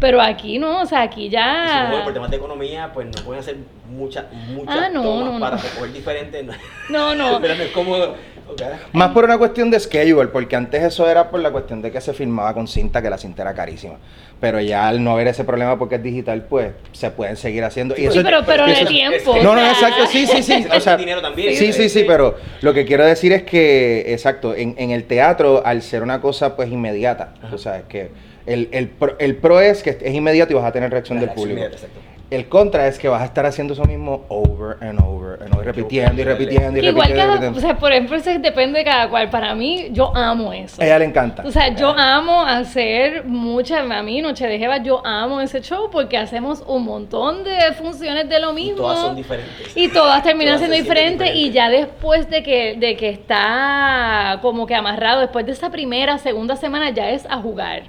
Pero 0.00 0.20
aquí 0.20 0.58
no, 0.58 0.80
o 0.80 0.86
sea, 0.86 1.02
aquí 1.02 1.28
ya... 1.28 2.00
Por 2.04 2.12
temas 2.12 2.30
de 2.30 2.36
economía, 2.36 2.90
pues 2.92 3.06
no 3.06 3.22
pueden 3.22 3.40
hacer 3.40 3.56
muchas 3.88 4.24
muchas 4.48 4.76
ah, 4.76 4.90
tomas 4.92 5.40
para 5.40 5.56
recoger 5.56 5.92
diferentes. 5.92 6.46
No, 6.88 7.14
no. 7.14 7.38
Pero 7.40 7.54
no 7.56 7.62
es 7.62 7.70
cómodo. 7.70 8.14
Más 8.92 9.12
por 9.12 9.24
una 9.24 9.38
cuestión 9.38 9.70
de 9.70 9.78
schedule, 9.78 10.28
porque 10.28 10.56
antes 10.56 10.82
eso 10.82 11.08
era 11.08 11.30
por 11.30 11.40
la 11.40 11.52
cuestión 11.52 11.82
de 11.82 11.92
que 11.92 12.00
se 12.00 12.12
filmaba 12.12 12.52
con 12.52 12.66
cinta, 12.66 13.00
que 13.00 13.08
la 13.08 13.18
cinta 13.18 13.42
era 13.42 13.54
carísima 13.54 13.98
pero 14.40 14.58
ya 14.60 14.88
al 14.88 15.04
no 15.04 15.12
haber 15.12 15.28
ese 15.28 15.44
problema 15.44 15.78
porque 15.78 15.96
es 15.96 16.02
digital, 16.02 16.46
pues 16.48 16.72
se 16.92 17.10
pueden 17.10 17.36
seguir 17.36 17.62
haciendo. 17.62 17.94
Sí, 17.94 18.08
pero, 18.22 18.40
pero 18.44 18.66
de 18.66 18.86
tiempo. 18.86 19.36
no, 19.42 19.54
no, 19.54 19.60
exacto, 19.60 20.06
sí, 20.06 20.26
sí, 20.26 20.42
sí. 20.42 20.66
O 20.74 20.80
sea, 20.80 20.96
dinero 20.96 21.20
también. 21.20 21.54
Sí, 21.54 21.72
sí, 21.72 21.88
sí, 21.88 22.04
pero 22.06 22.36
lo 22.62 22.72
que 22.72 22.86
quiero 22.86 23.04
decir 23.04 23.32
es 23.32 23.42
que, 23.42 24.12
exacto, 24.12 24.54
en, 24.54 24.74
en 24.78 24.90
el 24.90 25.04
teatro, 25.04 25.62
al 25.64 25.82
ser 25.82 26.02
una 26.02 26.20
cosa 26.20 26.56
pues 26.56 26.70
inmediata, 26.70 27.34
o 27.52 27.58
sea, 27.58 27.78
es 27.78 27.84
que 27.84 28.10
el, 28.46 28.68
el, 28.72 28.88
pro, 28.88 29.16
el 29.18 29.36
pro 29.36 29.60
es 29.60 29.82
que 29.82 29.90
es 30.00 30.14
inmediato 30.14 30.52
y 30.52 30.56
vas 30.56 30.64
a 30.64 30.72
tener 30.72 30.90
reacción 30.90 31.20
del 31.20 31.30
público. 31.30 31.60
El 32.30 32.48
contra 32.48 32.86
es 32.86 32.98
que 32.98 33.08
vas 33.08 33.22
a 33.22 33.24
estar 33.24 33.44
haciendo 33.44 33.74
eso 33.74 33.84
mismo 33.84 34.24
over 34.28 34.76
and 34.80 35.00
over 35.02 35.42
and 35.42 35.52
over, 35.52 35.66
repitiendo 35.66 36.22
y 36.22 36.24
repitiendo 36.24 36.78
y 36.78 36.82
repitiendo. 36.82 36.88
Igual 36.88 37.40
cada, 37.40 37.50
o 37.50 37.60
sea, 37.60 37.76
por 37.76 37.90
ejemplo, 37.90 38.16
eso 38.16 38.30
depende 38.38 38.78
de 38.78 38.84
cada 38.84 39.08
cual. 39.08 39.30
Para 39.30 39.52
mí, 39.56 39.88
yo 39.90 40.14
amo 40.14 40.52
eso. 40.52 40.80
A 40.80 40.84
ella 40.84 41.00
le 41.00 41.06
encanta. 41.06 41.42
O 41.44 41.50
sea, 41.50 41.74
yo 41.74 41.88
amo 41.88 42.42
hacer 42.42 43.24
muchas, 43.24 43.90
a 43.90 44.02
mí, 44.04 44.22
Noche 44.22 44.46
de 44.46 44.58
Jeva, 44.58 44.78
yo 44.78 45.04
amo 45.04 45.40
ese 45.40 45.60
show 45.60 45.90
porque 45.90 46.16
hacemos 46.16 46.62
un 46.68 46.84
montón 46.84 47.42
de 47.42 47.72
funciones 47.72 48.28
de 48.28 48.38
lo 48.38 48.52
mismo. 48.52 48.74
Y 48.74 48.76
todas 48.76 48.98
son 49.00 49.16
diferentes. 49.16 49.76
Y 49.76 49.88
todas 49.88 50.22
terminan 50.22 50.58
siendo 50.58 50.76
diferentes 50.76 51.34
y 51.34 51.50
ya 51.50 51.68
después 51.68 52.30
de 52.30 52.44
que, 52.44 52.76
de 52.78 52.96
que 52.96 53.08
está 53.08 54.38
como 54.40 54.66
que 54.66 54.76
amarrado, 54.76 55.20
después 55.20 55.44
de 55.46 55.52
esa 55.52 55.70
primera, 55.70 56.18
segunda 56.18 56.54
semana, 56.54 56.90
ya 56.90 57.10
es 57.10 57.26
a 57.26 57.38
jugar 57.38 57.82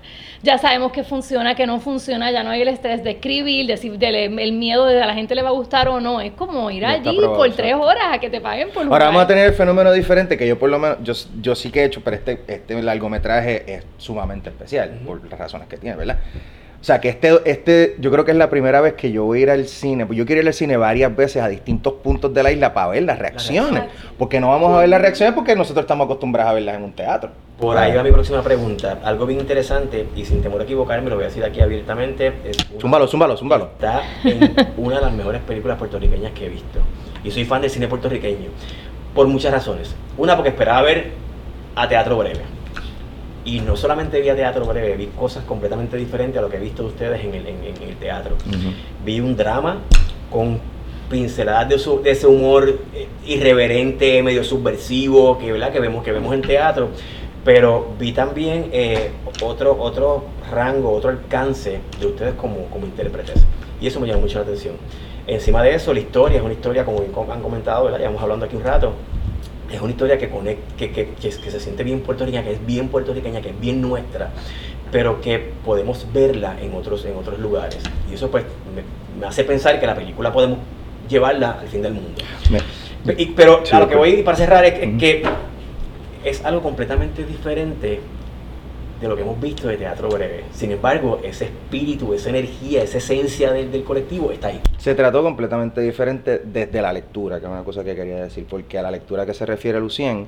ya 0.44 0.58
sabemos 0.58 0.92
que 0.92 1.04
funciona, 1.04 1.56
que 1.56 1.68
no 1.68 1.80
funciona, 1.80 2.32
ya 2.32 2.44
no 2.44 2.50
hay 2.50 2.62
el 2.62 2.68
estrés 2.68 3.04
de 3.04 3.12
escribir, 3.12 3.68
decir, 3.68 3.98
del, 3.98 4.31
el 4.40 4.54
miedo 4.54 4.86
de 4.86 5.02
a 5.02 5.08
la 5.08 5.14
gente 5.14 5.36
le 5.36 5.42
va 5.42 5.50
a 5.50 5.54
gustar 5.54 5.88
o 5.88 6.00
no. 6.00 6.22
Es 6.22 6.32
como 6.34 6.70
ir 6.72 6.86
allí 6.86 7.18
por 7.20 7.52
tres 7.52 7.76
horas 7.76 8.06
a 8.12 8.20
que 8.20 8.30
te 8.30 8.42
paguen 8.42 8.70
por 8.72 8.86
Ahora 8.86 9.06
vamos 9.06 9.24
a 9.24 9.28
tener 9.28 9.48
el 9.48 9.54
fenómeno 9.54 9.92
diferente 9.92 10.38
que 10.38 10.48
yo 10.48 10.58
por 10.58 10.70
lo 10.70 10.80
menos, 10.80 10.98
yo, 11.04 11.14
yo 11.42 11.56
sí 11.56 11.72
que 11.72 11.82
he 11.82 11.86
hecho, 11.86 12.02
pero 12.04 12.16
este, 12.18 12.42
este 12.48 12.82
largometraje 12.82 13.74
es 13.74 13.86
sumamente 13.98 14.50
especial 14.50 15.00
por 15.06 15.24
las 15.30 15.40
razones 15.40 15.68
que 15.68 15.78
tiene, 15.78 15.96
¿verdad? 15.96 16.18
O 16.82 16.84
sea, 16.84 17.00
que 17.00 17.10
este, 17.10 17.40
este, 17.46 17.96
yo 18.00 18.10
creo 18.10 18.26
que 18.26 18.32
es 18.32 18.38
la 18.38 18.50
primera 18.50 18.82
vez 18.82 18.94
que 18.94 19.12
yo 19.12 19.24
voy 19.24 19.40
a 19.40 19.42
ir 19.44 19.50
al 19.52 19.68
cine. 19.68 20.08
Pues 20.08 20.18
yo 20.18 20.26
quiero 20.26 20.42
ir 20.42 20.48
al 20.48 20.54
cine 20.56 20.78
varias 20.78 21.16
veces 21.16 21.44
a 21.44 21.48
distintos 21.48 21.94
puntos 21.94 22.34
de 22.34 22.42
la 22.42 22.52
isla 22.52 22.74
para 22.74 22.88
ver 22.88 23.04
las 23.04 23.20
reacciones. 23.20 23.84
porque 24.18 24.40
no 24.40 24.50
vamos 24.50 24.74
a 24.74 24.80
ver 24.80 24.90
las 24.90 25.00
reacciones 25.00 25.36
porque 25.36 25.56
nosotros 25.56 25.84
estamos 25.84 26.06
acostumbrados 26.06 26.50
a 26.50 26.54
verlas 26.56 26.78
en 26.78 26.84
un 26.84 26.94
teatro. 26.94 27.30
Por 27.60 27.78
ahí 27.78 27.96
va 27.96 28.02
mi 28.02 28.12
próxima 28.12 28.42
pregunta. 28.42 28.98
Algo 29.04 29.28
bien 29.28 29.40
interesante, 29.40 30.08
y 30.16 30.26
sin 30.26 30.42
temor 30.42 30.62
a 30.62 30.64
equivocarme, 30.64 31.12
lo 31.12 31.18
voy 31.18 31.26
a 31.26 31.28
decir 31.28 31.44
aquí 31.44 31.62
abiertamente. 31.62 32.34
Es 32.46 32.58
zúmbalo, 32.80 33.08
zúmbalo, 33.08 33.38
zúmbalo. 33.38 33.66
Está 33.74 34.02
en 34.24 34.56
una 34.78 34.96
de 34.96 35.02
las 35.04 35.14
mejores 35.14 35.42
películas 35.42 35.78
puertorriqueñas 35.78 36.32
que 36.32 36.48
he 36.48 36.50
visto. 36.50 36.80
Y 37.24 37.30
soy 37.30 37.46
fan 37.46 37.62
del 37.62 37.70
cine 37.70 37.88
puertorriqueño. 37.88 38.50
Por 39.14 39.28
muchas 39.28 39.52
razones. 39.54 39.96
Una, 40.18 40.36
porque 40.36 40.50
esperaba 40.50 40.82
ver 40.82 41.12
a 41.76 41.88
Teatro 41.88 42.18
Breve 42.18 42.61
y 43.44 43.60
no 43.60 43.76
solamente 43.76 44.22
vi 44.22 44.30
a 44.30 44.36
teatro 44.36 44.66
breve, 44.66 44.96
vi 44.96 45.08
cosas 45.08 45.44
completamente 45.46 45.98
diferentes 45.98 46.38
a 46.38 46.42
lo 46.42 46.50
que 46.50 46.58
he 46.58 46.60
visto 46.60 46.84
de 46.84 46.90
ustedes 46.90 47.24
en 47.24 47.36
el, 47.36 47.48
en, 47.48 47.82
el 47.82 47.96
teatro. 47.98 48.36
Vi 49.04 49.20
un 49.20 49.36
drama 49.36 49.80
con 50.30 50.60
pinceladas 51.10 51.70
de, 51.70 52.02
de 52.04 52.12
ese 52.12 52.28
humor 52.28 52.80
eh, 52.94 53.08
irreverente, 53.26 54.24
medio 54.24 54.44
subversivo, 54.44 55.38
que, 55.38 55.52
¿verdad? 55.52 55.72
que, 55.72 55.80
vemos, 55.80 56.04
que 56.04 56.12
vemos 56.12 56.34
en 56.34 56.42
teatro, 56.42 56.90
pero 57.44 57.94
vi 58.00 58.14
también 58.14 58.70
eh, 58.72 59.12
otro, 59.44 59.76
otro 59.80 60.24
rango, 60.50 60.92
otro 60.92 61.10
alcance 61.10 61.80
de 62.00 62.06
ustedes 62.06 62.34
como, 62.36 62.66
como 62.68 62.86
intérpretes. 62.86 63.44
Y 63.82 63.88
eso 63.88 64.00
me 64.00 64.08
llamó 64.08 64.22
mucho 64.22 64.40
la 64.40 64.46
atención. 64.46 64.76
Encima 65.28 65.62
de 65.62 65.76
eso, 65.76 65.94
la 65.94 66.00
historia 66.00 66.38
es 66.38 66.44
una 66.44 66.54
historia, 66.54 66.86
como 66.86 67.02
han 67.32 67.42
comentado, 67.42 67.86
¿verdad? 67.86 68.00
llevamos 68.00 68.22
hablando 68.22 68.46
aquí 68.46 68.56
un 68.56 68.64
rato, 68.64 68.94
es 69.72 69.82
una 69.82 69.92
historia 69.92 70.18
que, 70.18 70.30
que, 70.78 70.92
que, 70.92 71.10
que, 71.10 71.32
se 71.32 71.60
siente 71.60 71.84
bien 71.84 72.02
puertorriqueña, 72.02 72.44
que 72.44 72.54
es 72.54 72.66
bien 72.66 72.90
puertorriqueña, 72.90 73.42
que 73.42 73.50
es 73.50 73.60
bien 73.60 73.82
nuestra, 73.82 74.30
pero 74.92 75.22
que 75.22 75.40
podemos 75.64 76.06
verla 76.14 76.58
en 76.62 76.74
otros, 76.74 77.06
en 77.06 77.16
otros 77.16 77.40
lugares. 77.40 77.80
Y 78.10 78.16
eso 78.16 78.30
pues 78.30 78.44
me, 79.20 79.26
hace 79.26 79.44
pensar 79.44 79.80
que 79.80 79.88
la 79.88 79.96
película 79.96 80.32
podemos 80.32 80.60
llevarla 81.10 81.58
al 81.60 81.68
fin 81.68 81.82
del 81.82 81.94
mundo. 81.94 82.22
pero 83.36 83.64
a 83.72 83.80
lo 83.80 83.88
que 83.88 83.96
voy 83.96 84.22
para 84.24 84.38
cerrar 84.38 84.66
es 84.66 84.74
que 85.00 85.24
es 86.24 86.46
algo 86.46 86.62
completamente 86.62 87.26
diferente 87.26 88.00
de 89.02 89.08
lo 89.08 89.16
que 89.16 89.24
hemos 89.24 89.42
visto 89.42 89.68
de 89.68 89.78
teatro 89.78 90.10
breve. 90.10 90.44
Sin 90.54 90.72
embargo, 90.72 91.20
ese 91.24 91.46
espíritu, 91.46 92.14
esa 92.14 92.30
energía, 92.30 92.84
esa 92.84 93.00
esencia 93.00 93.52
del, 93.52 93.84
colectivo 93.84 94.32
está 94.32 94.50
ahí. 94.50 94.62
Se 94.78 94.94
trató 94.94 95.24
completamente 95.24 95.82
diferente 95.82 96.40
desde 96.46 96.82
la 96.82 96.94
lectura, 96.94 97.40
que 97.40 97.46
es 97.46 97.52
una 97.52 97.64
cosa 97.64 97.84
que 97.84 97.96
quería 97.96 98.18
decir, 98.18 98.46
porque 98.48 98.78
a 98.78 98.84
la 98.84 98.92
lectura 98.92 99.26
que 99.26 99.34
se 99.34 99.46
refiere 99.46 99.80
Lucien 99.80 100.28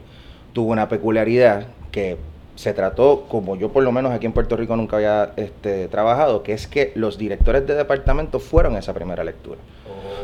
tuvo 0.54 0.72
una 0.72 0.90
peculiaridad 0.90 1.68
que 1.92 2.18
se 2.56 2.74
trató, 2.74 3.26
como 3.30 3.56
yo 3.56 3.70
por 3.70 3.84
lo 3.84 3.92
menos 3.92 4.12
aquí 4.12 4.26
en 4.26 4.32
Puerto 4.32 4.56
Rico 4.58 4.76
nunca 4.76 4.98
había 4.98 5.34
este, 5.38 5.88
trabajado, 5.88 6.44
que 6.44 6.54
es 6.54 6.68
que 6.68 6.92
los 6.96 7.18
directores 7.18 7.66
de 7.66 7.76
departamento 7.76 8.40
fueron 8.40 8.76
a 8.76 8.80
esa 8.80 8.94
primera 8.94 9.24
lectura. 9.24 9.60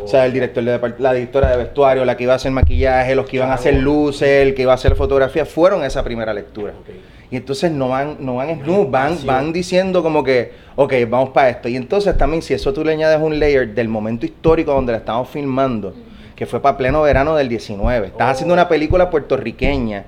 O 0.04 0.08
sea, 0.08 0.26
el 0.26 0.34
director 0.34 0.64
de 0.64 0.94
la 1.00 1.14
directora 1.14 1.52
de 1.52 1.58
vestuario, 1.58 2.06
la 2.06 2.16
que 2.18 2.24
iba 2.24 2.34
a 2.34 2.38
hacer 2.38 2.52
maquillaje, 2.52 3.16
los 3.16 3.28
que 3.28 3.36
iban 3.36 3.52
a 3.52 3.56
hacer 3.56 3.76
luces, 3.76 4.48
el 4.48 4.56
que 4.56 4.64
iba 4.64 4.72
a 4.72 4.76
hacer 4.76 4.96
fotografía, 4.96 5.46
fueron 5.46 5.84
a 5.84 5.88
esa 5.88 6.04
primera 6.04 6.34
lectura. 6.34 6.74
Y 7.32 7.38
entonces 7.38 7.72
no 7.72 7.90
van, 7.90 8.18
no 8.20 8.36
van 8.36 8.60
van, 8.90 9.18
van 9.26 9.54
diciendo 9.54 10.02
como 10.02 10.24
que, 10.24 10.52
ok, 10.76 10.94
vamos 11.08 11.30
para 11.30 11.50
esto. 11.50 11.70
Y 11.70 11.76
entonces 11.76 12.18
también, 12.18 12.42
si 12.42 12.54
eso 12.54 12.74
tú 12.74 12.84
le 12.84 12.94
añades 12.94 13.20
un 13.22 13.40
layer 13.40 13.74
del 13.74 13.88
momento 13.88 14.26
histórico 14.26 14.74
donde 14.74 14.94
la 14.94 14.98
estamos 15.00 15.30
filmando, 15.30 15.94
que 16.36 16.46
fue 16.46 16.62
para 16.62 16.78
pleno 16.78 17.02
verano 17.02 17.36
del 17.36 17.50
19, 17.50 18.08
estás 18.08 18.32
haciendo 18.32 18.54
una 18.54 18.68
película 18.68 19.10
puertorriqueña 19.10 20.06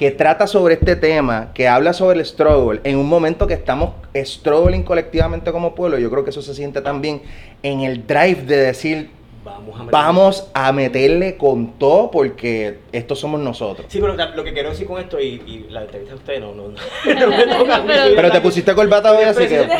que 0.00 0.10
trata 0.10 0.46
sobre 0.46 0.74
este 0.74 0.96
tema, 0.96 1.50
que 1.52 1.68
habla 1.68 1.92
sobre 1.92 2.20
el 2.20 2.24
struggle, 2.24 2.80
en 2.84 2.96
un 2.96 3.06
momento 3.06 3.46
que 3.46 3.52
estamos 3.52 3.90
struggling 4.16 4.82
colectivamente 4.82 5.52
como 5.52 5.74
pueblo, 5.74 5.98
yo 5.98 6.10
creo 6.10 6.24
que 6.24 6.30
eso 6.30 6.40
se 6.40 6.54
siente 6.54 6.80
también 6.80 7.20
en 7.62 7.80
el 7.80 8.06
drive 8.06 8.44
de 8.46 8.56
decir, 8.56 9.10
Vamos 9.42 10.50
a, 10.52 10.70
meterle 10.72 11.36
con 11.36 11.78
todo 11.78 12.10
porque 12.10 12.80
estos 12.92 13.18
somos 13.18 13.40
nosotros. 13.40 13.86
Sí, 13.88 13.98
pero 13.98 14.14
lo 14.14 14.44
que 14.44 14.52
quiero 14.52 14.70
decir 14.70 14.86
con 14.86 15.00
esto, 15.00 15.18
y, 15.18 15.66
la 15.70 15.82
entrevista 15.82 16.12
a 16.12 16.16
usted 16.16 16.40
no, 16.40 16.54
no, 16.54 16.68
no, 16.68 16.76
pero, 17.86 18.30
te 18.30 18.40
pusiste 18.40 18.74
corbata 18.74 19.12
hoy, 19.12 19.24
así 19.24 19.46
que... 19.46 19.60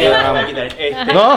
Este, 0.81 1.13
no. 1.13 1.37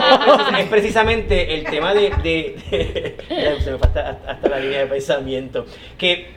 Es 0.58 0.66
precisamente 0.68 1.54
el 1.54 1.64
tema 1.64 1.92
de... 1.94 2.10
de, 2.22 3.16
se 3.62 3.72
me 3.72 3.78
falta 3.78 4.18
hasta 4.26 4.48
la 4.48 4.58
línea 4.58 4.80
de 4.80 4.86
pensamiento. 4.86 5.66
Que 5.98 6.28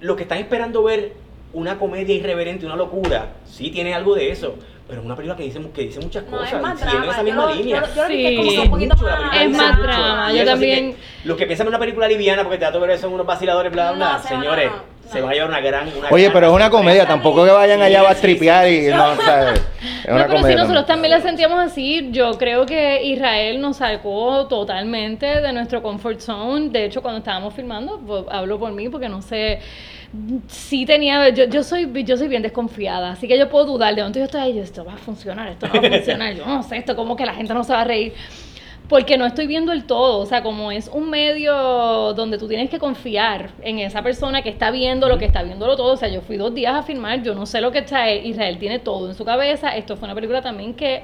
lo 0.00 0.16
que 0.16 0.22
están 0.22 0.38
esperando 0.38 0.82
ver 0.82 1.12
una 1.52 1.78
comedia 1.78 2.14
irreverente, 2.14 2.64
una 2.66 2.76
locura, 2.76 3.34
sí 3.44 3.70
tiene 3.70 3.94
algo 3.94 4.14
de 4.14 4.30
eso 4.30 4.56
pero 4.88 5.00
es 5.00 5.04
una 5.04 5.14
película 5.14 5.36
que 5.36 5.42
dice, 5.42 5.60
que 5.74 5.82
dice 5.82 6.00
muchas 6.00 6.24
cosas. 6.24 6.50
Es 6.50 6.62
más 6.62 6.80
drama. 6.80 7.10
esa 7.10 7.22
misma 7.22 7.52
línea. 7.52 7.84
sí. 8.08 8.24
Es 9.34 9.50
más 9.50 9.78
drama. 9.78 10.32
Yo 10.32 10.44
también. 10.46 10.96
Los 11.24 11.36
que 11.36 11.44
piensan 11.44 11.66
en 11.66 11.68
una 11.68 11.78
película 11.78 12.08
liviana 12.08 12.42
porque 12.42 12.56
Teatro 12.56 12.80
Breve 12.80 12.98
son 12.98 13.12
unos 13.12 13.26
vaciladores, 13.26 13.70
bla, 13.70 13.92
bla, 13.92 14.18
bla. 14.18 14.18
Señores, 14.20 14.72
se 15.10 15.20
va 15.20 15.30
a 15.30 15.32
llevar 15.32 15.48
una 15.48 15.60
gran. 15.60 15.88
Oye, 16.10 16.30
pero 16.30 16.48
es 16.48 16.52
una 16.52 16.70
comedia, 16.70 17.06
tampoco 17.06 17.44
que 17.44 17.50
vayan 17.50 17.80
allá 17.80 18.08
a 18.08 18.14
tripear 18.14 18.68
y 18.70 18.88
no, 18.88 19.16
¿sabes? 19.16 19.60
Es 20.04 20.10
una 20.10 20.26
no, 20.26 20.34
pero 20.34 20.46
si 20.46 20.54
nosotros 20.54 20.86
también 20.86 21.10
la 21.12 21.20
sentíamos 21.20 21.58
así, 21.58 22.08
yo 22.10 22.32
creo 22.38 22.66
que 22.66 23.02
Israel 23.04 23.60
nos 23.60 23.78
sacó 23.78 24.46
totalmente 24.46 25.40
de 25.40 25.52
nuestro 25.52 25.82
comfort 25.82 26.20
zone. 26.20 26.68
De 26.70 26.84
hecho, 26.84 27.02
cuando 27.02 27.18
estábamos 27.18 27.54
filmando, 27.54 28.26
hablo 28.30 28.58
por 28.58 28.72
mí 28.72 28.88
porque 28.88 29.08
no 29.08 29.22
sé 29.22 29.60
sí 30.46 30.86
tenía, 30.86 31.28
yo, 31.30 31.44
yo, 31.44 31.62
soy, 31.62 31.90
yo 32.04 32.16
soy 32.16 32.28
bien 32.28 32.42
desconfiada, 32.42 33.12
así 33.12 33.28
que 33.28 33.38
yo 33.38 33.48
puedo 33.50 33.66
dudar 33.66 33.94
de 33.94 34.02
dónde 34.02 34.20
yo 34.20 34.24
estoy 34.24 34.40
ahí, 34.40 34.58
esto 34.58 34.84
va 34.84 34.94
a 34.94 34.96
funcionar, 34.96 35.48
esto 35.48 35.68
no 35.68 35.82
va 35.82 35.88
a 35.88 35.90
funcionar, 35.98 36.34
yo 36.34 36.46
no 36.46 36.62
sé, 36.62 36.78
esto 36.78 36.96
como 36.96 37.14
que 37.14 37.26
la 37.26 37.34
gente 37.34 37.52
no 37.52 37.62
se 37.62 37.72
va 37.72 37.82
a 37.82 37.84
reír. 37.84 38.14
Porque 38.88 39.18
no 39.18 39.26
estoy 39.26 39.46
viendo 39.46 39.72
el 39.72 39.84
todo, 39.84 40.18
o 40.18 40.24
sea, 40.24 40.42
como 40.42 40.72
es 40.72 40.88
un 40.88 41.10
medio 41.10 42.14
donde 42.14 42.38
tú 42.38 42.48
tienes 42.48 42.70
que 42.70 42.78
confiar 42.78 43.50
en 43.60 43.78
esa 43.80 44.02
persona 44.02 44.40
que 44.40 44.48
está 44.48 44.70
viendo 44.70 45.08
lo 45.08 45.18
que 45.18 45.26
está 45.26 45.42
viéndolo 45.42 45.76
todo. 45.76 45.92
O 45.92 45.96
sea, 45.98 46.08
yo 46.08 46.22
fui 46.22 46.38
dos 46.38 46.54
días 46.54 46.74
a 46.74 46.82
filmar, 46.82 47.22
yo 47.22 47.34
no 47.34 47.44
sé 47.44 47.60
lo 47.60 47.70
que 47.70 47.80
está. 47.80 48.10
Israel 48.10 48.56
tiene 48.58 48.78
todo 48.78 49.08
en 49.08 49.14
su 49.14 49.26
cabeza. 49.26 49.76
Esto 49.76 49.98
fue 49.98 50.06
una 50.06 50.14
película 50.14 50.40
también 50.40 50.72
que 50.72 51.02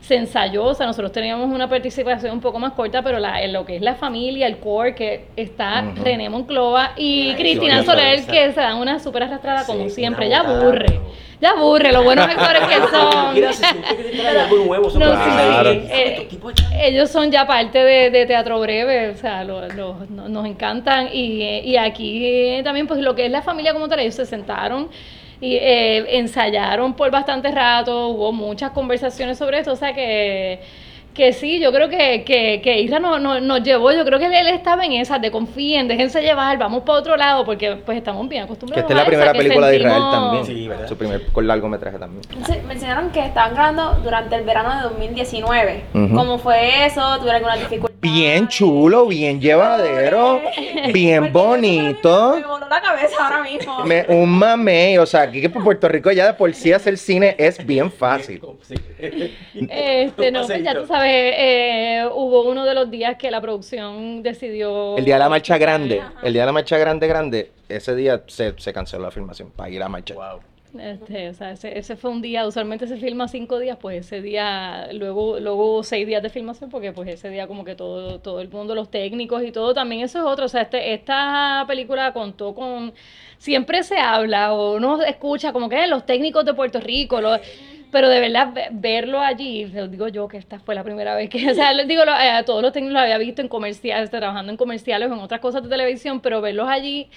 se 0.00 0.14
ensayó, 0.16 0.64
o 0.64 0.74
sea, 0.74 0.86
nosotros 0.86 1.10
teníamos 1.10 1.52
una 1.52 1.68
participación 1.68 2.32
un 2.32 2.40
poco 2.40 2.58
más 2.60 2.72
corta, 2.74 3.02
pero 3.02 3.18
la, 3.18 3.42
en 3.42 3.52
lo 3.52 3.64
que 3.66 3.76
es 3.76 3.82
la 3.82 3.94
familia, 3.96 4.46
el 4.46 4.58
core, 4.58 4.94
que 4.94 5.24
está. 5.36 5.82
René 5.96 6.28
Monclova 6.30 6.92
y 6.96 7.30
Ay, 7.30 7.34
Cristina 7.36 7.82
Soler, 7.82 8.24
que 8.24 8.52
se 8.52 8.60
dan 8.60 8.76
una 8.78 8.98
súper 9.00 9.24
arrastrada 9.24 9.60
Sí, 9.64 9.72
como 9.72 9.88
siempre, 9.88 10.28
ya 10.28 10.40
aburre, 10.40 11.00
ya 11.40 11.50
aburre, 11.50 11.90
los 11.92 12.04
buenos 12.04 12.24
actores 12.26 12.62
que 12.68 12.76
son. 12.96 13.34
Eh, 15.90 16.28
ellos 16.80 17.10
son 17.10 17.30
ya 17.30 17.46
parte 17.46 17.78
de, 17.78 18.10
de 18.10 18.26
teatro 18.26 18.60
breve, 18.60 19.10
o 19.10 19.16
sea, 19.16 19.44
lo- 19.44 19.66
lo- 19.68 20.06
no- 20.08 20.28
nos 20.28 20.46
encantan. 20.46 21.08
Y, 21.12 21.42
eh, 21.42 21.62
y 21.64 21.76
aquí 21.76 22.24
eh, 22.24 22.62
también, 22.62 22.86
pues 22.86 23.00
lo 23.00 23.14
que 23.14 23.26
es 23.26 23.30
la 23.30 23.42
familia 23.42 23.72
como 23.72 23.88
tal, 23.88 24.00
ellos 24.00 24.14
se 24.14 24.26
sentaron 24.26 24.88
y 25.40 25.54
eh, 25.56 26.18
ensayaron 26.18 26.94
por 26.94 27.10
bastante 27.10 27.50
rato, 27.50 28.08
hubo 28.08 28.32
muchas 28.32 28.70
conversaciones 28.70 29.38
sobre 29.38 29.58
esto, 29.58 29.72
o 29.72 29.76
sea 29.76 29.92
que, 29.92 30.60
que 31.16 31.32
sí, 31.32 31.58
yo 31.58 31.72
creo 31.72 31.88
que, 31.88 32.22
que, 32.24 32.60
que 32.62 32.78
Isra 32.80 32.98
no- 33.00 33.18
no- 33.18 33.40
nos 33.40 33.62
llevó, 33.62 33.90
yo 33.92 34.04
creo 34.04 34.18
que 34.18 34.26
él, 34.26 34.48
estaba 34.48 34.84
en 34.84 34.92
esas, 34.92 35.20
de 35.20 35.30
confíen, 35.30 35.88
déjense 35.88 36.20
llevar, 36.20 36.58
vamos 36.58 36.82
para 36.84 36.98
otro 36.98 37.16
lado, 37.16 37.44
porque 37.44 37.76
pues 37.76 37.96
estamos 37.98 38.28
bien 38.28 38.42
Que 38.42 38.44
acostumbrados 38.44 38.82
esta 38.82 38.92
es 38.92 38.96
la 38.96 39.02
a 39.02 39.06
primera 39.06 39.32
que 39.32 39.38
película 39.38 39.66
de 39.68 39.76
Israel 39.78 40.02
también. 40.10 40.44
Sí, 40.46 40.68
¿verdad? 40.68 40.88
Su 40.88 40.96
primer 40.98 41.26
con 41.32 41.46
largometraje 41.46 41.98
también. 41.98 42.22
Entonces, 42.30 42.62
mencionaron 42.64 43.10
que 43.10 43.20
estaban 43.20 43.54
grabando 43.54 43.94
durante 44.04 44.36
el 44.36 44.44
verano 44.44 44.76
de 44.76 44.82
2019. 44.82 45.84
Ujú. 45.94 46.14
¿Cómo 46.14 46.38
fue 46.38 46.84
eso? 46.86 47.00
¿Tuvieron 47.18 47.36
alguna 47.36 47.56
dificultad? 47.56 47.96
Bien 48.00 48.46
chulo, 48.48 49.06
bien 49.06 49.40
llevadero, 49.40 50.40
bien 50.92 51.32
bonito. 51.32 52.36
Me 52.36 52.46
voló 52.46 52.68
la 52.68 52.80
cabeza 52.80 53.16
ahora 53.24 53.42
mismo. 53.42 53.84
Me- 53.84 54.04
un 54.08 54.28
mamey, 54.30 54.98
o 54.98 55.06
sea, 55.06 55.22
aquí 55.22 55.40
que 55.40 55.48
por 55.48 55.64
Puerto 55.64 55.88
Rico 55.88 56.12
ya 56.12 56.26
de 56.26 56.34
por 56.34 56.52
sí 56.54 56.72
hacer 56.72 56.98
cine 56.98 57.34
es 57.38 57.64
bien 57.64 57.90
fácil. 57.90 58.40
Este, 59.54 60.30
no, 60.30 60.46
pues 60.46 60.62
ya 60.62 60.74
tú 60.74 60.86
sabes, 60.86 61.05
eh, 61.10 62.08
hubo 62.14 62.42
uno 62.48 62.64
de 62.64 62.74
los 62.74 62.90
días 62.90 63.16
que 63.16 63.30
la 63.30 63.40
producción 63.40 64.22
decidió... 64.22 64.96
El 64.96 65.04
día 65.04 65.14
de 65.16 65.20
la 65.20 65.28
marcha 65.28 65.58
grande, 65.58 66.00
Ajá. 66.00 66.14
el 66.22 66.32
día 66.32 66.42
de 66.42 66.46
la 66.46 66.52
marcha 66.52 66.78
grande, 66.78 67.06
grande, 67.06 67.50
ese 67.68 67.94
día 67.94 68.22
se, 68.26 68.54
se 68.58 68.72
canceló 68.72 69.02
la 69.04 69.10
filmación 69.10 69.50
para 69.50 69.70
ir 69.70 69.82
a 69.82 69.88
marchar. 69.88 70.16
Wow. 70.16 70.40
Este, 70.78 71.30
o 71.30 71.34
sea, 71.34 71.52
ese, 71.52 71.78
ese 71.78 71.96
fue 71.96 72.10
un 72.10 72.20
día, 72.20 72.46
usualmente 72.46 72.86
se 72.86 72.98
filma 72.98 73.28
cinco 73.28 73.58
días, 73.58 73.78
pues 73.80 74.04
ese 74.04 74.20
día, 74.20 74.88
luego, 74.92 75.40
luego 75.40 75.70
hubo 75.72 75.82
seis 75.82 76.06
días 76.06 76.22
de 76.22 76.28
filmación, 76.28 76.68
porque 76.68 76.92
pues 76.92 77.08
ese 77.08 77.30
día 77.30 77.46
como 77.46 77.64
que 77.64 77.74
todo, 77.74 78.18
todo 78.20 78.40
el 78.42 78.50
mundo, 78.50 78.74
los 78.74 78.90
técnicos 78.90 79.42
y 79.42 79.52
todo, 79.52 79.72
también 79.72 80.02
eso 80.02 80.18
es 80.18 80.24
otro, 80.26 80.44
o 80.44 80.48
sea, 80.48 80.62
este, 80.62 80.92
esta 80.92 81.64
película 81.66 82.12
contó 82.12 82.54
con, 82.54 82.92
siempre 83.38 83.84
se 83.84 83.96
habla 83.96 84.52
o 84.52 84.76
uno 84.76 85.02
escucha 85.02 85.50
como 85.52 85.70
que 85.70 85.82
"Eh, 85.82 85.86
los 85.86 86.04
técnicos 86.04 86.44
de 86.44 86.52
Puerto 86.52 86.78
Rico, 86.78 87.22
los- 87.22 87.40
pero 87.90 88.08
de 88.08 88.20
verdad 88.20 88.52
ve- 88.54 88.68
verlo 88.72 89.20
allí, 89.20 89.66
lo 89.66 89.88
digo 89.88 90.08
yo 90.08 90.28
que 90.28 90.36
esta 90.38 90.58
fue 90.60 90.74
la 90.74 90.84
primera 90.84 91.14
vez 91.14 91.30
que, 91.30 91.50
o 91.50 91.54
sea, 91.54 91.72
les 91.72 91.88
digo, 91.88 92.04
lo- 92.04 92.12
eh, 92.14 92.42
todos 92.44 92.62
los 92.62 92.72
técnicos 92.72 92.94
los 92.94 93.02
había 93.02 93.18
visto 93.18 93.42
en 93.42 93.48
comerciales, 93.48 94.10
trabajando 94.10 94.50
en 94.52 94.56
comerciales 94.58 95.10
o 95.10 95.14
en 95.14 95.20
otras 95.20 95.40
cosas 95.40 95.62
de 95.62 95.68
televisión, 95.68 96.20
pero 96.20 96.40
verlos 96.40 96.68
allí 96.68 97.08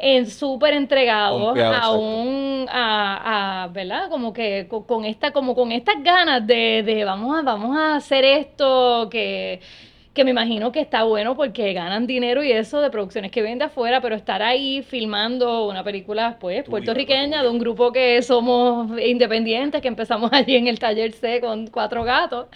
en 0.00 0.26
súper 0.30 0.74
entregados 0.74 1.40
Confiado, 1.48 1.74
a 1.82 1.92
un 1.92 2.66
a, 2.70 3.64
a, 3.64 3.68
verdad 3.68 4.08
como 4.10 4.32
que 4.32 4.68
con, 4.68 4.84
con 4.84 5.04
esta 5.04 5.32
como 5.32 5.54
con 5.56 5.72
estas 5.72 5.96
ganas 6.04 6.46
de, 6.46 6.82
de 6.84 7.04
vamos 7.04 7.36
a 7.36 7.42
vamos 7.42 7.76
a 7.76 7.96
hacer 7.96 8.24
esto 8.24 9.08
que 9.10 9.60
que 10.18 10.24
me 10.24 10.32
imagino 10.32 10.72
que 10.72 10.80
está 10.80 11.04
bueno 11.04 11.36
porque 11.36 11.72
ganan 11.72 12.08
dinero 12.08 12.42
y 12.42 12.50
eso 12.50 12.80
de 12.80 12.90
producciones 12.90 13.30
que 13.30 13.40
vienen 13.40 13.60
de 13.60 13.66
afuera, 13.66 14.00
pero 14.00 14.16
estar 14.16 14.42
ahí 14.42 14.82
filmando 14.82 15.68
una 15.68 15.84
película 15.84 16.38
pues 16.40 16.64
puertorriqueña 16.64 17.40
de 17.40 17.48
un 17.48 17.60
grupo 17.60 17.92
que 17.92 18.20
somos 18.22 19.00
independientes, 19.00 19.80
que 19.80 19.86
empezamos 19.86 20.32
allí 20.34 20.56
en 20.56 20.66
el 20.66 20.80
taller 20.80 21.12
C 21.12 21.40
con 21.40 21.68
cuatro 21.68 22.02
gatos, 22.02 22.48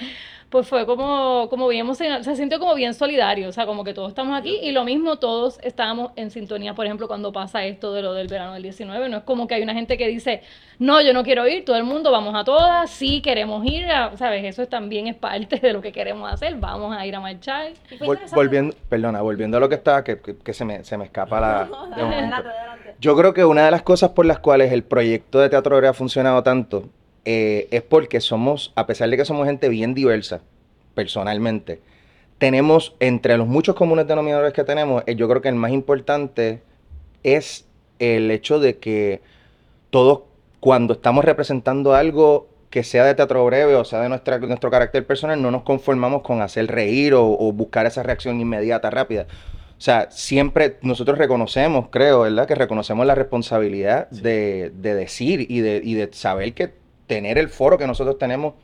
pues 0.53 0.69
fue 0.69 0.85
como, 0.85 1.49
como 1.49 1.67
bien 1.67 1.93
se 1.95 2.37
sintió 2.37 2.59
como 2.61 2.75
bien 2.75 2.93
solidario, 2.93 3.49
o 3.49 3.53
sea, 3.53 3.65
como 3.65 3.83
que 3.85 3.95
todos 3.95 4.11
estamos 4.11 4.39
aquí 4.39 4.59
y 4.63 4.71
lo 4.73 4.85
mismo 4.85 5.17
todos 5.17 5.59
estábamos 5.63 6.13
en 6.15 6.31
sintonía, 6.31 6.75
por 6.75 6.85
ejemplo, 6.85 7.09
cuando 7.09 7.33
pasa 7.33 7.65
esto 7.65 7.93
de 7.95 8.03
lo 8.03 8.13
del 8.13 8.29
verano 8.29 8.53
del 8.53 8.63
19, 8.63 9.09
no 9.09 9.17
es 9.17 9.23
como 9.25 9.49
que 9.49 9.55
hay 9.55 9.63
una 9.63 9.73
gente 9.73 9.97
que 9.97 10.07
dice, 10.09 10.43
no, 10.79 11.01
yo 11.01 11.15
no 11.15 11.25
quiero 11.25 11.49
ir, 11.49 11.65
todo 11.65 11.77
el 11.77 11.85
mundo, 11.85 12.11
vamos 12.13 12.35
a 12.35 12.45
todas, 12.45 12.91
sí 12.91 13.23
queremos 13.23 13.65
ir, 13.65 13.87
a- 13.91 14.15
¿sabes? 14.19 14.45
Eso 14.45 14.67
también 14.69 15.07
es 15.07 15.17
parte 15.17 15.57
de 15.59 15.73
lo 15.73 15.81
que 15.81 15.91
queremos 15.91 16.31
hacer, 16.31 16.55
vamos 16.57 16.95
a 16.95 17.07
ir 17.07 17.17
a 17.17 17.21
marchar. 17.21 17.73
¿Y 17.91 17.97
fue 17.97 18.07
Vol- 18.09 18.35
volviendo, 18.35 18.77
perdona, 18.91 19.23
volviendo 19.23 19.57
a 19.57 19.61
lo 19.61 19.69
que 19.71 19.77
estaba, 19.77 20.05
que, 20.05 20.21
que- 20.21 20.37
que 20.37 20.53
se, 20.53 20.67
me, 20.67 20.85
se 20.85 20.99
me 20.99 21.07
escapa 21.07 21.41
la... 21.41 21.65
De. 21.97 22.93
Yo 23.01 23.17
creo 23.17 23.33
que 23.33 23.45
una 23.45 23.65
de 23.65 23.71
las 23.71 23.83
cosas 23.83 24.11
por 24.11 24.27
las 24.27 24.39
cuales 24.39 24.71
el 24.71 24.83
proyecto 24.85 25.41
de 25.41 25.49
Teatro 25.49 25.77
ha 25.89 25.93
funcionado 25.95 26.43
tanto 26.43 26.91
eh, 27.25 27.69
es 27.71 27.83
porque 27.83 28.21
somos, 28.21 28.73
a 28.77 28.87
pesar 28.87 29.09
de 29.11 29.17
que 29.17 29.25
somos 29.25 29.47
gente 29.47 29.69
bien 29.69 29.95
diversa, 29.95 30.41
personalmente, 30.95 31.81
tenemos 32.39 32.95
entre 33.01 33.37
los 33.37 33.47
muchos 33.47 33.75
comunes 33.75 34.07
denominadores 34.07 34.53
que 34.53 34.65
tenemos, 34.65 35.03
eh, 35.07 35.15
yo 35.15 35.29
creo 35.29 35.41
que 35.43 35.49
el 35.49 35.55
más 35.55 35.71
importante 35.73 36.63
es 37.23 37.67
el 37.99 38.31
hecho 38.31 38.59
de 38.59 38.79
que 38.79 39.21
todos 39.91 40.23
cuando 40.61 40.95
estamos 40.95 41.25
representando 41.25 41.95
algo 41.95 42.49
que 42.71 42.83
sea 42.85 43.05
de 43.05 43.15
teatro 43.15 43.45
breve 43.45 43.75
o 43.75 43.85
sea 43.85 44.01
de 44.01 44.09
nuestra, 44.09 44.39
nuestro 44.39 44.71
carácter 44.71 45.07
personal, 45.07 45.41
no 45.41 45.51
nos 45.51 45.63
conformamos 45.63 46.23
con 46.23 46.41
hacer 46.41 46.67
reír 46.69 47.15
o, 47.15 47.25
o 47.29 47.53
buscar 47.53 47.87
esa 47.87 48.03
reacción 48.03 48.41
inmediata, 48.41 48.91
rápida. 48.91 49.27
O 49.77 49.81
sea, 49.85 50.11
siempre 50.11 50.79
nosotros 50.83 51.19
reconocemos, 51.19 51.89
creo, 51.91 52.21
¿verdad? 52.21 52.47
Que 52.47 52.55
reconocemos 52.55 53.05
la 53.07 53.15
responsabilidad 53.15 54.09
Sí. 54.13 54.21
de, 54.23 54.73
de 54.75 54.95
decir 54.95 55.45
y 55.51 55.61
de, 55.61 55.81
y 55.85 55.95
de 55.95 56.09
saber 56.13 56.55
que 56.55 56.73
tener 57.15 57.37
el 57.39 57.49
foro 57.51 57.77
que 57.77 57.87
nosotros 57.87 58.19
tenemos 58.19 58.55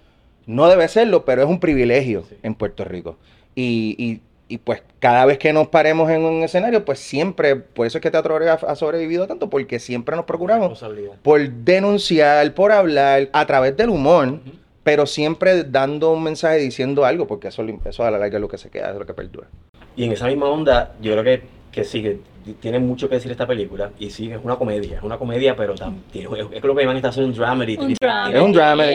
no 0.47 0.69
debe 0.69 0.89
serlo, 0.89 1.25
pero 1.27 1.43
es 1.43 1.49
un 1.49 1.61
privilegio 1.61 2.25
Sí. 2.29 2.37
en 2.43 2.55
Puerto 2.55 2.83
Rico. 2.85 3.17
Y, 3.55 3.95
y- 3.99 4.21
y, 4.51 4.57
pues 4.57 4.83
cada 4.99 5.27
vez 5.27 5.37
que 5.37 5.53
nos 5.53 5.69
paremos 5.69 6.09
en 6.11 6.23
un 6.23 6.43
escenario, 6.43 6.83
pues 6.87 6.99
siempre, 7.01 7.55
por 7.57 7.87
eso 7.87 7.99
es 7.99 8.03
que 8.03 8.11
Teatro 8.11 8.39
ha, 8.51 8.75
sobrevivido 8.77 9.27
tanto, 9.27 9.51
porque 9.51 9.79
siempre 9.79 10.17
nos 10.17 10.25
procuramos 10.25 10.83
por 11.23 11.47
denunciar, 11.51 12.55
por 12.55 12.73
hablar, 12.73 13.29
a 13.35 13.45
través 13.47 13.77
del 13.77 13.91
humor, 13.91 14.41
pero 14.85 15.05
siempre 15.05 15.65
dando 15.65 16.13
un 16.13 16.23
mensaje 16.23 16.57
diciendo 16.57 17.05
algo, 17.05 17.27
porque 17.27 17.49
eso, 17.49 17.63
eso 17.85 18.05
a 18.05 18.11
la 18.11 18.19
larga 18.19 18.39
es 18.39 18.41
lo 18.41 18.49
que 18.49 18.57
se 18.57 18.71
queda, 18.71 18.91
es 18.93 18.97
lo 18.97 19.05
que 19.05 19.13
perdura. 19.13 19.49
Y 19.97 20.05
en 20.05 20.13
esa 20.13 20.27
misma 20.29 20.47
onda, 20.49 20.95
yo 21.03 21.13
creo 21.13 21.25
que, 21.25 21.43
que 21.73 21.85
sí, 21.85 22.03
que 22.03 22.19
tiene 22.61 22.79
mucho 22.79 23.09
que 23.09 23.17
decir 23.17 23.31
esta 23.31 23.47
película. 23.47 23.91
Y 23.99 24.11
sí, 24.11 24.31
es 24.31 24.39
una 24.43 24.57
comedia. 24.57 24.97
Es 24.99 25.03
una 25.03 25.19
comedia, 25.19 25.55
pero 25.57 25.75
tam- 25.75 26.01
tiene, 26.11 26.29
es, 26.41 26.47
es 26.53 26.63
lo 26.65 26.75
que 26.75 26.81
llaman 26.83 26.97
esta 26.97 27.09
haciendo 27.09 27.31
un 27.33 27.39
dramedy. 27.39 27.77
Un 27.77 27.95
tiene- 27.95 27.97
dramedy. 28.01 28.35
Es 28.35 28.47
un 28.47 28.53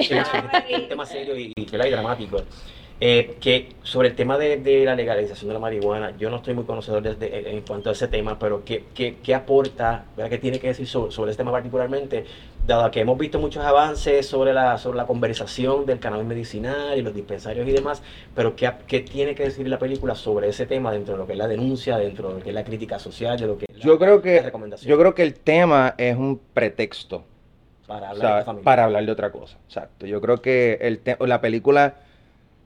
tiene- 0.08 0.62
tiene 0.68 0.84
un 0.84 0.90
tema 0.90 1.06
serio 1.06 1.38
y, 1.38 1.52
y, 1.56 1.62
y 1.88 1.92
dramático. 1.92 2.38
Eh, 3.06 3.36
que 3.42 3.68
sobre 3.84 4.08
el 4.08 4.16
tema 4.16 4.38
de, 4.38 4.56
de 4.56 4.86
la 4.86 4.96
legalización 4.96 5.50
de 5.50 5.54
la 5.56 5.60
marihuana, 5.60 6.16
yo 6.18 6.30
no 6.30 6.38
estoy 6.38 6.54
muy 6.54 6.63
conocedor 6.63 7.02
de- 7.04 7.16
de- 7.16 7.52
en 7.52 7.60
cuanto 7.60 7.89
a 7.89 7.92
ese 7.92 8.08
tema, 8.08 8.39
pero 8.39 8.63
¿qué, 8.63 8.86
qué, 8.96 9.18
qué 9.22 9.36
aporta, 9.36 10.06
¿verdad? 10.16 10.30
qué 10.30 10.38
tiene 10.38 10.58
que 10.58 10.68
decir 10.68 10.88
sobre, 10.88 11.12
sobre 11.12 11.32
este 11.32 11.42
tema 11.42 11.52
particularmente? 11.52 12.24
Dado 12.66 12.89
que 12.92 13.02
hemos 13.02 13.18
visto 13.18 13.39
muchos 13.39 13.62
avances 13.66 14.26
sobre 14.26 14.54
la, 14.54 14.78
sobre 14.78 14.96
la 14.96 15.06
conversación 15.06 15.86
del 15.86 16.00
cannabis 16.00 16.26
medicinal 16.26 16.98
y 16.98 17.02
los 17.02 17.13
dispensarios 17.13 17.68
y 17.68 17.74
demás, 17.74 18.02
pero 18.34 18.56
¿qué, 18.56 18.72
qué 18.88 19.02
tiene 19.02 19.36
que 19.36 19.44
decir 19.44 19.68
la 19.68 19.80
película 19.80 20.16
sobre 20.16 20.48
ese 20.48 20.66
tema 20.66 20.89
dentro 20.94 21.16
de 21.16 21.20
lo 21.20 21.28
que 21.28 21.34
es 21.34 21.38
la 21.38 21.50
denuncia, 21.50 21.98
dentro 21.98 22.30
de 22.30 22.36
lo 22.36 22.39
que 22.42 22.50
es 22.52 22.56
la 22.56 22.63
crítica 22.63 23.00
social, 23.00 23.38
de 23.38 23.48
lo 23.48 23.58
que 23.58 23.66
es 23.68 23.80
la, 23.80 23.84
Yo 23.84 24.00
creo 24.00 24.16
la 24.16 24.22
que, 24.22 24.42
recomendación 24.44 24.89
yo 24.89 24.98
creo 24.98 25.13
que 25.13 25.24
el 25.24 25.34
tema 25.34 25.94
es 25.98 26.16
un 26.16 26.39
pretexto 26.54 27.26
para 27.86 28.08
o 28.08 28.10
hablar 28.12 28.46
sea, 28.46 28.54
de 28.54 28.62
para 28.62 28.86
hablar 28.86 29.06
de 29.06 29.12
otra 29.12 29.30
cosa. 29.34 29.58
Exacto. 29.68 30.06
Yo 30.06 30.22
creo 30.22 30.42
que 30.42 30.78
el 30.80 31.02
la 31.28 31.42
película, 31.42 31.96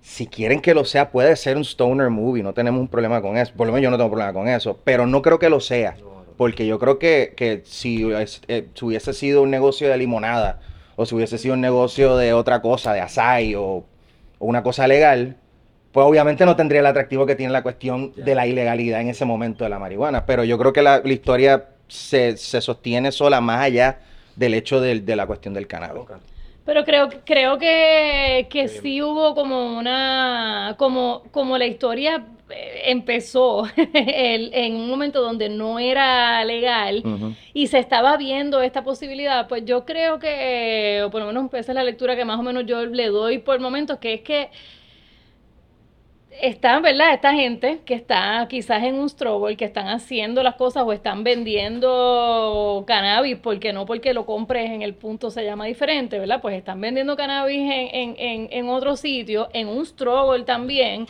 si 0.02 0.28
quieren 0.28 0.62
que 0.62 0.74
lo 0.74 0.86
sea, 0.86 1.12
puede 1.12 1.36
ser 1.36 1.58
un 1.58 1.64
stoner 1.64 2.10
movie. 2.10 2.44
No 2.44 2.54
tenemos 2.54 2.80
un 2.80 2.88
problema 2.88 3.22
con 3.22 3.38
eso. 3.38 3.54
Por 3.56 3.68
lo 3.68 3.74
menos 3.74 3.84
yo 3.84 3.92
no 3.92 3.98
tengo 3.98 4.10
problema 4.10 4.34
con 4.34 4.48
eso. 4.48 4.80
Pero 4.84 5.06
no 5.06 5.22
creo 5.22 5.40
que 5.40 5.50
lo 5.50 5.60
sea. 5.60 5.96
Porque 6.38 6.68
yo 6.68 6.80
creo 6.80 7.00
que, 7.00 7.34
que 7.36 7.64
si, 7.66 8.08
eh, 8.12 8.28
si 8.74 8.86
hubiese 8.86 9.14
sido 9.14 9.42
un 9.42 9.50
negocio 9.50 9.90
de 9.90 9.98
limonada, 9.98 10.60
o 10.96 11.06
si 11.06 11.16
hubiese 11.16 11.38
sido 11.38 11.56
un 11.56 11.62
negocio 11.62 12.16
de 12.16 12.34
otra 12.34 12.62
cosa, 12.62 12.94
de 12.94 13.02
açaí, 13.02 13.56
o, 13.56 13.64
o 13.64 13.86
una 14.40 14.64
cosa 14.64 14.88
legal, 14.88 15.38
pues 15.92 16.06
obviamente 16.06 16.46
no 16.46 16.56
tendría 16.56 16.82
el 16.82 16.86
atractivo 16.86 17.26
que 17.26 17.36
tiene 17.36 17.52
la 17.52 17.64
cuestión 17.64 18.14
de 18.16 18.36
la 18.36 18.46
ilegalidad 18.46 19.02
en 19.02 19.10
ese 19.10 19.26
momento 19.26 19.64
de 19.64 19.72
la 19.72 19.80
marihuana. 19.80 20.26
Pero 20.26 20.44
yo 20.44 20.58
creo 20.58 20.74
que 20.74 20.84
la, 20.84 21.02
la 21.04 21.14
historia 21.14 21.70
se, 21.88 22.38
se 22.38 22.62
sostiene 22.62 23.12
sola 23.12 23.42
más 23.42 23.62
allá 23.62 24.00
del 24.36 24.54
hecho 24.54 24.80
de, 24.80 25.16
la 25.16 25.26
cuestión 25.26 25.54
del 25.54 25.68
cannabis. 25.68 26.04
Pero 26.68 26.84
creo, 26.84 27.08
creo 27.26 27.58
que, 27.58 28.48
que 28.52 28.68
sí 28.68 29.02
hubo 29.02 29.34
como 29.36 29.78
una, 29.78 30.76
como, 30.78 31.24
como 31.32 31.58
la 31.58 31.66
historia 31.66 32.28
eh, 32.50 32.82
empezó 32.88 33.64
el- 33.94 34.54
en 34.54 34.76
un 34.76 34.90
momento 34.90 35.22
donde 35.22 35.48
no 35.50 35.80
era 35.80 36.44
legal 36.44 37.08
y 37.54 37.68
se 37.68 37.80
estaba 37.80 38.18
viendo 38.18 38.62
esta 38.62 38.84
posibilidad, 38.84 39.48
pues 39.48 39.64
yo 39.66 39.86
creo 39.86 40.20
que, 40.20 41.04
o 41.06 41.10
por 41.10 41.22
lo 41.22 41.28
menos 41.28 41.46
esa 41.54 41.72
es 41.72 41.76
la 41.76 41.84
lectura 41.86 42.18
que 42.18 42.26
más 42.26 42.40
o 42.40 42.44
menos 42.44 42.66
yo 42.66 42.86
le 42.86 43.08
doy 43.08 43.40
por 43.40 43.60
momentos, 43.62 44.00
que 44.00 44.16
es 44.16 44.22
que 44.22 44.50
están, 46.42 46.82
¿verdad? 46.82 47.14
Esta 47.14 47.34
gente 47.34 47.82
que 47.86 47.94
está 47.94 48.46
quizás 48.50 48.84
en 48.84 48.96
un 48.96 49.10
struggle, 49.10 49.58
que 49.58 49.66
están 49.66 49.88
haciendo 49.88 50.44
las 50.44 50.56
cosas 50.56 50.84
o 50.86 50.94
están 50.94 51.24
vendiendo 51.24 52.84
cannabis, 52.88 53.38
porque 53.38 53.74
no 53.74 53.86
porque 53.86 54.14
lo 54.14 54.26
compres 54.26 54.70
en 54.70 54.82
el 54.82 54.94
punto 54.94 55.32
se 55.32 55.44
llama 55.44 55.66
diferente, 55.66 56.20
¿verdad? 56.20 56.42
Pues 56.42 56.56
están 56.56 56.82
vendiendo 56.82 57.16
cannabis 57.16 57.60
en, 57.60 57.90
en, 57.94 58.16
en, 58.18 58.48
en 58.52 58.70
otro 58.70 58.96
sitio, 58.96 59.50
en 59.54 59.68
un 59.68 59.86
struggle 59.86 60.44
también. 60.44 61.08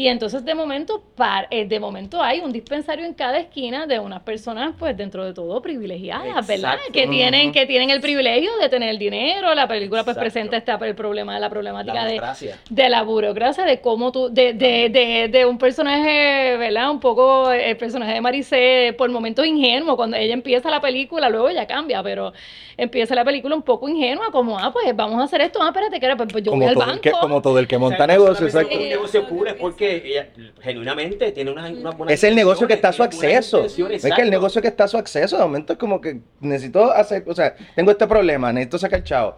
Y 0.00 0.08
entonces 0.08 0.42
de 0.46 0.54
momento, 0.54 1.02
par, 1.14 1.46
eh, 1.50 1.66
de 1.66 1.78
momento 1.78 2.22
hay 2.22 2.40
un 2.40 2.50
dispensario 2.52 3.04
en 3.04 3.12
cada 3.12 3.36
esquina 3.38 3.86
de 3.86 3.98
unas 3.98 4.22
personas, 4.22 4.74
pues 4.78 4.96
dentro 4.96 5.26
de 5.26 5.34
todo 5.34 5.60
privilegiadas, 5.60 6.46
¿verdad? 6.46 6.78
Que 6.90 7.06
tienen, 7.06 7.52
que 7.52 7.66
tienen 7.66 7.90
el 7.90 8.00
privilegio 8.00 8.50
de 8.62 8.70
tener 8.70 8.88
el 8.88 8.98
dinero. 8.98 9.54
La 9.54 9.68
película 9.68 10.02
pues 10.02 10.16
Exacto. 10.16 10.20
presenta 10.22 10.56
esta, 10.56 10.76
el 10.86 10.94
problema 10.94 11.38
la 11.38 11.50
problemática 11.50 11.92
La 11.92 12.34
de, 12.70 12.88
la 12.88 13.02
burocracia, 13.02 13.64
de 13.64 13.82
cómo 13.82 14.10
tú, 14.10 14.30
de, 14.32 14.54
de, 14.54 14.88
de, 14.88 15.28
de 15.28 15.44
un 15.44 15.58
personaje, 15.58 16.56
¿verdad? 16.56 16.90
Un 16.90 17.00
poco 17.00 17.52
el 17.52 17.76
personaje 17.76 18.14
de 18.14 18.22
Maricé, 18.22 18.94
por 18.96 19.10
momentos 19.10 19.46
ingenuo, 19.46 19.96
cuando 19.96 20.16
ella 20.16 20.32
empieza 20.32 20.70
la 20.70 20.80
película, 20.80 21.28
luego 21.28 21.50
ya 21.50 21.66
cambia, 21.66 22.02
pero 22.02 22.32
empieza 22.80 23.14
la 23.14 23.24
película 23.24 23.54
un 23.54 23.62
poco 23.62 23.88
ingenua, 23.88 24.30
como, 24.32 24.58
ah, 24.58 24.72
pues 24.72 24.94
vamos 24.96 25.20
a 25.20 25.24
hacer 25.24 25.42
esto, 25.42 25.60
ah, 25.62 25.68
espérate, 25.68 26.00
que 26.00 26.06
era, 26.06 26.16
pues, 26.16 26.28
pues 26.32 26.42
yo 26.42 26.50
voy 26.52 26.60
Como 26.60 26.70
al 26.70 26.76
banco. 26.76 26.92
el 26.94 27.00
que, 27.00 27.10
como 27.12 27.42
todo 27.42 27.58
el 27.58 27.68
que 27.68 27.76
monta 27.78 27.94
O 27.94 27.98
sea, 27.98 28.06
negocio, 28.06 28.46
exacto. 28.46 28.76
Un 28.76 28.88
negocio 28.88 29.26
puro 29.28 29.50
es 29.50 29.54
porque 29.54 30.02
ella 30.04 30.28
genuinamente 30.62 31.30
tiene 31.32 31.50
una, 31.50 31.68
una 31.68 31.90
buena 31.90 32.12
Es 32.12 32.24
el 32.24 32.34
negocio 32.34 32.66
que 32.66 32.74
está 32.74 32.88
a 32.88 32.92
su 32.92 33.02
acceso. 33.02 33.64
Es 33.64 33.74
que 33.74 33.82
el 33.82 33.92
exacto. 33.92 34.24
negocio 34.24 34.62
que 34.62 34.68
está 34.68 34.84
a 34.84 34.88
su 34.88 34.96
acceso, 34.96 35.36
de 35.36 35.42
momento 35.42 35.74
es 35.74 35.78
como 35.78 36.00
que 36.00 36.20
necesito 36.40 36.90
hacer, 36.90 37.24
o 37.26 37.34
sea, 37.34 37.54
tengo 37.74 37.90
este 37.90 38.06
problema, 38.06 38.52
necesito 38.52 38.78
sacar 38.78 39.04
chavo. 39.04 39.36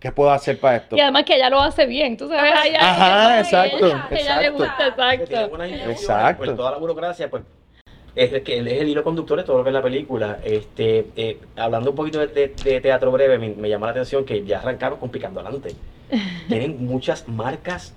¿Qué 0.00 0.10
puedo 0.10 0.30
hacer 0.32 0.58
para 0.58 0.78
esto? 0.78 0.96
Y 0.96 1.00
además 1.00 1.22
que 1.24 1.36
ella 1.36 1.48
lo 1.48 1.60
hace 1.60 1.86
bien, 1.86 2.16
tú 2.16 2.26
sabes, 2.28 2.52
a 2.52 2.66
ella, 2.66 2.78
Ajá, 2.80 3.24
ella- 3.24 3.40
exacto, 3.40 3.86
ella, 3.86 4.08
ella 4.10 4.40
le 4.40 4.46
exacto. 4.48 4.52
gusta, 4.64 4.86
exacto. 4.88 5.62
Exacto. 5.90 6.44
pues 6.44 6.56
toda 6.56 6.70
la 6.72 6.78
burocracia, 6.78 7.30
pues 7.30 7.44
es 8.14 8.32
el, 8.32 8.42
que, 8.42 8.58
es 8.58 8.66
el 8.66 8.88
hilo 8.88 9.02
conductor 9.04 9.38
de 9.38 9.44
todo 9.44 9.58
lo 9.58 9.64
que 9.64 9.70
es 9.70 9.74
la 9.74 9.82
película. 9.82 10.38
Este, 10.44 11.06
eh, 11.16 11.38
hablando 11.56 11.90
un 11.90 11.96
poquito 11.96 12.18
de, 12.18 12.26
de- 12.28 12.48
de 12.62 12.80
teatro 12.80 13.10
breve, 13.10 13.38
me, 13.38 13.50
me 13.50 13.68
llama 13.68 13.86
la 13.86 13.92
atención 13.92 14.24
que 14.24 14.44
ya 14.44 14.58
arrancaron 14.60 14.98
con 14.98 15.10
Picando 15.10 15.40
Adelante. 15.40 15.74
Tienen 16.48 16.84
muchas 16.84 17.26
marcas 17.28 17.94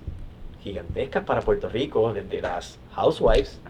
gigantescas 0.62 1.24
para 1.24 1.40
Puerto 1.42 1.68
Rico, 1.68 2.12
desde 2.12 2.40
las 2.40 2.78
housewives, 2.94 3.60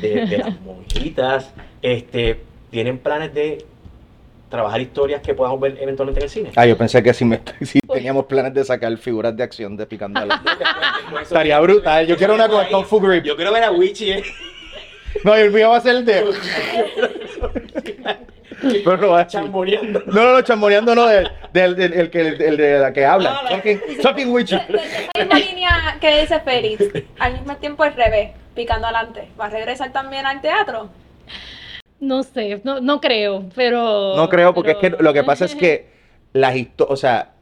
de, 0.00 0.26
de 0.26 0.38
las 0.38 0.60
monjitas, 0.64 1.52
este, 1.82 2.40
tienen 2.70 2.98
planes 2.98 3.34
de 3.34 3.64
trabajar 4.48 4.80
historias 4.80 5.22
que 5.22 5.32
podamos 5.34 5.60
ver 5.60 5.76
eventualmente 5.80 6.20
en 6.20 6.24
el 6.24 6.30
cine. 6.30 6.50
Ah, 6.56 6.66
yo 6.66 6.76
pensé 6.76 7.02
que 7.02 7.12
si, 7.14 7.24
me, 7.24 7.40
si 7.62 7.80
teníamos 7.80 8.26
planes 8.26 8.52
de 8.54 8.64
sacar 8.64 8.96
figuras 8.98 9.36
de 9.36 9.42
acción 9.42 9.76
de 9.76 9.86
Picando 9.86 10.24
la- 10.24 10.42
Estaría 11.22 11.58
brutal. 11.60 12.06
Yo 12.06 12.16
quiero 12.16 12.34
una 12.34 12.48
con 12.48 12.64
Kung 12.66 12.84
Fu 12.84 13.00
Grip. 13.00 13.24
Yo 13.24 13.36
quiero 13.36 13.52
ver 13.52 13.64
a 13.64 13.70
Wichi. 13.70 14.10
eh. 14.12 14.22
No, 15.24 15.36
y 15.36 15.40
el 15.40 15.50
mío 15.50 15.70
va 15.70 15.76
a 15.76 15.80
ser 15.80 15.96
el 15.96 16.04
de. 16.04 16.24
Pero 18.84 18.96
no 18.98 19.08
va 19.10 19.20
a 19.20 19.26
chamboneando. 19.26 20.02
No, 20.06 20.12
no, 20.24 20.32
no, 20.34 20.42
chamboneando 20.42 20.94
no, 20.94 21.06
del, 21.06 21.30
del, 21.52 21.76
del- 21.76 21.92
el 21.94 22.10
que, 22.10 22.20
el 22.28 22.56
de 22.58 22.78
la 22.78 22.92
que 22.92 23.04
habla. 23.06 23.38
Ah, 23.38 23.42
la- 23.44 23.50
Talking, 23.50 23.80
talking 24.02 24.28
witchy. 24.32 24.56
De, 24.56 24.64
de 24.72 24.78
esa 24.84 25.18
misma 25.18 25.38
línea 25.38 25.96
que 26.00 26.20
dice 26.20 26.40
Félix, 26.40 26.84
al 27.18 27.32
mismo 27.34 27.56
tiempo 27.56 27.82
al 27.84 27.94
revés, 27.94 28.32
picando 28.54 28.86
adelante. 28.86 29.28
¿Va 29.40 29.46
a 29.46 29.50
regresar 29.50 29.92
también 29.92 30.26
al 30.26 30.40
teatro? 30.42 30.90
No 32.00 32.22
sé, 32.22 32.60
no, 32.64 32.80
no 32.80 33.00
creo, 33.00 33.44
pero... 33.54 34.14
No 34.16 34.28
creo, 34.28 34.52
porque 34.54 34.74
pero- 34.74 34.94
es 34.96 34.98
que 34.98 35.02
lo 35.04 35.12
que 35.14 35.22
pasa 35.24 35.44
es 35.46 35.54
que 35.54 35.88
las 36.34 36.54
historias, 36.56 36.92
o 36.92 36.96
sea, 36.96 37.32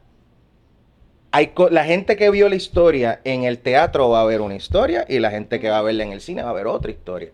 hay 1.31 1.47
co- 1.47 1.69
la 1.69 1.83
gente 1.85 2.15
que 2.17 2.29
vio 2.29 2.47
la 2.49 2.55
historia 2.55 3.19
en 3.25 3.43
el 3.43 3.59
teatro 3.59 4.09
va 4.09 4.21
a 4.21 4.25
ver 4.25 4.39
una 4.41 4.55
historia 4.55 5.05
y 5.07 5.19
la 5.19 5.31
gente 5.31 5.59
que 5.59 5.69
va 5.69 5.77
a 5.79 5.81
verla 5.81 6.03
en 6.03 6.11
el 6.13 6.21
cine 6.21 6.43
va 6.43 6.49
a 6.49 6.53
ver 6.53 6.67
otra 6.67 6.91
historia. 6.91 7.29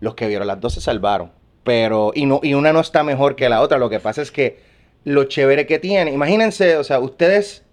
Los 0.00 0.14
que 0.14 0.26
vieron 0.26 0.46
las 0.46 0.60
dos 0.60 0.74
se 0.74 0.80
salvaron, 0.80 1.30
pero 1.62 2.12
y 2.14 2.26
no 2.26 2.40
y 2.42 2.54
una 2.54 2.72
no 2.72 2.80
está 2.80 3.02
mejor 3.02 3.36
que 3.36 3.48
la 3.48 3.60
otra. 3.60 3.78
Lo 3.78 3.90
que 3.90 4.00
pasa 4.00 4.22
es 4.22 4.30
que 4.30 4.60
lo 5.04 5.24
chévere 5.24 5.66
que 5.66 5.78
tiene, 5.78 6.10
imagínense, 6.10 6.76
o 6.76 6.84
sea, 6.84 6.98
ustedes 6.98 7.64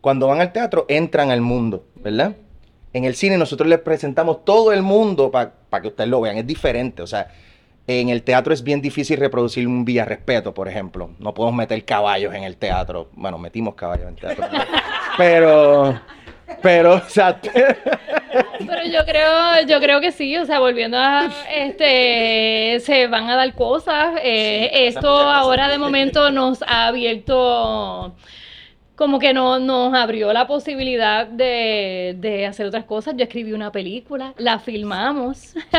cuando 0.00 0.28
van 0.28 0.40
al 0.40 0.52
teatro 0.52 0.86
entran 0.88 1.30
al 1.30 1.40
mundo, 1.40 1.84
¿verdad? 1.96 2.36
En 2.92 3.04
el 3.04 3.14
cine 3.14 3.36
nosotros 3.36 3.68
les 3.68 3.80
presentamos 3.80 4.44
todo 4.44 4.72
el 4.72 4.82
mundo 4.82 5.30
para 5.30 5.52
que 5.82 5.88
ustedes 5.88 6.08
lo 6.08 6.20
vean, 6.20 6.36
es 6.38 6.46
diferente, 6.46 7.02
o 7.02 7.06
sea, 7.06 7.28
en 7.88 8.10
el 8.10 8.22
teatro 8.22 8.52
es 8.52 8.62
bien 8.62 8.82
difícil 8.82 9.18
reproducir 9.18 9.66
un 9.66 9.84
vía 9.84 10.04
respeto, 10.04 10.52
por 10.52 10.68
ejemplo. 10.68 11.10
No 11.18 11.32
podemos 11.32 11.56
meter 11.56 11.82
caballos 11.86 12.34
en 12.34 12.44
el 12.44 12.58
teatro. 12.58 13.08
Bueno, 13.14 13.38
metimos 13.38 13.74
caballos 13.74 14.02
en 14.02 14.10
el 14.10 14.16
teatro. 14.16 14.44
Pero, 15.16 16.00
pero, 16.62 16.94
o 17.06 17.08
sea, 17.08 17.40
Pero 18.66 18.84
yo 18.84 19.04
creo, 19.04 19.62
yo 19.66 19.80
creo 19.80 20.00
que 20.00 20.12
sí, 20.12 20.36
o 20.36 20.44
sea, 20.46 20.58
volviendo 20.60 20.98
a 20.98 21.28
este, 21.50 22.78
se 22.80 23.06
van 23.08 23.28
a 23.30 23.36
dar 23.36 23.54
cosas. 23.54 24.14
eh, 24.22 24.68
Sí, 24.72 24.78
esto 24.86 25.08
ahora 25.08 25.68
de 25.68 25.78
momento 25.78 26.30
nos 26.30 26.62
ha 26.62 26.86
abierto, 26.88 28.14
como 28.96 29.18
que 29.18 29.32
no, 29.34 29.58
nos 29.60 29.94
abrió 29.94 30.32
la 30.32 30.46
posibilidad 30.46 31.26
de, 31.26 32.14
de 32.18 32.46
hacer 32.46 32.66
otras 32.66 32.84
cosas. 32.84 33.14
Yo 33.16 33.24
escribí 33.24 33.52
una 33.52 33.70
película, 33.72 34.34
la 34.38 34.58
filmamos. 34.58 35.54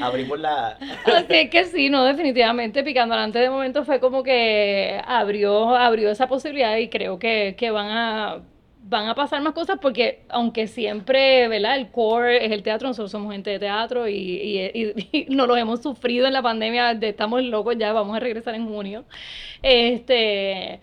Abrimos 0.00 0.38
la. 0.38 0.78
Así 1.04 1.26
es 1.36 1.50
que 1.50 1.64
sí, 1.66 1.90
no, 1.90 2.04
definitivamente 2.04 2.82
Picando 2.84 3.14
Adelante 3.14 3.38
de 3.38 3.50
momento 3.50 3.84
fue 3.84 4.00
como 4.00 4.22
que 4.22 5.00
abrió, 5.06 5.74
abrió 5.76 6.10
esa 6.10 6.26
posibilidad 6.28 6.76
y 6.76 6.88
creo 6.88 7.18
que, 7.18 7.54
que 7.58 7.70
van 7.70 7.88
a 7.90 8.42
van 8.86 9.08
a 9.08 9.14
pasar 9.14 9.40
más 9.42 9.54
cosas 9.54 9.78
porque 9.80 10.24
aunque 10.28 10.66
siempre, 10.66 11.48
¿verdad? 11.48 11.76
El 11.76 11.90
core 11.90 12.44
es 12.44 12.52
el 12.52 12.62
teatro, 12.62 12.88
nosotros 12.88 13.10
somos 13.10 13.32
gente 13.32 13.50
de 13.50 13.58
teatro 13.58 14.06
y, 14.08 14.14
y, 14.14 15.26
no 15.30 15.46
lo 15.46 15.56
hemos 15.56 15.82
sufrido 15.82 16.26
en 16.26 16.34
la 16.34 16.42
pandemia, 16.42 16.94
de 16.94 17.08
estamos 17.08 17.42
locos 17.42 17.76
ya, 17.78 17.92
vamos 17.92 18.16
a 18.16 18.20
regresar 18.20 18.54
en 18.54 18.66
junio. 18.68 19.04
Este, 19.62 20.80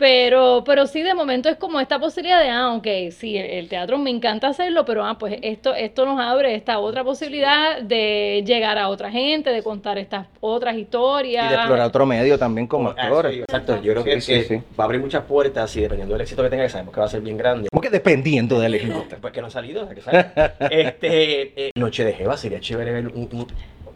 pero, 0.00 0.64
pero 0.64 0.86
sí, 0.86 1.02
de 1.02 1.12
momento 1.12 1.50
es 1.50 1.56
como 1.58 1.78
esta 1.78 1.98
posibilidad 1.98 2.40
de, 2.42 2.48
ah, 2.48 2.72
ok, 2.72 2.86
sí, 3.12 3.36
el, 3.36 3.44
el 3.44 3.68
teatro 3.68 3.98
me 3.98 4.08
encanta 4.08 4.48
hacerlo, 4.48 4.86
pero 4.86 5.04
ah, 5.04 5.18
pues 5.18 5.36
esto, 5.42 5.74
esto 5.74 6.06
nos 6.06 6.18
abre 6.18 6.54
esta 6.54 6.78
otra 6.78 7.04
posibilidad 7.04 7.82
de 7.82 8.42
llegar 8.46 8.78
a 8.78 8.88
otra 8.88 9.10
gente, 9.10 9.50
de 9.50 9.62
contar 9.62 9.98
estas 9.98 10.26
otras 10.40 10.74
y 10.76 10.80
historias. 10.80 11.50
de 11.50 11.54
explorar 11.54 11.86
otro 11.86 12.06
medio 12.06 12.38
también 12.38 12.66
como 12.66 12.88
Ah, 12.88 12.94
actores. 12.96 13.34
sí, 13.34 13.40
Exacto, 13.40 13.80
yo 13.82 13.92
creo 13.92 14.02
que, 14.04 14.20
Sí, 14.22 14.32
que 14.32 14.42
sí, 14.44 14.48
sí. 14.56 14.62
va 14.78 14.84
a 14.84 14.86
abrir 14.86 15.00
muchas 15.02 15.22
puertas 15.24 15.76
y 15.76 15.82
dependiendo 15.82 16.14
del 16.14 16.22
éxito 16.22 16.42
que 16.42 16.48
tenga, 16.48 16.62
que 16.64 16.70
sabemos 16.70 16.94
que 16.94 17.00
va 17.00 17.06
a 17.06 17.10
ser 17.10 17.20
bien 17.20 17.36
grande. 17.36 17.68
¿Cómo 17.70 17.82
que 17.82 17.90
dependiendo 17.90 18.58
del 18.58 18.74
éxito? 18.76 19.04
Pues 19.20 19.32
que 19.34 19.42
no 19.42 19.48
ha 19.48 19.50
salido, 19.50 19.86
que 19.90 20.00
salga. 20.00 20.32
Este, 20.70 21.66
eh, 21.66 21.70
Noche 21.76 22.04
de 22.04 22.14
Jeva 22.14 22.38
sería 22.38 22.58
chévere 22.60 22.90
ver 22.92 23.06
un, 23.08 23.28
un- 23.32 23.46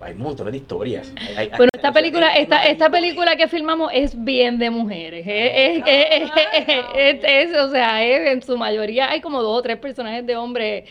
hay 0.05 0.13
un 0.13 0.19
montón 0.21 0.51
de 0.51 0.57
historias. 0.59 1.13
Hay- 1.17 1.35
hay- 1.37 1.49
Bueno, 1.57 1.71
esta 1.75 1.93
película, 1.93 2.35
esta, 2.37 2.65
esta 2.67 2.91
película 2.91 3.37
que 3.37 3.49
filmamos 3.49 3.91
es 3.95 4.23
bien 4.23 4.59
de 4.59 4.71
mujeres. 4.71 5.25
Es, 5.27 5.83
es- 5.87 5.87
es- 5.87 6.31
es- 6.69 6.85
es- 6.95 7.51
es- 7.51 7.57
o 7.59 7.71
sea, 7.71 8.05
es- 8.05 8.29
en 8.33 8.43
su 8.43 8.57
mayoría 8.59 9.11
hay 9.11 9.21
como 9.21 9.43
dos 9.43 9.59
o 9.59 9.63
tres 9.63 9.79
personajes 9.79 10.27
de 10.27 10.37
hombres, 10.37 10.85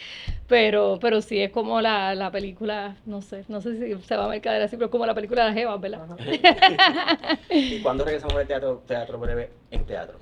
pero, 0.47 0.97
pero 1.01 1.21
sí 1.21 1.39
es 1.39 1.51
como 1.51 1.79
la, 1.81 2.15
la 2.15 2.31
película, 2.31 2.95
no 3.05 3.21
sé, 3.21 3.43
no 3.47 3.61
sé 3.61 3.77
si 3.77 4.01
se 4.03 4.15
va 4.15 4.25
a 4.25 4.29
mercader 4.29 4.61
así, 4.63 4.75
pero 4.75 4.85
es 4.87 4.91
como 4.91 5.05
la 5.05 5.13
película 5.15 5.43
de 5.43 5.47
las 5.49 5.57
Jevas, 5.57 5.79
¿verdad? 5.79 6.01
¿Y 7.49 7.79
cuándo 7.79 8.03
regresamos 8.03 8.35
al 8.35 8.47
teatro, 8.47 8.83
teatro 8.87 9.17
breve 9.19 9.49
en 9.71 9.85
teatro? 9.85 10.17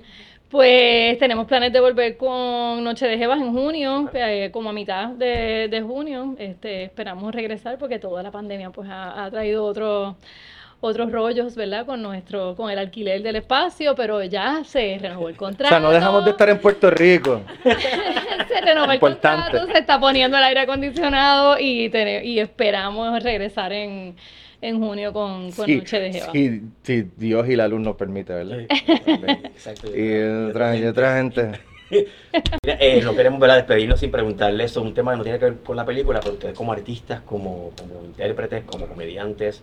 Pues 0.52 1.18
tenemos 1.18 1.46
planes 1.46 1.72
de 1.72 1.80
volver 1.80 2.18
con 2.18 2.84
Noche 2.84 3.06
de 3.08 3.16
Jevas 3.16 3.40
en 3.40 3.52
junio, 3.54 4.10
eh, 4.12 4.50
como 4.52 4.68
a 4.68 4.72
mitad 4.74 5.08
de, 5.08 5.66
de 5.68 5.80
junio. 5.80 6.36
Este, 6.38 6.84
esperamos 6.84 7.34
regresar 7.34 7.78
porque 7.78 7.98
toda 7.98 8.22
la 8.22 8.30
pandemia 8.30 8.68
pues 8.68 8.86
ha, 8.90 9.24
ha 9.24 9.30
traído 9.30 9.64
otro- 9.64 10.16
otros 10.84 11.10
rollos, 11.10 11.54
¿verdad? 11.54 11.86
Con 11.86 12.02
nuestro, 12.02 12.54
con 12.54 12.70
el 12.70 12.78
alquiler 12.78 13.22
del 13.22 13.36
espacio, 13.36 13.94
pero 13.94 14.22
ya 14.24 14.62
se 14.64 14.98
renovó 15.00 15.28
el 15.30 15.36
O 15.36 15.38
contrato. 15.38 15.70
sea, 15.70 15.80
no 15.80 15.90
dejamos 15.90 16.22
de 16.24 16.32
estar 16.32 16.50
en 16.50 16.58
Puerto 16.58 16.90
Rico. 16.90 17.40
se 17.64 18.60
renovó 18.60 18.86
el 18.90 18.94
Importante. 18.96 19.44
contrato, 19.52 19.72
se 19.72 19.78
está 19.78 19.98
poniendo 19.98 20.36
el 20.36 20.44
aire 20.44 20.60
acondicionado 20.60 21.58
y, 21.58 21.90
y 22.24 22.38
esperamos 22.40 23.22
regresar 23.22 23.72
en, 23.72 24.16
en 24.62 24.78
junio 24.80 25.12
con, 25.12 25.50
con 25.52 25.66
Sí, 25.66 25.76
Noche 25.76 26.00
de 26.00 26.12
Jevas. 26.12 26.30
sí, 26.32 26.62
sí, 26.82 27.06
Dios 27.16 27.48
y 27.48 27.56
la 27.56 27.68
luz 27.68 27.80
nos 27.80 27.96
permite, 27.96 28.32
¿verdad? 28.32 28.60
Exacto. 29.44 29.88
Y 29.94 30.22
otra, 30.50 30.76
y 30.76 30.84
otra 30.84 31.16
gente. 31.16 31.50
Mira, 31.90 32.78
eh, 32.80 33.02
no 33.04 33.14
queremos 33.14 33.38
¿verdad? 33.38 33.56
despedirnos 33.56 34.00
sin 34.00 34.10
preguntarles 34.10 34.70
sobre 34.70 34.88
un 34.88 34.94
tema 34.94 35.10
que 35.12 35.18
no 35.18 35.22
tiene 35.24 35.38
que 35.38 35.44
ver 35.44 35.56
con 35.58 35.76
la 35.76 35.84
película, 35.84 36.20
pero 36.20 36.32
ustedes 36.34 36.54
como 36.56 36.72
artistas, 36.72 37.20
como, 37.20 37.72
como 37.78 38.02
intérpretes, 38.06 38.64
como 38.64 38.86
comediantes, 38.86 39.60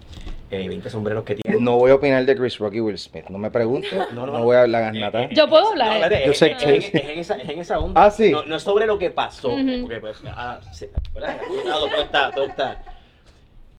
eh, 0.51 0.67
20 0.67 0.89
sombreros 0.91 1.23
que 1.23 1.35
tienen. 1.35 1.63
No 1.63 1.77
voy 1.77 1.89
a 1.89 1.95
opinar 1.95 2.23
de 2.25 2.35
Chris 2.35 2.59
Rock 2.59 2.75
y 2.75 2.81
Will 2.81 2.99
Smith. 2.99 3.25
No 3.29 3.39
me 3.39 3.49
preguntes. 3.49 3.91
No, 3.93 4.05
No, 4.11 4.25
no, 4.27 4.33
no. 4.39 4.43
voy 4.43 4.57
a 4.57 4.61
hablar 4.61 4.83
garnata. 4.93 5.27
Yo 5.31 5.49
puedo 5.49 5.69
hablar. 5.69 5.87
No, 5.87 5.93
espérate, 6.03 6.25
Yo 6.25 6.31
es- 6.33 6.37
sé 6.37 6.51
es, 6.51 6.57
que- 6.63 6.75
es- 6.77 6.93
es 6.93 7.03
en 7.09 7.19
esa, 7.19 7.35
es 7.37 7.49
en 7.49 7.59
esa 7.59 7.79
onda. 7.79 8.05
Ah, 8.05 8.11
sí. 8.11 8.29
No, 8.31 8.43
no 8.43 8.57
es 8.57 8.61
sobre 8.63 8.85
lo 8.85 8.99
que 8.99 9.09
pasó, 9.09 9.53
Ujú. 9.53 9.81
porque 9.81 9.99
pues, 9.99 10.17
ah, 10.27 10.59
sí, 10.71 10.85
¿verdad? 11.15 11.37
Todo 11.63 11.87
está, 11.99 12.29
todo 12.31 12.45
está. 12.45 12.83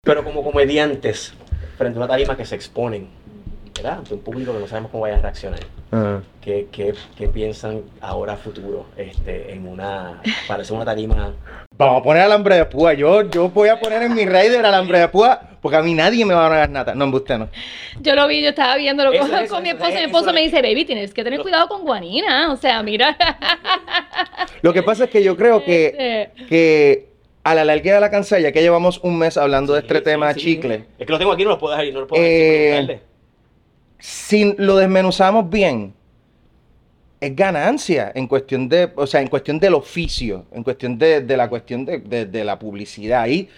Pero 0.03 0.25
como 0.25 0.43
comediantes, 0.43 1.35
frente 1.77 1.99
a 1.99 2.03
una 2.03 2.09
tarima 2.09 2.35
que 2.35 2.47
se 2.47 2.55
exponen, 2.55 3.09
¿verdad? 3.77 3.99
ante 3.99 4.15
un 4.15 4.21
público 4.21 4.53
que 4.55 4.59
no 4.59 4.67
sabemos 4.67 4.91
cómo 4.91 5.03
vaya 5.03 5.17
a 5.17 5.21
reaccionar. 5.21 5.61
Ajá. 5.91 6.23
¿Qué, 6.41 6.69
qué, 6.73 6.95
qué 7.19 7.29
piensan 7.29 7.83
ahora 8.01 8.33
a 8.33 8.37
futuro 8.37 8.87
este, 8.97 9.53
en 9.53 9.69
una, 9.69 10.23
parece 10.49 10.73
una 10.73 10.87
tarima? 10.87 11.35
Vamos 11.77 12.01
a 12.01 12.03
poner 12.03 12.23
alambre 12.23 12.57
de 12.57 12.65
púa. 12.65 12.95
Yo, 12.95 13.29
yo 13.29 13.51
voy 13.51 13.69
a 13.69 13.79
poner 13.79 14.03
en 14.03 14.15
mi 14.15 14.25
Raider 14.25 14.65
alambre 14.65 15.01
de 15.01 15.09
púa 15.09 15.39
porque 15.61 15.77
a 15.77 15.83
mí 15.83 15.93
nadie 15.93 16.25
me 16.25 16.33
va 16.33 16.47
a 16.47 16.49
dar 16.61 16.71
nata. 16.71 16.95
No, 16.95 17.05
usted 17.15 17.37
no. 17.37 17.49
Yo 18.01 18.15
lo 18.15 18.27
vi, 18.27 18.43
yo 18.43 18.49
estaba 18.51 18.77
viéndolo 18.77 19.13
Eso, 19.13 19.29
con, 19.29 19.35
eso, 19.39 19.55
con 19.55 19.63
mi 19.63 19.69
esposo. 19.71 19.91
y 19.91 19.95
mi 19.97 20.01
esposo 20.05 20.29
es. 20.29 20.35
me 20.35 20.41
dice, 20.41 20.63
baby, 20.63 20.87
tienes 20.87 21.13
que 21.13 21.23
tener 21.25 21.39
Lo- 21.41 21.43
cuidado 21.45 21.69
con 21.69 21.83
guanina. 21.83 22.51
O 22.53 22.57
sea, 22.57 22.83
mira. 22.83 23.19
Lo 24.63 24.73
que 24.73 24.83
pasa 24.83 25.05
es 25.05 25.11
que 25.11 25.23
yo 25.23 25.37
creo 25.37 25.63
que, 25.63 25.87
Este, 26.33 26.45
que 26.47 27.10
a 27.43 27.55
la 27.55 27.65
larga 27.65 27.95
de 27.95 28.01
la 28.01 28.11
cansada, 28.11 28.41
ya 28.43 28.53
que 28.53 28.61
llevamos 28.61 29.01
un 29.03 29.19
mes 29.19 29.37
hablando 29.37 29.73
de 29.75 29.81
Sí, 29.81 29.87
este 29.87 29.99
sí, 29.99 30.05
tema 30.05 30.35
sí. 30.35 30.41
chicle, 30.41 30.85
Es 30.99 31.07
que 31.07 31.13
lo 31.13 31.19
tengo 31.19 31.33
aquí, 31.33 31.45
no 31.45 31.51
lo 31.51 31.59
puedo 31.59 31.77
dejar 31.77 31.93
no 31.95 32.01
lo 32.01 32.07
puedo 32.07 32.23
dejar 32.23 32.91
Eh, 32.91 33.01
si 33.99 34.55
lo 34.57 34.77
desmenuzamos 34.77 35.49
bien, 35.51 35.95
es 37.21 37.37
ganancia 37.37 38.13
en 38.15 38.27
cuestión 38.27 38.69
de, 38.69 38.91
o 38.95 39.07
sea, 39.07 39.21
en 39.21 39.29
cuestión 39.29 39.59
del 39.61 39.75
oficio, 39.75 40.47
en 40.53 40.63
cuestión 40.63 40.97
de, 40.99 41.21
de 41.21 41.37
la 41.37 41.49
cuestión 41.49 41.85
de, 41.85 41.99
de- 41.99 42.25
de 42.27 42.45
la 42.45 42.59
publicidad. 42.59 43.27
Y 43.29 43.49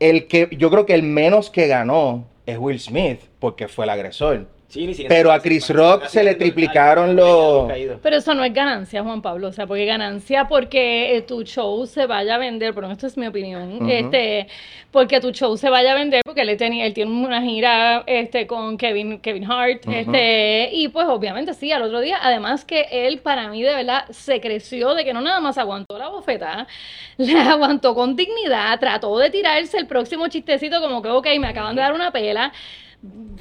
el 0.00 0.26
que, 0.26 0.48
yo 0.58 0.70
creo 0.70 0.86
que 0.86 0.94
el 0.94 1.02
menos 1.02 1.50
que 1.50 1.66
ganó 1.66 2.24
es 2.46 2.56
Will 2.58 2.80
Smith, 2.80 3.20
porque 3.38 3.68
fue 3.68 3.84
el 3.84 3.90
agresor. 3.90 4.46
Sí, 4.68 4.84
ni 4.86 4.94
siquiera- 4.94 5.14
pero 5.14 5.30
a 5.32 5.40
Chris 5.40 5.70
Rock 5.70 6.06
se 6.06 6.24
le 6.24 6.34
triplicaron 6.34 7.14
los- 7.14 7.66
Pero 8.02 8.16
eso 8.16 8.34
no 8.34 8.42
es 8.44 8.52
ganancia, 8.52 9.02
Juan 9.02 9.22
Pablo. 9.22 9.48
O 9.48 9.52
sea, 9.52 9.66
porque 9.66 9.84
ganancia 9.86 10.48
porque 10.48 11.16
eh, 11.16 11.22
tu 11.22 11.44
show 11.44 11.86
se 11.86 12.06
vaya 12.06 12.34
a 12.34 12.38
vender, 12.38 12.74
pero 12.74 12.90
esto 12.90 13.06
es 13.06 13.16
mi 13.16 13.26
opinión. 13.26 13.88
Este, 13.88 14.48
porque 14.90 15.20
tu 15.20 15.30
show 15.30 15.56
se 15.56 15.70
vaya 15.70 15.92
a 15.92 15.94
vender, 15.94 16.22
porque 16.24 16.40
él 16.42 16.56
tenía, 16.56 16.84
él 16.86 16.94
tiene 16.94 17.10
una 17.12 17.42
gira 17.42 18.02
este 18.06 18.46
con 18.46 18.76
Kevin, 18.76 19.20
Kevin 19.20 19.50
Hart. 19.50 19.82
Este, 19.88 20.70
y 20.72 20.88
pues 20.88 21.06
obviamente 21.08 21.54
sí, 21.54 21.70
al 21.70 21.82
otro 21.82 22.00
día. 22.00 22.18
Además 22.20 22.64
que 22.64 22.86
él, 22.90 23.18
para 23.20 23.48
mí, 23.48 23.62
de 23.62 23.74
verdad, 23.74 24.04
se 24.10 24.40
creció 24.40 24.94
de 24.94 25.04
que 25.04 25.12
no 25.12 25.20
nada 25.20 25.40
más 25.40 25.58
aguantó 25.58 25.96
la 25.98 26.08
bofetada, 26.08 26.66
la 27.18 27.52
aguantó 27.52 27.94
con 27.94 28.16
dignidad, 28.16 28.78
trató 28.80 29.16
de 29.18 29.30
tirarse 29.30 29.78
el 29.78 29.86
próximo 29.86 30.26
chistecito, 30.28 30.80
como 30.80 31.02
que, 31.02 31.08
ok, 31.08 31.26
me 31.38 31.46
acaban 31.48 31.76
de 31.76 31.82
dar 31.82 31.92
una 31.92 32.10
pela 32.10 32.52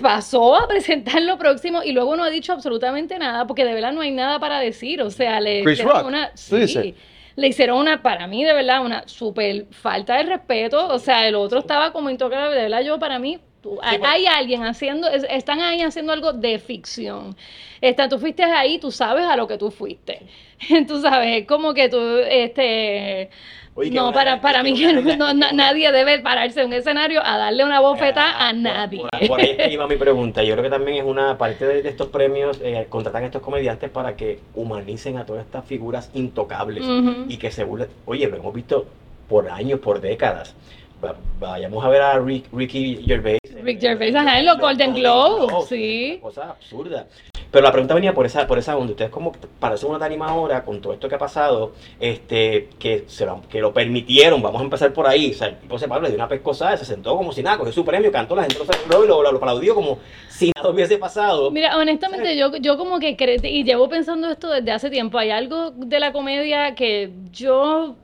pasó 0.01 0.55
a 0.55 0.67
presentar 0.67 1.21
lo 1.21 1.37
próximo 1.37 1.81
y 1.83 1.91
luego 1.91 2.15
no 2.15 2.23
ha 2.23 2.29
dicho 2.29 2.53
absolutamente 2.53 3.17
nada 3.17 3.47
porque 3.47 3.65
de 3.65 3.73
verdad 3.73 3.93
no 3.93 4.01
hay 4.01 4.11
nada 4.11 4.39
para 4.39 4.59
decir. 4.59 5.01
O 5.01 5.09
sea, 5.09 5.39
le 5.39 5.63
Chris 5.63 5.83
Rock, 5.83 6.05
una. 6.05 6.31
Sí, 6.35 6.95
le 7.35 7.47
hicieron 7.47 7.77
una, 7.79 8.01
para 8.01 8.27
mí, 8.27 8.43
de 8.43 8.53
verdad, 8.53 8.83
una 8.83 9.07
súper 9.07 9.65
falta 9.71 10.17
de 10.17 10.23
respeto. 10.23 10.87
O 10.87 10.99
sea, 10.99 11.27
el 11.27 11.35
otro 11.35 11.59
estaba 11.59 11.91
como 11.91 12.09
intocable. 12.09 12.55
De 12.55 12.61
verdad, 12.63 12.81
yo, 12.81 12.97
para 12.99 13.19
mí, 13.19 13.39
hay, 13.81 14.25
alguien 14.25 14.63
haciendo, 14.63 15.07
es- 15.09 15.25
están 15.29 15.59
ahí 15.61 15.81
haciendo 15.81 16.13
algo 16.13 16.33
de 16.33 16.59
ficción. 16.59 17.35
Está, 17.81 18.07
tú 18.07 18.19
fuiste 18.19 18.43
ahí, 18.43 18.79
tú 18.79 18.91
sabes 18.91 19.25
a 19.25 19.35
lo 19.35 19.47
que 19.47 19.57
tú 19.57 19.69
fuiste. 19.71 20.21
tú 20.87 21.01
sabes, 21.01 21.41
es 21.41 21.47
como 21.47 21.73
que 21.73 21.89
tú, 21.89 21.99
este. 22.29 23.29
Oye, 23.77 23.91
no, 23.91 24.13
para, 24.13 24.39
para 24.39 24.63
mí 24.63 24.73
que 24.73 24.93
no- 24.93 25.01
no- 25.17 25.33
na- 25.33 25.51
nadie 25.51 25.91
debe 25.91 26.19
pararse 26.19 26.61
en 26.61 26.67
un 26.67 26.73
escenario 26.73 27.21
a 27.21 27.37
darle 27.37 27.65
una 27.65 27.81
bofetada 27.81 28.31
a 28.31 28.47
Ah, 28.49 28.51
por- 28.53 28.61
nadie. 28.61 29.01
Por, 29.01 29.27
por 29.27 29.39
ahí 29.41 29.49
es 29.49 29.57
que 29.67 29.69
iba 29.73 29.85
mi 29.85 29.97
pregunta. 29.97 30.43
Yo 30.43 30.53
creo 30.53 30.63
que 30.63 30.69
también 30.69 30.97
es 30.99 31.03
una 31.03 31.37
parte 31.37 31.65
de, 31.67 31.81
de 31.81 31.89
estos 31.89 32.07
premios, 32.07 32.57
eh, 32.63 32.87
contratan 32.89 33.23
a 33.23 33.25
estos 33.25 33.41
comediantes 33.41 33.89
para 33.89 34.15
que 34.15 34.39
humanicen 34.53 35.17
a 35.17 35.25
todas 35.25 35.45
estas 35.45 35.65
figuras 35.65 36.09
intocables 36.13 36.85
y 37.27 37.35
que 37.35 37.51
se 37.51 37.65
burlen. 37.65 37.89
Oye, 38.05 38.27
lo 38.29 38.37
hemos 38.37 38.53
visto 38.53 38.85
por 39.27 39.49
años, 39.49 39.81
por 39.81 39.99
décadas. 39.99 40.55
Va- 41.03 41.15
vayamos 41.37 41.83
a 41.83 41.89
ver 41.89 42.01
a 42.01 42.17
Rick- 42.19 42.47
Ricky 42.53 43.03
Gervais. 43.05 43.39
Rick 43.61 43.81
Gervais, 43.81 44.15
ajá, 44.15 44.39
en 44.39 44.45
los 44.45 44.57
Golden 44.57 44.93
Globes, 44.93 45.67
sí. 45.67 46.17
Cosa 46.21 46.51
absurda. 46.51 47.07
Pero 47.55 47.63
la 47.63 47.71
pregunta 47.71 47.93
venía 47.93 48.13
por 48.13 48.25
esa, 48.25 48.45
por 48.45 48.57
esa 48.57 48.75
onda. 48.75 48.91
Ustedes 48.91 49.09
como 49.09 49.31
parecen 49.61 49.89
una 49.89 49.97
tarima 49.97 50.27
ahora 50.27 50.65
con 50.65 50.81
todo 50.81 50.91
esto 50.91 51.07
que 51.07 51.15
ha 51.15 51.17
pasado, 51.17 51.71
este, 52.01 52.67
que, 52.77 53.05
se 53.07 53.25
lo, 53.25 53.43
que 53.49 53.61
lo 53.61 53.73
permitieron, 53.73 54.41
vamos 54.41 54.59
a 54.59 54.65
empezar 54.65 54.91
por 54.91 55.07
ahí. 55.07 55.31
O 55.31 55.33
sea, 55.33 55.47
el 55.47 55.59
tipo 55.59 55.79
se 55.79 55.87
paró, 55.87 56.01
le 56.01 56.09
dio 56.09 56.17
una 56.17 56.27
pescosada, 56.27 56.75
se 56.75 56.83
sentó 56.83 57.15
como 57.15 57.31
si 57.31 57.41
nada, 57.41 57.57
cogió 57.57 57.71
su 57.71 57.85
premio, 57.85 58.11
cantó, 58.11 58.35
la 58.35 58.41
gente 58.41 58.59
lo 58.59 58.65
celebró 58.65 59.05
y 59.05 59.07
lo, 59.07 59.23
lo 59.23 59.37
aplaudió 59.37 59.73
como 59.73 59.99
si 60.27 60.51
nada 60.53 60.69
hubiese 60.69 60.97
pasado. 60.97 61.49
Mira, 61.49 61.77
honestamente, 61.77 62.35
yo, 62.35 62.53
yo 62.57 62.77
como 62.77 62.99
que 62.99 63.15
y 63.43 63.63
llevo 63.63 63.87
pensando 63.87 64.29
esto 64.29 64.49
desde 64.49 64.73
hace 64.73 64.89
tiempo. 64.89 65.17
Hay 65.17 65.31
algo 65.31 65.71
de 65.71 66.01
la 66.01 66.11
comedia 66.11 66.75
que 66.75 67.13
yo 67.31 67.95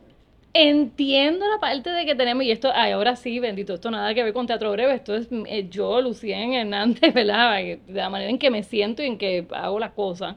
entiendo 0.54 1.45
la 1.49 1.60
parte 1.60 1.89
de 1.89 2.06
que 2.06 2.16
tenemos, 2.16 2.43
y 2.43 2.52
esto, 2.52 2.72
ay, 2.74 2.91
ahora 2.91 3.16
sí, 3.16 3.39
bendito, 3.39 3.74
esto 3.74 3.91
nada 3.91 4.14
que 4.14 4.24
ver 4.24 4.34
con 4.34 4.47
teatro 4.47 4.72
breve, 4.72 4.93
esto 4.95 5.16
es 5.16 5.28
eh, 5.47 5.68
yo, 5.70 6.02
Lucien 6.02 6.54
Hernández, 6.54 7.14
¿verdad? 7.14 7.56
De 7.56 7.80
la 7.88 8.10
manera 8.10 8.30
en 8.30 8.39
que 8.39 8.52
me 8.52 8.64
siento 8.64 9.02
y 9.04 9.08
en 9.08 9.18
que 9.18 9.47
hago 9.52 9.80
las 9.80 9.91
cosas. 9.91 10.36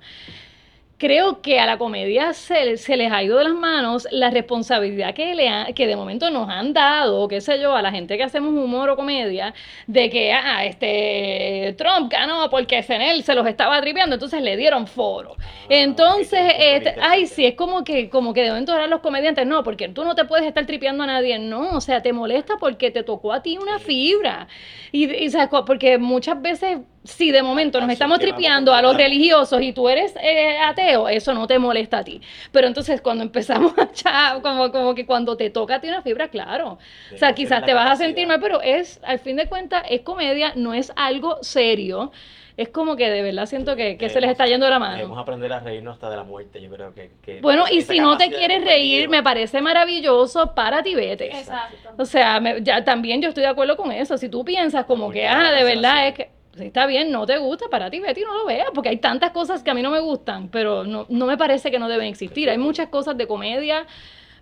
Creo 1.05 1.43
que 1.43 1.61
a 1.61 1.67
la 1.67 1.77
comedia 1.77 2.33
se, 2.33 2.79
se 2.79 2.97
les 2.97 3.13
ha 3.13 3.23
ido 3.23 3.37
de 3.37 3.45
las 3.45 3.53
manos 3.55 4.09
la 4.11 4.31
responsabilidad 4.31 5.13
que, 5.15 5.35
le 5.35 5.49
ha- 5.51 5.67
que 5.75 5.87
de 5.87 5.97
momento 5.97 6.31
nos 6.31 6.49
han 6.49 6.73
dado, 6.73 7.29
qué 7.29 7.43
sé 7.43 7.61
yo, 7.61 7.75
a 7.77 7.83
la 7.83 7.91
gente 7.91 8.17
que 8.17 8.23
hacemos 8.23 8.55
humor 8.55 8.89
o 8.89 8.97
comedia, 8.97 9.53
de 9.87 10.09
que 10.09 10.33
ah, 10.33 10.65
este 10.65 11.75
Trump 11.77 12.11
ganó 12.11 12.49
porque 12.49 12.79
SNL 12.79 13.23
se 13.23 13.35
los 13.35 13.47
estaba 13.47 13.81
tripeando, 13.83 14.15
entonces 14.15 14.41
le 14.41 14.57
dieron 14.57 14.87
foro. 14.87 15.37
Entonces, 15.69 16.41
ok, 16.41 16.41
ese 16.41 16.47
es 16.47 16.55
un 16.55 16.69
punto 16.71 16.89
este, 16.89 16.95
ay, 17.03 17.27
sí, 17.27 17.45
es 17.45 17.55
como 17.55 17.85
que, 17.85 18.09
como 18.09 18.33
que 18.33 18.43
de 18.43 18.49
momento 18.51 18.73
ahora 18.73 18.87
los 18.87 19.01
comediantes, 19.01 19.47
no, 19.47 19.63
porque 19.63 19.89
tú 19.91 20.05
no 20.05 20.15
te 20.15 20.25
puedes 20.25 20.47
estar 20.47 20.65
tripeando 20.65 21.05
a 21.05 21.07
nadie, 21.07 21.39
no, 21.39 21.71
o 21.77 21.81
sea, 21.83 22.01
te 22.03 22.15
molesta 22.15 22.55
porque 22.59 22.91
te 22.91 23.03
tocó 23.03 23.33
a 23.35 23.43
ti 23.43 23.59
una 23.59 23.79
fibra. 23.79 24.49
Y, 24.93 25.13
y 25.13 25.31
¿sabes 25.31 25.49
cu- 25.49 25.65
porque 25.65 25.99
muchas 25.99 26.41
veces, 26.41 26.79
si 27.05 27.31
de 27.31 27.43
momento 27.43 27.81
nos 27.81 27.89
Así 27.89 27.93
estamos 27.93 28.19
tripeando 28.19 28.73
a 28.75 28.81
los 28.83 28.97
religiosos 28.97 29.61
y 29.63 29.73
tú 29.73 29.89
eres 29.89 30.15
eh, 30.21 30.57
ateo, 30.59 31.09
eso 31.09 31.35
no 31.35 31.47
te 31.47 31.59
molesta 31.59 31.99
a 31.99 32.05
ti. 32.05 32.21
Pero 32.51 32.67
entonces 32.67 33.01
cuando 33.03 33.23
empezamos 33.23 33.75
a 33.79 33.83
echar, 33.85 34.41
como, 34.43 34.73
como 34.73 34.95
que 34.95 35.07
cuando 35.07 35.37
te 35.37 35.51
toca 35.51 35.77
a 35.77 35.81
ti 35.81 35.89
una 35.89 36.03
fibra, 36.03 36.29
claro. 36.29 36.79
O 37.13 37.17
sea, 37.19 37.35
quizás 37.35 37.65
te 37.65 37.75
vas 37.75 37.91
a 37.91 37.97
sentir 37.97 38.27
mal, 38.27 38.41
pero 38.41 38.61
es, 38.63 39.01
al 39.05 39.19
fin 39.19 39.37
de 39.37 39.49
cuentas, 39.49 39.85
es 39.91 40.01
comedia, 40.01 40.53
no 40.57 40.73
es 40.75 40.93
algo 40.97 41.39
serio. 41.43 42.11
Es 42.57 42.69
como 42.69 42.95
que 42.97 43.11
de 43.11 43.21
verdad 43.23 43.47
siento 43.47 43.75
que, 43.75 43.99
que 43.99 44.09
se 44.09 44.21
les 44.21 44.31
está 44.31 44.47
yendo 44.47 44.65
de 44.67 44.71
la 44.71 44.79
Debemos 44.79 45.11
mano. 45.11 45.21
aprender 45.21 45.53
a 45.53 45.59
reírnos 45.61 45.95
hasta 45.95 46.09
de 46.09 46.17
la 46.17 46.23
muerte, 46.25 46.61
yo 46.63 46.71
creo 46.71 46.95
que... 46.95 47.11
que 47.21 47.41
Bueno, 47.41 47.65
y 47.71 47.83
si 47.83 47.99
no 47.99 48.17
te 48.17 48.31
quieres 48.31 48.65
reír, 48.65 49.09
me 49.09 49.23
parece 49.25 49.61
maravilloso, 49.61 50.55
para 50.55 50.83
ti 50.83 50.95
vete. 50.95 51.37
Exacto. 51.37 51.91
O 51.99 52.05
sea, 52.05 52.39
me- 52.41 52.63
ya 52.63 52.85
también 52.85 53.21
yo 53.21 53.29
estoy 53.29 53.43
de 53.43 53.49
acuerdo 53.49 53.77
con 53.77 53.91
eso. 53.91 54.17
Si 54.19 54.29
tú 54.29 54.45
piensas 54.45 54.85
como 54.85 55.07
Porque 55.07 55.21
que, 55.21 55.27
ah, 55.27 55.51
de 55.51 55.65
verdad 55.65 55.99
así. 55.99 56.09
es 56.09 56.15
que 56.15 56.34
si 56.57 56.65
está 56.65 56.87
bien, 56.87 57.11
no 57.11 57.27
te 57.27 57.39
gusta, 57.39 57.67
para 57.71 57.91
ti 57.91 58.01
vete 58.01 58.21
y 58.21 58.25
no 58.25 58.35
lo 58.35 58.45
veas, 58.47 58.69
porque 58.75 58.89
hay 58.91 58.99
tantas 58.99 59.31
cosas 59.31 59.63
que 59.63 59.71
a 59.71 59.75
mí 59.75 59.83
no 59.83 59.91
me 59.91 60.01
gustan, 60.01 60.49
pero 60.49 60.85
no, 60.85 61.07
no 61.09 61.27
me 61.27 61.37
parece 61.37 61.71
que 61.71 61.79
no 61.79 61.89
deben 61.89 62.07
existir. 62.07 62.49
Hay 62.51 62.59
muchas 62.59 62.89
cosas 62.89 63.17
de 63.17 63.27
comedia, 63.27 63.87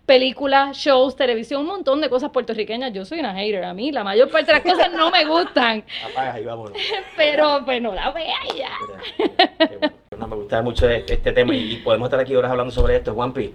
películas, 0.06 0.76
shows, 0.76 1.16
televisión, 1.16 1.60
un 1.62 1.68
montón 1.68 2.00
de 2.00 2.08
cosas 2.08 2.30
puertorriqueñas. 2.30 2.92
Yo 2.92 3.04
soy 3.04 3.20
una 3.20 3.34
hater, 3.34 3.64
a 3.64 3.74
mí 3.74 3.92
la 3.92 4.04
mayor 4.04 4.30
parte 4.30 4.46
de 4.46 4.52
las 4.52 4.62
cosas 4.62 4.92
no 4.92 5.10
me 5.10 5.24
gustan, 5.24 5.84
Apagas 6.10 6.40
y 6.40 6.44
vámonos. 6.44 6.78
pero 7.16 7.62
pues 7.64 7.80
no 7.80 7.94
la 7.94 8.10
veas 8.10 8.38
y 8.54 8.58
ya. 8.58 8.70
Qué 9.58 9.76
bueno. 9.78 9.94
No, 10.18 10.26
me 10.28 10.36
gusta 10.36 10.62
mucho 10.62 10.88
este 10.88 11.32
tema 11.32 11.54
y 11.54 11.76
podemos 11.76 12.06
estar 12.06 12.20
aquí 12.20 12.34
horas 12.36 12.50
hablando 12.50 12.72
sobre 12.72 12.96
esto. 12.96 13.14
Juanpi, 13.14 13.52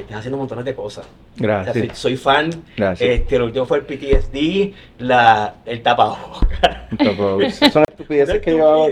estás 0.00 0.18
haciendo 0.18 0.38
montones 0.38 0.64
de 0.64 0.74
cosas. 0.74 1.06
O 1.06 1.38
sea, 1.38 1.46
Gracias. 1.64 1.76
soy, 1.76 1.90
soy 1.94 2.16
fan. 2.16 2.50
Gracias. 2.76 3.08
Este, 3.10 3.38
lo 3.38 3.46
último 3.46 3.66
fue 3.66 3.78
el 3.78 3.84
PTSD, 3.84 4.72
la, 4.98 5.54
el 5.66 5.82
tapabocas. 5.82 6.50
Son 7.72 7.84
estupideces 7.88 8.40
que 8.40 8.52
yo 8.56 8.68
hago. 8.68 8.88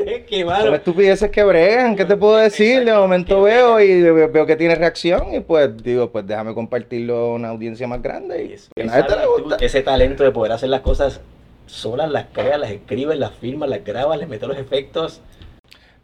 Son 0.63 0.75
estupideces 0.75 1.31
que 1.31 1.43
bregan, 1.45 1.97
¿qué 1.97 2.05
te 2.05 2.17
puedo 2.17 2.37
decir? 2.37 2.85
De 2.85 2.93
momento 2.93 3.43
veo 3.43 3.81
y 3.81 4.03
ve- 4.03 4.27
veo 4.29 4.47
que 4.47 4.57
tiene 4.57 4.75
reacción 4.75 5.35
y 5.35 5.41
pues 5.41 5.77
digo, 5.83 6.11
pues 6.11 6.27
déjame 6.27 6.55
compartirlo 6.55 7.17
a 7.17 7.35
una 7.35 7.49
audiencia 7.49 7.87
más 7.89 8.03
grande 8.03 8.45
y 8.45 8.53
Eso, 8.53 8.71
que 8.75 8.83
esa 8.83 9.07
te 9.07 9.15
gusta. 9.27 9.57
ese 9.65 9.83
talento 9.83 10.23
de 10.25 10.31
poder 10.31 10.53
hacer 10.53 10.69
las 10.69 10.81
cosas 10.83 11.21
solas, 11.67 12.11
las 12.11 12.27
creas, 12.33 12.59
las 12.59 12.71
escribes, 12.71 13.19
las 13.19 13.33
firmas, 13.35 13.69
las 13.69 13.85
grabas, 13.85 14.19
les 14.19 14.29
metes 14.29 14.49
los 14.49 14.57
efectos. 14.59 15.21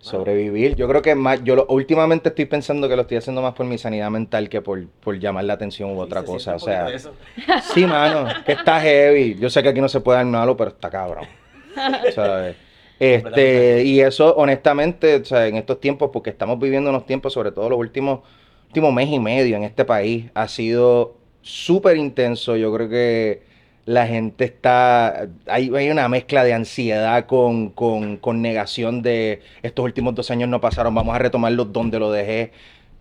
Sobrevivir, 0.05 0.77
yo 0.77 0.87
creo 0.87 1.01
que 1.01 1.15
más, 1.15 1.43
yo 1.45 1.57
lo- 1.57 1.67
últimamente 1.69 2.29
estoy 2.29 2.45
pensando 2.45 2.89
que 2.89 2.97
lo 2.97 3.03
estoy 3.03 3.17
haciendo 3.17 3.41
más 3.41 3.55
por 3.55 3.65
mi 3.67 3.79
sanidad 3.79 4.11
mental 4.11 4.51
que 4.51 4.61
por, 4.61 4.87
por 5.01 5.19
llamar 5.19 5.45
la 5.45 5.55
atención 5.55 5.91
u 5.93 5.99
otra 6.01 6.25
Sí, 6.25 6.27
cosa, 6.27 6.55
o 6.57 6.59
sea, 6.59 6.91
eso. 6.91 7.13
sí, 7.57 7.87
mano, 7.87 8.37
que 8.45 8.53
está 8.53 8.81
heavy, 8.81 9.37
yo 9.39 9.49
sé 9.51 9.63
que 9.63 9.71
aquí 9.71 9.81
no 9.81 9.89
se 9.89 10.01
puede 10.01 10.19
dar 10.19 10.27
malo, 10.27 10.57
pero 10.57 10.71
está 10.71 10.91
cabrón, 10.91 11.27
¿sabes? 12.09 12.57
Este, 12.99 13.83
y 13.85 14.01
eso, 14.01 14.35
honestamente, 14.37 15.17
o 15.17 15.25
sea, 15.25 15.47
en 15.49 15.57
estos 15.57 15.81
tiempos, 15.81 16.11
porque 16.13 16.31
estamos 16.31 16.59
viviendo 16.59 16.91
unos 16.91 17.07
tiempos, 17.07 17.33
sobre 17.33 17.53
todo 17.53 17.71
los 17.71 17.79
últimos, 17.79 18.21
últimos 18.69 18.93
mes 18.95 19.09
y 19.11 19.19
medio 19.21 19.57
en 19.57 19.65
este 19.65 19.85
país, 19.85 20.31
ha 20.35 20.49
sido 20.49 21.17
súper 21.43 21.97
intenso. 21.97 22.57
Yo 22.57 22.73
creo 22.75 22.89
que 22.89 23.43
la 23.87 24.07
gente 24.07 24.45
está, 24.45 25.28
hay, 25.47 25.70
hay 25.74 25.91
una 25.91 26.09
mezcla 26.09 26.45
de 26.45 26.55
ansiedad 26.55 27.26
con, 27.26 27.70
con, 27.70 28.16
con 28.16 28.41
negación 28.43 29.03
de 29.03 29.43
estos 29.62 29.85
últimos 29.85 30.14
dos 30.14 30.30
años 30.30 30.49
no 30.49 30.61
pasaron, 30.61 30.95
vamos 30.95 31.14
a 31.14 31.18
retomarlos 31.18 31.72
donde 31.72 31.99
lo 31.99 32.11
dejé. 32.11 32.53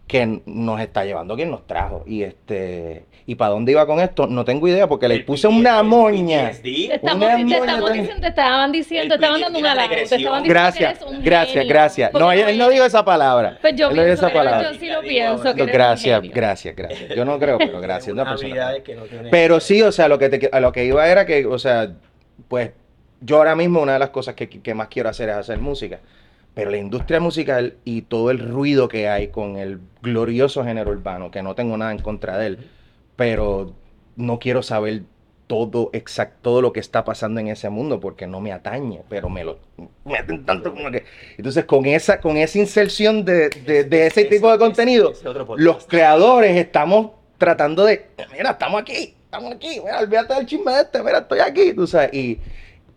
Que 0.08 0.42
nos 0.46 0.80
está 0.82 1.06
llevando 1.06 1.36
quien 1.36 1.50
nos 1.50 1.66
trajo. 1.66 2.04
Y 2.06 2.24
este 2.24 3.06
y 3.26 3.36
para 3.36 3.52
dónde 3.52 3.72
iba 3.72 3.86
con 3.88 4.02
esto, 4.02 4.28
no 4.28 4.44
tengo 4.44 4.68
idea 4.68 4.86
porque 4.86 5.08
le 5.08 5.22
puse 5.22 5.48
una 5.48 5.82
moña. 5.82 6.52
Te 6.62 6.94
estamos, 6.96 7.26
Una 7.26 7.38
te 7.38 7.44
moña 7.44 7.58
estamos 7.58 7.86
tan- 7.86 7.94
diciendo, 7.98 8.22
te 8.22 8.28
estaban 8.28 8.72
diciendo, 8.74 9.08
te 9.08 9.16
estaban 9.16 9.42
dando 9.42 9.58
un 9.60 9.64
la 9.64 9.72
halago, 9.72 9.88
te 9.90 9.94
regresión. 9.96 10.20
estaban 10.20 10.44
diciendo 10.44 10.54
Gracias, 10.62 11.00
que 11.00 11.06
eres 11.06 11.18
un 11.20 11.24
gracias, 11.24 11.66
gracias. 11.68 12.14
No, 12.14 12.32
él, 12.34 12.40
él 12.42 12.58
no 12.58 12.70
dijo 12.70 12.84
esa 12.84 13.06
palabra. 13.06 13.58
Pues 13.62 13.76
yo 13.78 13.90
Él 13.90 13.96
no 13.96 14.02
dijo 14.04 14.08
pienso 14.08 14.26
esa 14.26 14.32
que 14.34 14.38
palabra. 14.38 14.72
yo 14.74 14.80
sí 14.80 14.88
lo 14.90 15.02
pienso. 15.02 15.54
gracias, 15.56 16.22
gracias, 16.22 16.76
gracias. 16.76 17.16
Yo 17.16 17.24
no 17.24 17.40
creo, 17.40 17.58
pero 17.58 17.80
gracias. 17.80 18.14
Una. 18.14 18.36
Pero 19.32 19.60
sí, 19.62 19.82
o 19.82 19.92
sea, 19.94 20.10
lo 20.10 20.20
que, 20.20 20.30
te, 20.30 20.50
a 20.52 20.60
lo 20.60 20.72
que 20.74 20.84
iba 20.86 21.08
era 21.08 21.26
que, 21.26 21.46
o 21.46 21.58
sea, 21.60 21.94
pues 22.50 22.72
yo 23.22 23.38
ahora 23.38 23.56
mismo 23.56 23.82
una 23.82 23.94
de 23.94 24.00
las 24.00 24.10
cosas 24.10 24.36
que, 24.36 24.50
que 24.50 24.74
más 24.74 24.90
quiero 24.90 25.08
hacer 25.10 25.30
es 25.30 25.36
hacer 25.36 25.60
música. 25.60 26.00
Pero 26.54 26.70
la 26.72 26.78
industria 26.78 27.20
musical 27.20 27.76
y 27.84 28.04
todo 28.04 28.30
el 28.32 28.40
ruido 28.40 28.88
que 28.88 29.08
hay 29.10 29.30
con 29.30 29.58
el 29.58 29.80
glorioso 30.02 30.64
género 30.64 30.92
urbano, 30.92 31.32
que 31.32 31.42
no 31.42 31.56
tengo 31.56 31.76
nada 31.78 31.92
en 31.92 32.00
contra 32.00 32.38
de 32.38 32.48
él, 32.48 32.58
pero 33.16 33.74
no 34.16 34.40
quiero 34.40 34.62
saber 34.64 35.04
todo 35.48 35.90
exacto 35.94 36.38
todo 36.42 36.62
lo 36.62 36.72
que 36.74 36.80
está 36.80 37.04
pasando 37.04 37.40
en 37.40 37.48
ese 37.50 37.70
mundo 37.70 38.00
porque 38.00 38.28
no 38.28 38.40
me 38.40 38.52
atañe, 38.54 39.02
pero 39.10 39.30
me 39.30 39.44
lo 39.44 39.60
meten 40.06 40.46
tanto 40.46 40.74
como 40.74 40.90
que 40.90 41.04
entonces 41.38 41.66
con 41.66 41.86
esa 41.86 42.22
con 42.22 42.38
esa 42.38 42.58
inserción 42.60 43.26
de, 43.26 43.50
de- 43.50 43.84
de 43.84 44.08
ese 44.08 44.24
tipo 44.26 44.48
de 44.48 44.54
Ese- 44.56 44.60
contenido 44.64 45.12
ese 45.12 45.24
podcast. 45.24 45.60
los 45.60 45.86
creadores 45.86 46.56
estamos 46.56 47.12
tratando 47.38 47.84
de 47.86 48.06
mira 48.32 48.52
estamos 48.52 48.82
aquí 48.82 49.16
estamos 49.26 49.52
aquí 49.54 49.80
mira 49.84 50.00
olvídate 50.00 50.34
del 50.34 50.46
chisme 50.46 50.72
de 50.72 50.82
este 50.82 51.04
mira 51.04 51.20
estoy 51.20 51.40
aquí 51.40 51.74
tú 51.74 51.86
sabes 51.88 52.14
y 52.14 52.40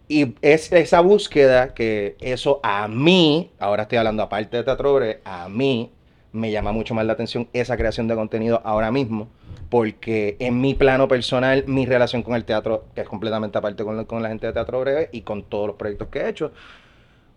y 0.09 0.35
es 0.43 0.73
esa 0.73 1.01
búsqueda 1.01 1.75
que 1.75 2.17
eso 2.21 2.61
a 2.63 2.87
mí, 2.89 3.51
ahora 3.59 3.83
estoy 3.85 3.99
hablando 3.99 4.23
aparte 4.23 4.57
de 4.57 4.65
Teatro 4.65 4.95
Breve, 4.95 5.21
a 5.25 5.49
mí 5.49 5.91
me 6.33 6.51
llama 6.51 6.73
mucho 6.73 6.95
más 6.95 7.07
la 7.07 7.15
atención 7.15 7.49
esa 7.53 7.77
creación 7.77 8.07
de 8.07 8.15
contenido 8.15 8.61
ahora 8.65 8.93
mismo, 8.93 9.29
porque 9.69 10.37
en 10.39 10.61
mi 10.61 10.75
plano 10.75 11.09
personal, 11.09 11.65
mi 11.67 11.87
relación 11.87 12.23
con 12.23 12.35
el 12.35 12.45
teatro, 12.45 12.85
que 12.95 13.01
es 13.01 13.09
completamente 13.09 13.59
aparte 13.59 13.85
con, 13.85 14.05
con 14.05 14.23
la 14.23 14.29
gente 14.29 14.47
de 14.47 14.53
Teatro 14.53 14.81
Breve 14.81 15.09
y 15.13 15.23
con 15.23 15.43
todos 15.45 15.69
los 15.69 15.77
proyectos 15.77 16.09
que 16.09 16.21
he 16.21 16.29
hecho, 16.29 16.53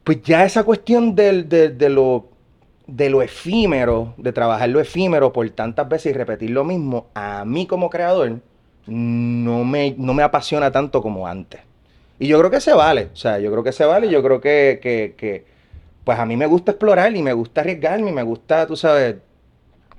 pues 0.03 0.22
ya 0.22 0.45
esa 0.45 0.63
cuestión 0.63 1.15
del, 1.15 1.49
de, 1.49 1.70
de 1.70 1.89
lo, 1.89 2.28
de 2.86 3.09
lo 3.09 3.22
efímero, 3.22 4.13
de 4.17 4.32
trabajar 4.32 4.70
lo 4.70 4.80
efímero 4.80 5.34
por 5.34 5.49
tantas 5.51 5.88
veces 5.89 6.11
y 6.11 6.17
repetir 6.17 6.51
lo 6.51 6.63
mismo, 6.63 7.07
a 7.15 7.45
mí 7.45 7.65
como 7.65 7.89
creador 7.89 8.39
no 8.86 9.63
me, 9.63 9.95
no 9.97 10.13
me 10.13 10.24
apasiona 10.24 10.72
tanto 10.72 11.01
como 11.01 11.26
antes. 11.26 11.68
Y 12.20 12.28
yo 12.28 12.38
creo 12.39 12.51
que 12.51 12.59
se 12.59 12.74
vale, 12.74 13.09
o 13.13 13.15
sea, 13.15 13.39
yo 13.39 13.49
creo 13.51 13.63
que 13.63 13.72
se 13.72 13.86
vale, 13.86 14.07
y 14.07 14.09
yo 14.11 14.22
creo 14.22 14.41
que, 14.41 14.80
que, 14.82 15.15
que, 15.17 15.45
pues 16.03 16.20
a 16.20 16.26
mí 16.26 16.36
me 16.36 16.45
gusta 16.47 16.72
explorar 16.72 17.15
y 17.15 17.24
me 17.24 17.34
gusta 17.34 17.61
arriesgarme 17.61 18.09
y 18.09 18.13
me 18.13 18.24
gusta, 18.24 18.67
tú 18.67 18.76
sabes, 18.76 19.15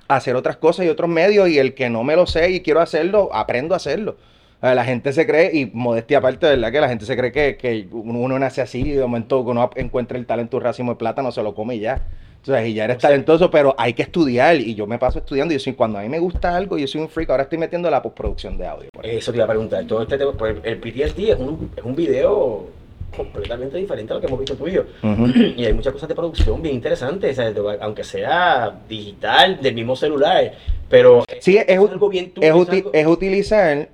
hacer 0.09 0.37
otras 0.37 0.57
cosas 0.57 0.87
y 0.87 0.89
otros 0.89 1.09
medios 1.09 1.49
y 1.49 1.59
el 1.59 1.75
que 1.75 1.89
no 1.89 2.05
me 2.05 2.17
lo 2.17 2.27
sé 2.27 2.51
y 2.51 2.61
quiero 2.61 2.81
hacerlo, 2.81 3.31
aprendo 3.33 3.75
a 3.75 3.77
hacerlo. 3.77 4.17
La 4.61 4.85
gente 4.85 5.13
se 5.15 5.27
cree, 5.27 5.57
y 5.57 5.71
modestia 5.73 6.19
aparte, 6.19 6.47
¿verdad? 6.47 6.71
Que 6.71 6.81
la 6.81 6.89
gente 6.89 7.07
se 7.07 7.17
cree 7.17 7.33
que, 7.33 7.57
que 7.57 7.89
uno 7.91 8.39
nace 8.39 8.61
así 8.61 8.83
y 8.83 8.93
de 8.93 9.01
momento 9.01 9.43
que 9.43 9.51
uno 9.51 9.71
encuentra 9.77 10.19
el 10.19 10.27
talento 10.27 10.59
un 10.59 10.63
racimo 10.63 10.93
de 10.93 10.97
plátano, 10.99 11.33
se 11.33 11.43
lo 11.43 11.55
come 11.55 11.77
y 11.77 11.81
ya. 11.81 12.03
Entonces, 12.43 12.69
y 12.69 12.75
ya 12.75 12.85
eres 12.85 12.99
talentoso, 12.99 13.51
pero 13.51 13.75
hay 13.77 13.93
que 13.93 14.03
estudiar 14.03 14.57
y 14.57 14.75
yo 14.75 14.87
me 14.87 14.99
paso 14.99 15.19
estudiando 15.19 15.53
y 15.53 15.59
yo 15.59 15.61
soy, 15.61 15.75
cuando 15.75 15.99
a 15.99 16.03
mí 16.03 16.09
me 16.09 16.19
gusta 16.19 16.57
algo, 16.57 16.79
yo 16.79 16.87
soy 16.87 17.03
un 17.03 17.09
freak, 17.11 17.29
ahora 17.31 17.43
estoy 17.43 17.59
metiendo 17.59 17.91
la 17.91 18.01
postproducción 18.03 18.57
de 18.57 18.67
audio. 18.67 18.89
Eso 19.03 19.31
te 19.31 19.37
iba 19.39 19.45
a 19.45 19.49
preguntar. 19.49 19.85
Todo 19.85 20.03
este 20.03 20.17
tema, 20.17 20.33
pues, 20.33 20.57
el 20.63 20.79
PTSD 20.79 21.19
es 21.33 21.39
un, 21.39 21.71
es 21.77 21.85
un 21.85 21.95
video 21.95 22.67
completamente 23.15 23.77
diferente 23.77 24.13
a 24.13 24.17
lo 24.17 24.21
que 24.21 24.27
hemos 24.29 24.39
visto 24.41 24.57
tuyo. 24.57 24.87
Ujú. 25.03 25.27
Y 25.57 25.67
hay 25.67 25.75
muchas 25.75 25.93
cosas 25.93 26.09
de 26.09 26.15
producción 26.15 26.63
bien 26.63 26.77
interesantes, 26.77 27.39
o 27.39 27.43
sea, 27.43 27.79
aunque 27.83 28.05
sea 28.05 28.75
digital, 28.89 29.61
del 29.61 29.75
mismo 29.75 29.95
celular. 29.95 30.53
Pero 30.89 31.25
Sí, 31.41 31.59
es, 31.59 31.67
eso 31.69 31.91
algo 31.91 32.09
bien 32.09 32.31
tuyo, 32.31 32.47
es, 32.47 32.55
es 32.55 32.57
uti- 32.69 32.77
algo- 32.79 32.91
es 32.95 33.07
utilizar 33.07 33.89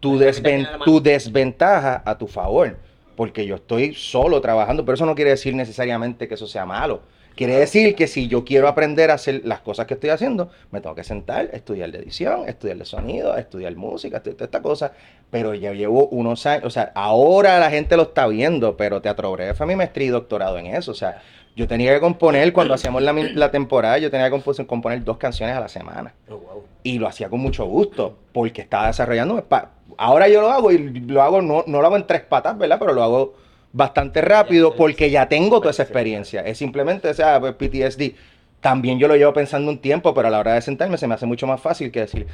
tu, 0.00 0.18
desven- 0.18 0.66
tu 0.84 1.00
desventaja 1.00 2.02
a 2.04 2.18
tu 2.18 2.26
favor. 2.26 2.76
Porque 3.14 3.46
yo 3.46 3.54
estoy 3.54 3.94
solo 3.94 4.40
trabajando, 4.42 4.84
pero 4.84 4.94
eso 4.96 5.06
no 5.06 5.14
quiere 5.14 5.30
decir 5.30 5.54
necesariamente 5.54 6.26
que 6.28 6.34
eso 6.34 6.46
sea 6.48 6.66
malo. 6.66 7.00
Quiere 7.36 7.54
decir 7.56 7.94
que 7.94 8.06
si 8.06 8.28
yo 8.28 8.44
quiero 8.44 8.66
aprender 8.66 9.10
a 9.10 9.14
hacer 9.14 9.42
las 9.44 9.60
cosas 9.60 9.86
que 9.86 9.94
estoy 9.94 10.08
haciendo, 10.10 10.50
me 10.70 10.80
tengo 10.80 10.94
que 10.96 11.04
sentar, 11.04 11.50
estudiar 11.52 11.92
de 11.92 11.98
edición, 11.98 12.48
estudiar 12.48 12.78
de 12.78 12.84
sonido, 12.86 13.36
estudiar 13.36 13.76
música, 13.76 14.16
estudiar 14.16 14.36
toda 14.38 14.46
esta 14.46 14.62
cosa. 14.62 14.92
Pero 15.30 15.52
ya 15.54 15.72
llevo 15.72 16.06
unos 16.08 16.46
años, 16.46 16.64
o 16.64 16.70
sea, 16.70 16.92
ahora 16.94 17.58
la 17.60 17.70
gente 17.70 17.96
lo 17.96 18.04
está 18.04 18.26
viendo, 18.26 18.76
pero 18.78 19.02
Teatro 19.02 19.30
Breve 19.32 19.52
fue 19.54 19.66
mi 19.66 19.76
maestría 19.76 20.06
y 20.06 20.10
doctorado 20.10 20.56
en 20.58 20.66
eso. 20.66 20.92
O 20.92 20.94
sea, 20.94 21.20
yo 21.54 21.68
tenía 21.68 21.92
que 21.94 22.00
componer, 22.00 22.52
cuando 22.54 22.72
hacíamos 22.74 23.02
la, 23.02 23.50
temporada, 23.50 23.98
yo 23.98 24.10
tenía 24.10 24.30
que 24.30 24.66
componer 24.66 25.04
dos 25.04 25.16
canciones 25.18 25.56
a 25.56 25.60
la 25.60 25.68
semana 25.68 26.14
Oh, 26.30 26.36
wow. 26.36 26.64
y 26.82 26.98
lo 26.98 27.06
hacía 27.06 27.28
con 27.28 27.40
mucho 27.40 27.64
gusto 27.66 28.16
porque 28.32 28.62
estaba 28.62 28.86
desarrollando. 28.86 29.42
pa- 29.44 29.72
Ahora 29.98 30.28
yo 30.28 30.40
lo 30.40 30.50
hago 30.50 30.72
y 30.72 30.78
lo 30.78 31.22
hago, 31.22 31.40
no, 31.42 31.64
no 31.66 31.80
lo 31.80 31.86
hago 31.86 31.96
en 31.96 32.06
tres 32.06 32.22
patas, 32.22 32.56
¿verdad? 32.58 32.78
Pero 32.78 32.92
lo 32.92 33.02
hago 33.02 33.34
bastante 33.76 34.22
rápido 34.22 34.74
porque 34.74 35.10
ya 35.10 35.28
tengo 35.28 35.58
toda 35.60 35.70
esa 35.70 35.82
experiencia. 35.82 36.40
Es 36.40 36.56
simplemente, 36.56 37.10
o 37.10 37.14
sea, 37.14 37.38
pues, 37.38 37.54
PTSD. 37.54 38.14
También 38.60 38.98
yo 38.98 39.06
lo 39.06 39.16
llevo 39.16 39.34
pensando 39.34 39.70
un 39.70 39.78
tiempo, 39.78 40.14
pero 40.14 40.28
a 40.28 40.30
la 40.30 40.38
hora 40.38 40.54
de 40.54 40.62
sentarme 40.62 40.96
se 40.96 41.06
me 41.06 41.14
hace 41.14 41.26
mucho 41.26 41.46
más 41.46 41.60
fácil 41.60 41.92
que 41.92 42.00
decir, 42.00 42.26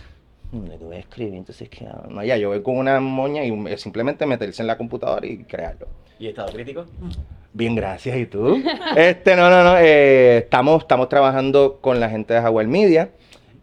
"Mm, 0.53 0.64
¿de 0.66 0.78
qué 0.78 0.84
voy 0.84 0.97
a 0.97 0.99
escribir? 1.01 1.34
Entonces, 1.34 1.68
¿qué 1.68 1.84
hago?". 1.86 2.09
No, 2.09 2.22
ya, 2.22 2.36
yo 2.36 2.51
voy 2.51 2.62
con 2.62 2.76
una 2.76 3.01
moña 3.01 3.45
y 3.45 3.76
simplemente 3.76 4.24
meterse 4.24 4.62
en 4.62 4.68
la 4.68 4.78
computadora 4.78 5.26
y 5.26 5.38
crearlo. 5.38 5.88
¿Y 6.20 6.28
estado 6.28 6.53
crítico? 6.53 6.86
Bien, 7.53 7.74
gracias. 7.74 8.16
¿Y 8.16 8.26
tú? 8.26 8.62
Este, 8.97 9.34
no, 9.34 9.51
no, 9.51 9.64
no. 9.64 9.78
eh, 9.78 10.38
estamos, 10.38 10.82
estamos 10.82 11.09
trabajando 11.09 11.78
con 11.80 11.99
la 11.99 12.09
gente 12.09 12.34
de 12.34 12.40
Jaguar 12.40 12.68
Media. 12.68 13.11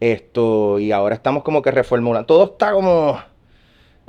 Esto, 0.00 0.78
y 0.78 0.92
ahora 0.92 1.14
estamos 1.14 1.42
como 1.42 1.62
que 1.62 1.70
reformulando. 1.70 2.26
Todo 2.26 2.44
está 2.44 2.72
como 2.72 3.18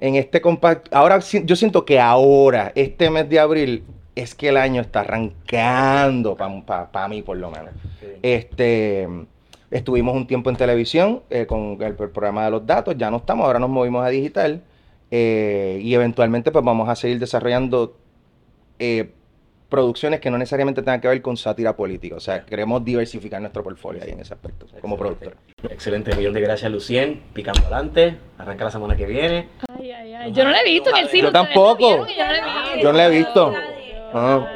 en 0.02 0.16
este 0.16 0.42
compacto. 0.42 0.92
Ahora 0.94 1.20
yo 1.20 1.56
siento 1.56 1.86
que 1.86 2.00
ahora, 2.00 2.74
este 2.76 3.10
mes 3.10 3.30
de 3.30 3.40
abril, 3.40 3.84
es 4.16 4.36
que 4.36 4.50
el 4.50 4.58
año 4.58 4.82
está 4.82 5.00
arrancando 5.02 6.36
para 6.36 7.08
mí, 7.08 7.22
por 7.22 7.38
lo 7.38 7.50
menos. 7.50 7.70
Sí. 8.02 8.08
Este, 8.22 9.08
estuvimos 9.70 10.16
un 10.16 10.28
tiempo 10.28 10.50
en 10.50 10.58
televisión 10.58 11.22
eh, 11.30 11.46
con 11.46 11.78
el, 11.80 11.96
el 11.98 12.10
programa 12.10 12.44
de 12.44 12.52
los 12.52 12.66
datos, 12.66 12.98
ya 12.98 13.10
no 13.10 13.18
estamos, 13.18 13.46
ahora 13.46 13.60
nos 13.60 13.70
movimos 13.70 14.06
a 14.06 14.10
digital 14.10 14.62
eh, 15.12 15.80
y 15.82 15.94
eventualmente 15.94 16.52
pues 16.52 16.66
vamos 16.66 16.90
a 16.90 16.96
seguir 16.96 17.20
desarrollando 17.20 17.96
eh, 18.80 19.12
producciones 19.72 20.20
que 20.20 20.30
no 20.30 20.38
necesariamente 20.38 20.82
tengan 20.84 21.02
que 21.02 21.08
ver 21.08 21.22
con 21.24 21.36
sátira 21.38 21.76
política, 21.76 22.16
o 22.16 22.20
sea, 22.20 22.46
queremos 22.46 22.86
diversificar 22.86 23.42
nuestro 23.42 23.64
portfolio 23.64 24.04
ahí 24.04 24.12
en 24.12 24.20
ese 24.20 24.34
aspecto, 24.36 24.68
como 24.82 24.98
productor. 24.98 25.36
Excelente, 25.70 26.14
millón 26.16 26.34
de 26.34 26.42
gracias, 26.42 26.72
Lucien. 26.72 27.22
Picando 27.34 27.62
adelante. 27.62 28.18
Arranca 28.38 28.66
la 28.66 28.72
semana 28.72 28.96
que 28.96 29.06
viene. 29.06 29.48
Ay, 29.80 29.92
ay, 29.92 30.14
ay. 30.14 30.32
Yo 30.34 30.44
no 30.44 30.52
la 30.52 30.60
he 30.62 30.66
visto 30.66 30.90
en 30.92 30.98
el 30.98 31.08
cine. 31.08 31.22
Yo 31.24 31.28
¿ustedes 31.30 31.46
tampoco. 31.48 32.06
Yo 32.82 32.92
no 32.92 32.98
la 32.98 33.08
he 33.08 33.10
visto. 33.10 33.54
Ah. 34.14 34.48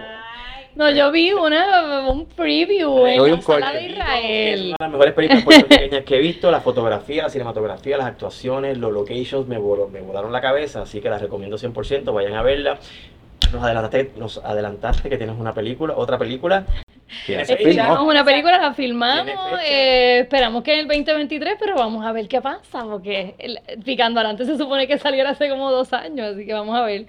No, 0.76 0.89
yo 0.91 1.09
vi 1.09 1.32
una, 1.32 2.09
un 2.09 2.26
preview 2.26 3.05
en 3.07 3.32
la 3.32 3.41
sala 3.41 3.72
de 3.72 3.86
Es 3.86 3.91
Israel. 3.93 4.59
una 4.59 4.76
de 4.76 4.76
las 4.82 4.91
mejores 4.91 5.13
películas 5.13 5.43
puertorriqueñas 5.45 6.03
que 6.03 6.16
he 6.18 6.20
visto. 6.20 6.51
La 6.51 6.59
fotografía, 6.59 7.24
la 7.24 7.30
cinematografía, 7.30 7.95
las 7.97 8.07
actuaciones, 8.07 8.78
los 8.78 8.91
locations 8.91 9.47
me, 9.47 9.57
voló- 9.57 9.88
me 9.88 10.01
volaron 10.01 10.34
la 10.34 10.41
cabeza. 10.41 10.82
Así 10.82 10.99
que 10.99 11.09
las 11.09 11.22
recomiendo 11.22 11.57
100%. 11.57 12.13
Vayan 12.13 12.34
a 12.34 12.41
verla. 12.41 12.78
Nos 13.51 13.63
adelantaste, 13.63 14.11
nos 14.17 14.38
adelantaste 14.39 15.09
que 15.09 15.17
tienes 15.17 15.36
una 15.38 15.53
película, 15.53 15.93
otra 15.95 16.17
película. 16.17 16.65
Una 18.03 18.23
película, 18.25 18.57
la 18.57 18.73
filmamos, 18.73 19.27
eh, 19.63 20.19
esperamos 20.21 20.63
que 20.63 20.73
en 20.73 20.79
el 20.79 20.88
2023, 20.88 21.55
pero 21.59 21.75
vamos 21.75 22.05
a 22.05 22.11
ver 22.11 22.27
qué 22.27 22.41
pasa, 22.41 22.83
porque 22.83 23.36
el- 23.38 23.59
Picando 23.83 24.19
Adelante 24.19 24.45
se 24.45 24.57
supone 24.57 24.88
que 24.88 24.97
saliera 24.97 25.29
hace 25.31 25.47
como 25.49 25.71
dos 25.71 25.93
años, 25.93 26.33
así 26.33 26.45
que 26.45 26.53
vamos 26.53 26.75
a 26.75 26.81
ver. 26.83 27.05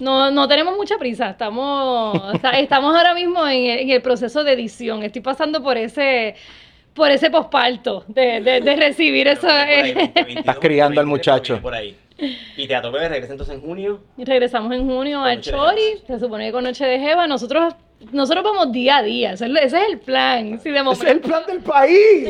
No, 0.00 0.30
no 0.30 0.48
tenemos 0.48 0.76
mucha 0.76 0.96
prisa, 0.98 1.30
estamos, 1.30 2.16
o 2.34 2.38
sea, 2.38 2.50
estamos 2.58 2.96
ahora 2.96 3.14
mismo 3.14 3.46
en 3.46 3.64
el, 3.66 3.78
en 3.80 3.90
el 3.90 4.02
proceso 4.02 4.42
de 4.44 4.52
edición, 4.52 5.02
estoy 5.02 5.22
pasando 5.22 5.62
por 5.62 5.76
ese 5.76 6.34
por 6.94 7.10
ese 7.10 7.28
posparto 7.28 8.04
de, 8.06 8.40
de, 8.40 8.60
de 8.60 8.76
recibir 8.76 9.26
eso. 9.26 9.48
eh. 9.50 10.12
Estás 10.28 10.58
criando 10.60 11.00
al 11.00 11.06
muchacho. 11.08 11.60
Por 11.60 11.74
ahí. 11.74 11.96
Y 12.56 12.68
Teatro 12.68 12.92
Breve 12.92 13.08
regresa 13.08 13.32
entonces 13.32 13.54
en 13.54 13.60
junio. 13.60 14.00
Regresamos 14.16 14.72
en 14.72 14.86
junio 14.86 15.22
al 15.22 15.40
Chori, 15.40 16.02
se 16.06 16.18
supone 16.18 16.46
que 16.46 16.52
con 16.52 16.64
Noche 16.64 16.84
de 16.84 16.98
Jeva, 16.98 17.26
nosotros, 17.26 17.74
nosotros 18.12 18.44
vamos 18.44 18.72
día 18.72 18.98
a 18.98 19.02
día, 19.02 19.32
ese 19.32 19.46
es, 19.46 19.72
el- 19.72 19.98
plan. 19.98 20.60
Si 20.62 20.70
de 20.70 20.78
Ese 20.78 20.92
es 20.92 21.10
el 21.12 21.20
plan 21.20 21.42
del 21.46 21.60
país. 21.60 22.28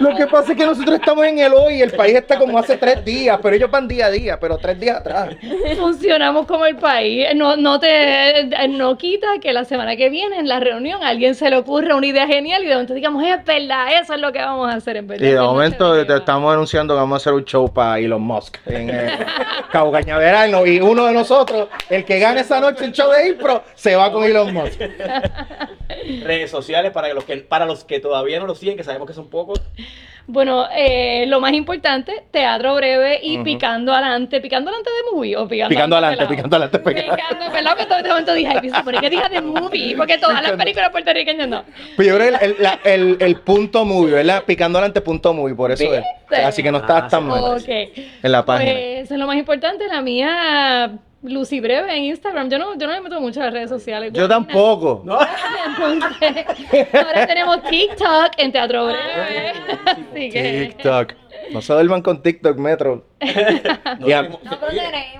Lo 0.00 0.14
que 0.16 0.26
pasa 0.26 0.52
es 0.52 0.58
que 0.58 0.64
nosotros 0.66 0.96
estamos 0.98 1.24
en 1.26 1.38
el 1.38 1.52
hoy, 1.52 1.82
el 1.82 1.90
país 1.92 2.14
está 2.14 2.38
como 2.38 2.58
hace 2.58 2.76
tres 2.76 3.04
días, 3.04 3.38
pero 3.42 3.54
ellos 3.54 3.70
van 3.70 3.86
día 3.88 4.06
a 4.06 4.10
día, 4.10 4.38
pero 4.40 4.58
tres 4.58 4.78
días 4.78 4.96
atrás. 4.98 5.34
funcionamos 5.76 6.46
como 6.46 6.66
el 6.66 6.76
país. 6.76 7.26
No, 7.34 7.56
no 7.56 7.78
te 7.78 8.48
no 8.68 8.96
quita 8.96 9.38
que 9.40 9.52
la 9.52 9.64
semana 9.64 9.96
que 9.96 10.08
viene 10.08 10.38
en 10.38 10.48
la 10.48 10.60
reunión 10.60 11.02
a 11.02 11.08
alguien 11.08 11.34
se 11.34 11.50
le 11.50 11.56
ocurra 11.56 11.94
una 11.96 12.06
idea 12.06 12.26
genial 12.26 12.62
y 12.64 12.66
de 12.66 12.74
momento 12.74 12.94
digamos, 12.94 13.22
es 13.24 13.44
verdad, 13.44 14.00
eso 14.00 14.14
es 14.14 14.20
lo 14.20 14.32
que 14.32 14.38
vamos 14.38 14.72
a 14.72 14.76
hacer 14.76 14.96
en 14.96 15.06
verdad. 15.06 15.26
Y 15.26 15.30
de 15.30 15.40
momento 15.40 16.04
te 16.06 16.16
estamos 16.16 16.52
anunciando 16.52 16.94
que 16.94 17.00
vamos 17.00 17.16
a 17.16 17.18
hacer 17.22 17.32
un 17.32 17.44
show 17.44 17.72
para 17.72 17.98
Elon 17.98 18.22
Musk 18.22 18.58
en 18.66 18.90
eh, 18.90 19.18
Cabo 19.70 19.92
Cañaveral, 19.92 20.50
y 20.66 20.80
uno 20.80 21.06
de 21.06 21.12
nosotros, 21.12 21.68
el 21.88 22.04
que 22.04 22.18
gane 22.18 22.40
esa 22.40 22.60
noche 22.60 22.84
el 22.84 22.92
show 22.92 23.10
de 23.10 23.28
Impro, 23.28 23.62
se 23.74 23.96
va 23.96 24.12
con 24.12 24.24
Elon 24.24 24.52
Musk. 24.52 24.61
Redes 26.24 26.50
sociales 26.50 26.90
para 26.92 27.12
los 27.14 27.24
que 27.24 27.36
para 27.38 27.66
los 27.66 27.84
que 27.84 28.00
todavía 28.00 28.40
no 28.40 28.46
lo 28.46 28.54
siguen, 28.54 28.76
que 28.76 28.84
sabemos 28.84 29.06
que 29.08 29.14
son 29.14 29.28
pocos. 29.28 29.60
Bueno, 30.28 30.68
eh, 30.72 31.24
lo 31.26 31.40
más 31.40 31.52
importante, 31.52 32.22
teatro 32.30 32.76
breve 32.76 33.18
y 33.24 33.38
picando 33.38 33.92
adelante. 33.92 34.40
¿Picando 34.40 34.70
adelante 34.70 34.90
de 34.90 35.16
movie 35.16 35.36
o 35.36 35.48
picando, 35.48 35.68
Picando 35.70 35.96
adelante, 35.96 36.26
picando 36.26 36.56
adelante, 36.56 36.78
picando- 36.78 37.16
Picando, 37.16 37.50
¿verdad? 37.52 37.76
Que 37.76 37.86
todo 37.86 37.96
este 37.98 38.08
momento 38.08 38.34
dije, 38.34 38.52
ay, 38.62 38.82
¿por 38.84 39.00
qué 39.00 39.10
dije 39.10 39.28
de 39.28 39.40
movie? 39.40 39.96
Porque 39.96 40.18
todas 40.18 40.34
las 40.34 40.42
Picando. 40.42 40.62
películas 40.62 40.90
puertorriqueñas 40.90 41.48
no. 41.48 41.64
Pues 41.96 42.06
yo 42.06 42.14
creo 42.16 42.38
que 42.38 42.44
el, 42.44 42.52
el- 42.52 42.62
la- 42.62 42.78
el- 42.84 43.16
el 43.18 43.36
punto 43.40 43.84
movie, 43.84 44.12
¿verdad? 44.14 44.44
Picando 44.44 44.78
adelante 44.78 45.00
punto 45.00 45.34
movie, 45.34 45.56
por 45.56 45.72
eso 45.72 45.92
es. 45.92 46.04
¿Viste? 46.30 46.44
Así 46.44 46.62
que 46.62 46.70
no 46.70 46.78
estabas 46.78 47.04
Ah, 47.04 47.08
tan 47.08 47.24
mal 47.26 47.42
Ok. 47.56 47.68
en 47.68 48.32
la 48.32 48.44
página. 48.44 48.70
Pues 48.72 49.04
eso 49.04 49.14
es 49.14 49.20
lo 49.20 49.26
más 49.26 49.36
importante. 49.36 49.88
La 49.88 50.00
mía, 50.02 50.92
Lucy 51.22 51.60
Breve 51.60 51.96
en 51.96 52.04
Instagram. 52.04 52.50
Yo 52.50 52.58
no, 52.58 52.76
yo 52.76 52.86
no 52.86 52.92
me 52.94 53.00
meto 53.00 53.20
mucho 53.20 53.40
en 53.40 53.46
las 53.46 53.54
redes 53.54 53.70
sociales. 53.70 54.12
Yo 54.12 54.28
tampoco. 54.28 55.02
¿No? 55.04 55.18
Entonces, 55.66 56.86
ahora 56.94 57.26
tenemos 57.26 57.62
TikTok 57.64 58.32
en 58.38 58.52
Teatro 58.52 58.86
Breve. 58.86 59.52
Así 59.86 60.30
que. 60.30 60.72
TikTok. 60.74 61.12
No 61.52 61.60
se 61.60 61.72
duerman 61.72 62.02
con 62.02 62.22
TikTok, 62.22 62.56
Metro. 62.56 63.04
No 63.98 64.06
Ya. 64.08 64.22
tenemos- 64.22 64.42
No, 64.44 64.58
pero 64.60 64.72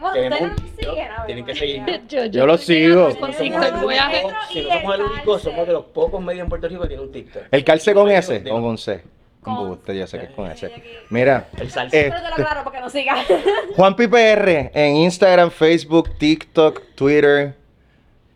ustedes 0.07 0.40
nos 0.40 0.61
siguen, 0.78 1.09
Tienen 1.26 1.44
que 1.44 1.55
seguirnos. 1.55 2.00
Yo, 2.09 2.24
Yo 2.26 2.46
lo 2.46 2.59
sigo. 2.59 3.14
Con 3.18 3.32
Si 3.32 3.42
TikTok 3.44 3.72
no 3.74 3.82
voy 3.82 3.94
a- 3.96 4.11
el 4.11 4.24
único- 4.24 4.38
si 4.53 4.61
no 4.62 4.68
somos 4.72 4.94
el 4.94 5.03
único, 5.03 5.38
somos 5.38 5.66
de 5.66 5.72
los 5.72 5.84
pocos 5.86 6.20
medios 6.22 6.44
en 6.44 6.48
Puerto 6.48 6.68
Rico 6.68 6.82
que 6.82 6.88
tienen 6.88 7.07
un 7.07 7.12
TikTok. 7.12 7.42
¿El 7.50 7.64
calce 7.64 7.94
con 7.94 8.11
S 8.11 8.44
o 8.50 8.61
con 8.62 8.78
C? 8.78 9.03
Usted, 9.45 9.95
ya 9.95 10.07
sé 10.07 10.18
que 10.18 10.24
es 10.26 10.30
con 10.30 10.49
aquí. 10.49 10.66
Mira, 11.11 11.49
El 11.59 11.70
salsa. 11.70 11.97
eh, 11.97 12.09
Pero 12.11 12.22
te 12.22 12.28
lo 12.28 12.34
aclaro 12.34 12.64
para 12.64 12.76
que 12.76 12.80
nos 12.82 12.93
sigan. 12.93 13.18
Juan 13.76 13.97
PR 13.97 14.70
en 14.72 14.97
Instagram, 14.97 15.51
Facebook, 15.51 16.16
TikTok, 16.18 16.80
Twitter, 16.95 17.57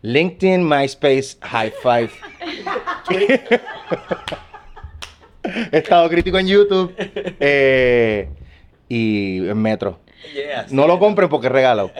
LinkedIn, 0.01 0.67
MySpace, 0.67 1.37
High 1.41 1.73
Five. 1.81 2.09
Estado 5.71 6.09
crítico 6.09 6.37
en 6.37 6.47
YouTube 6.47 6.93
eh, 7.39 8.27
y 8.89 9.47
en 9.47 9.57
Metro. 9.61 9.99
Yeah, 10.33 10.67
sí. 10.67 10.75
No 10.75 10.87
lo 10.87 10.99
compren 10.99 11.29
porque 11.29 11.47
es 11.47 11.53
regalado. 11.53 11.91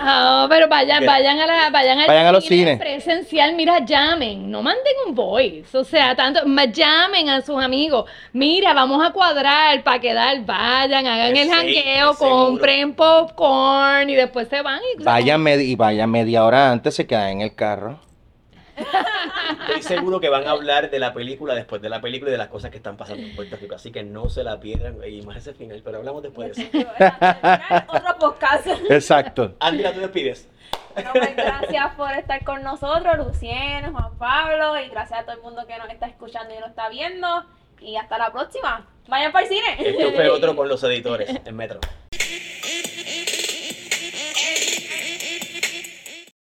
Ah, 0.00 0.46
pero 0.50 0.68
vayan, 0.68 1.04
vayan 1.04 1.38
a 1.38 1.46
la, 1.46 1.70
vayan 1.70 1.98
al 2.00 2.06
Vayan 2.06 2.26
a 2.26 2.32
los 2.32 2.44
cine 2.44 2.72
cines. 2.72 2.78
presencial, 2.78 3.54
mira, 3.54 3.84
llamen, 3.84 4.50
no 4.50 4.62
manden 4.62 4.94
un 5.06 5.14
voice, 5.14 5.76
o 5.76 5.84
sea, 5.84 6.16
tanto, 6.16 6.40
llamen 6.72 7.28
a 7.28 7.40
sus 7.42 7.62
amigos, 7.62 8.10
mira, 8.32 8.72
vamos 8.72 9.06
a 9.06 9.12
cuadrar 9.12 9.82
para 9.84 10.00
quedar, 10.00 10.44
vayan, 10.44 11.06
hagan 11.06 11.36
Es 11.36 11.42
el 11.42 11.48
sí, 11.48 11.54
jangueo, 11.54 12.14
seguro. 12.14 12.36
compren 12.46 12.94
popcorn 12.94 14.10
y 14.10 14.14
después 14.14 14.48
se 14.48 14.62
van 14.62 14.80
y 14.98 15.02
Vayan 15.02 15.46
y 15.60 15.76
vayan 15.76 16.10
media 16.10 16.44
hora 16.44 16.72
antes, 16.72 16.94
se 16.94 17.06
quedan 17.06 17.28
en 17.30 17.40
el 17.42 17.54
carro. 17.54 18.00
Estoy 19.68 19.82
seguro 19.82 20.20
que 20.20 20.28
van 20.28 20.46
a 20.46 20.52
hablar 20.52 20.90
de 20.90 20.98
la 20.98 21.12
película 21.12 21.54
después 21.54 21.82
de 21.82 21.88
la 21.88 22.00
película 22.00 22.30
y 22.30 22.32
de 22.32 22.38
las 22.38 22.48
cosas 22.48 22.70
que 22.70 22.76
están 22.76 22.96
pasando 22.96 23.22
en 23.22 23.34
Puerto 23.34 23.56
Rico. 23.56 23.74
Así 23.74 23.90
que 23.90 24.02
no 24.02 24.28
se 24.28 24.44
la 24.44 24.60
pierdan. 24.60 24.96
Y 25.06 25.22
más 25.22 25.36
ese 25.36 25.54
final, 25.54 25.80
pero 25.84 25.98
hablamos 25.98 26.22
después 26.22 26.56
de 26.56 26.62
eso. 26.62 26.88
Otro 27.88 28.18
podcast. 28.18 28.66
Exacto. 28.88 29.54
Andy, 29.60 29.84
tú 29.92 30.00
despides. 30.00 30.48
Bueno, 30.94 31.10
pues, 31.12 31.36
gracias 31.36 31.94
por 31.94 32.12
estar 32.12 32.44
con 32.44 32.62
nosotros, 32.62 33.26
Lucien, 33.26 33.92
Juan 33.92 34.18
Pablo, 34.18 34.78
y 34.78 34.88
gracias 34.88 35.20
a 35.20 35.22
todo 35.24 35.36
el 35.36 35.42
mundo 35.42 35.66
que 35.66 35.78
nos 35.78 35.88
está 35.88 36.06
escuchando 36.06 36.54
y 36.54 36.58
nos 36.58 36.70
está 36.70 36.88
viendo. 36.88 37.26
Y 37.80 37.96
hasta 37.96 38.18
la 38.18 38.30
próxima. 38.30 38.86
Vayan 39.08 39.32
para 39.32 39.46
el 39.46 39.52
cine. 39.52 39.76
Esto 39.78 40.12
fue 40.12 40.28
otro 40.28 40.54
con 40.54 40.68
los 40.68 40.82
editores 40.84 41.30
en 41.44 41.56
Metro. 41.56 41.80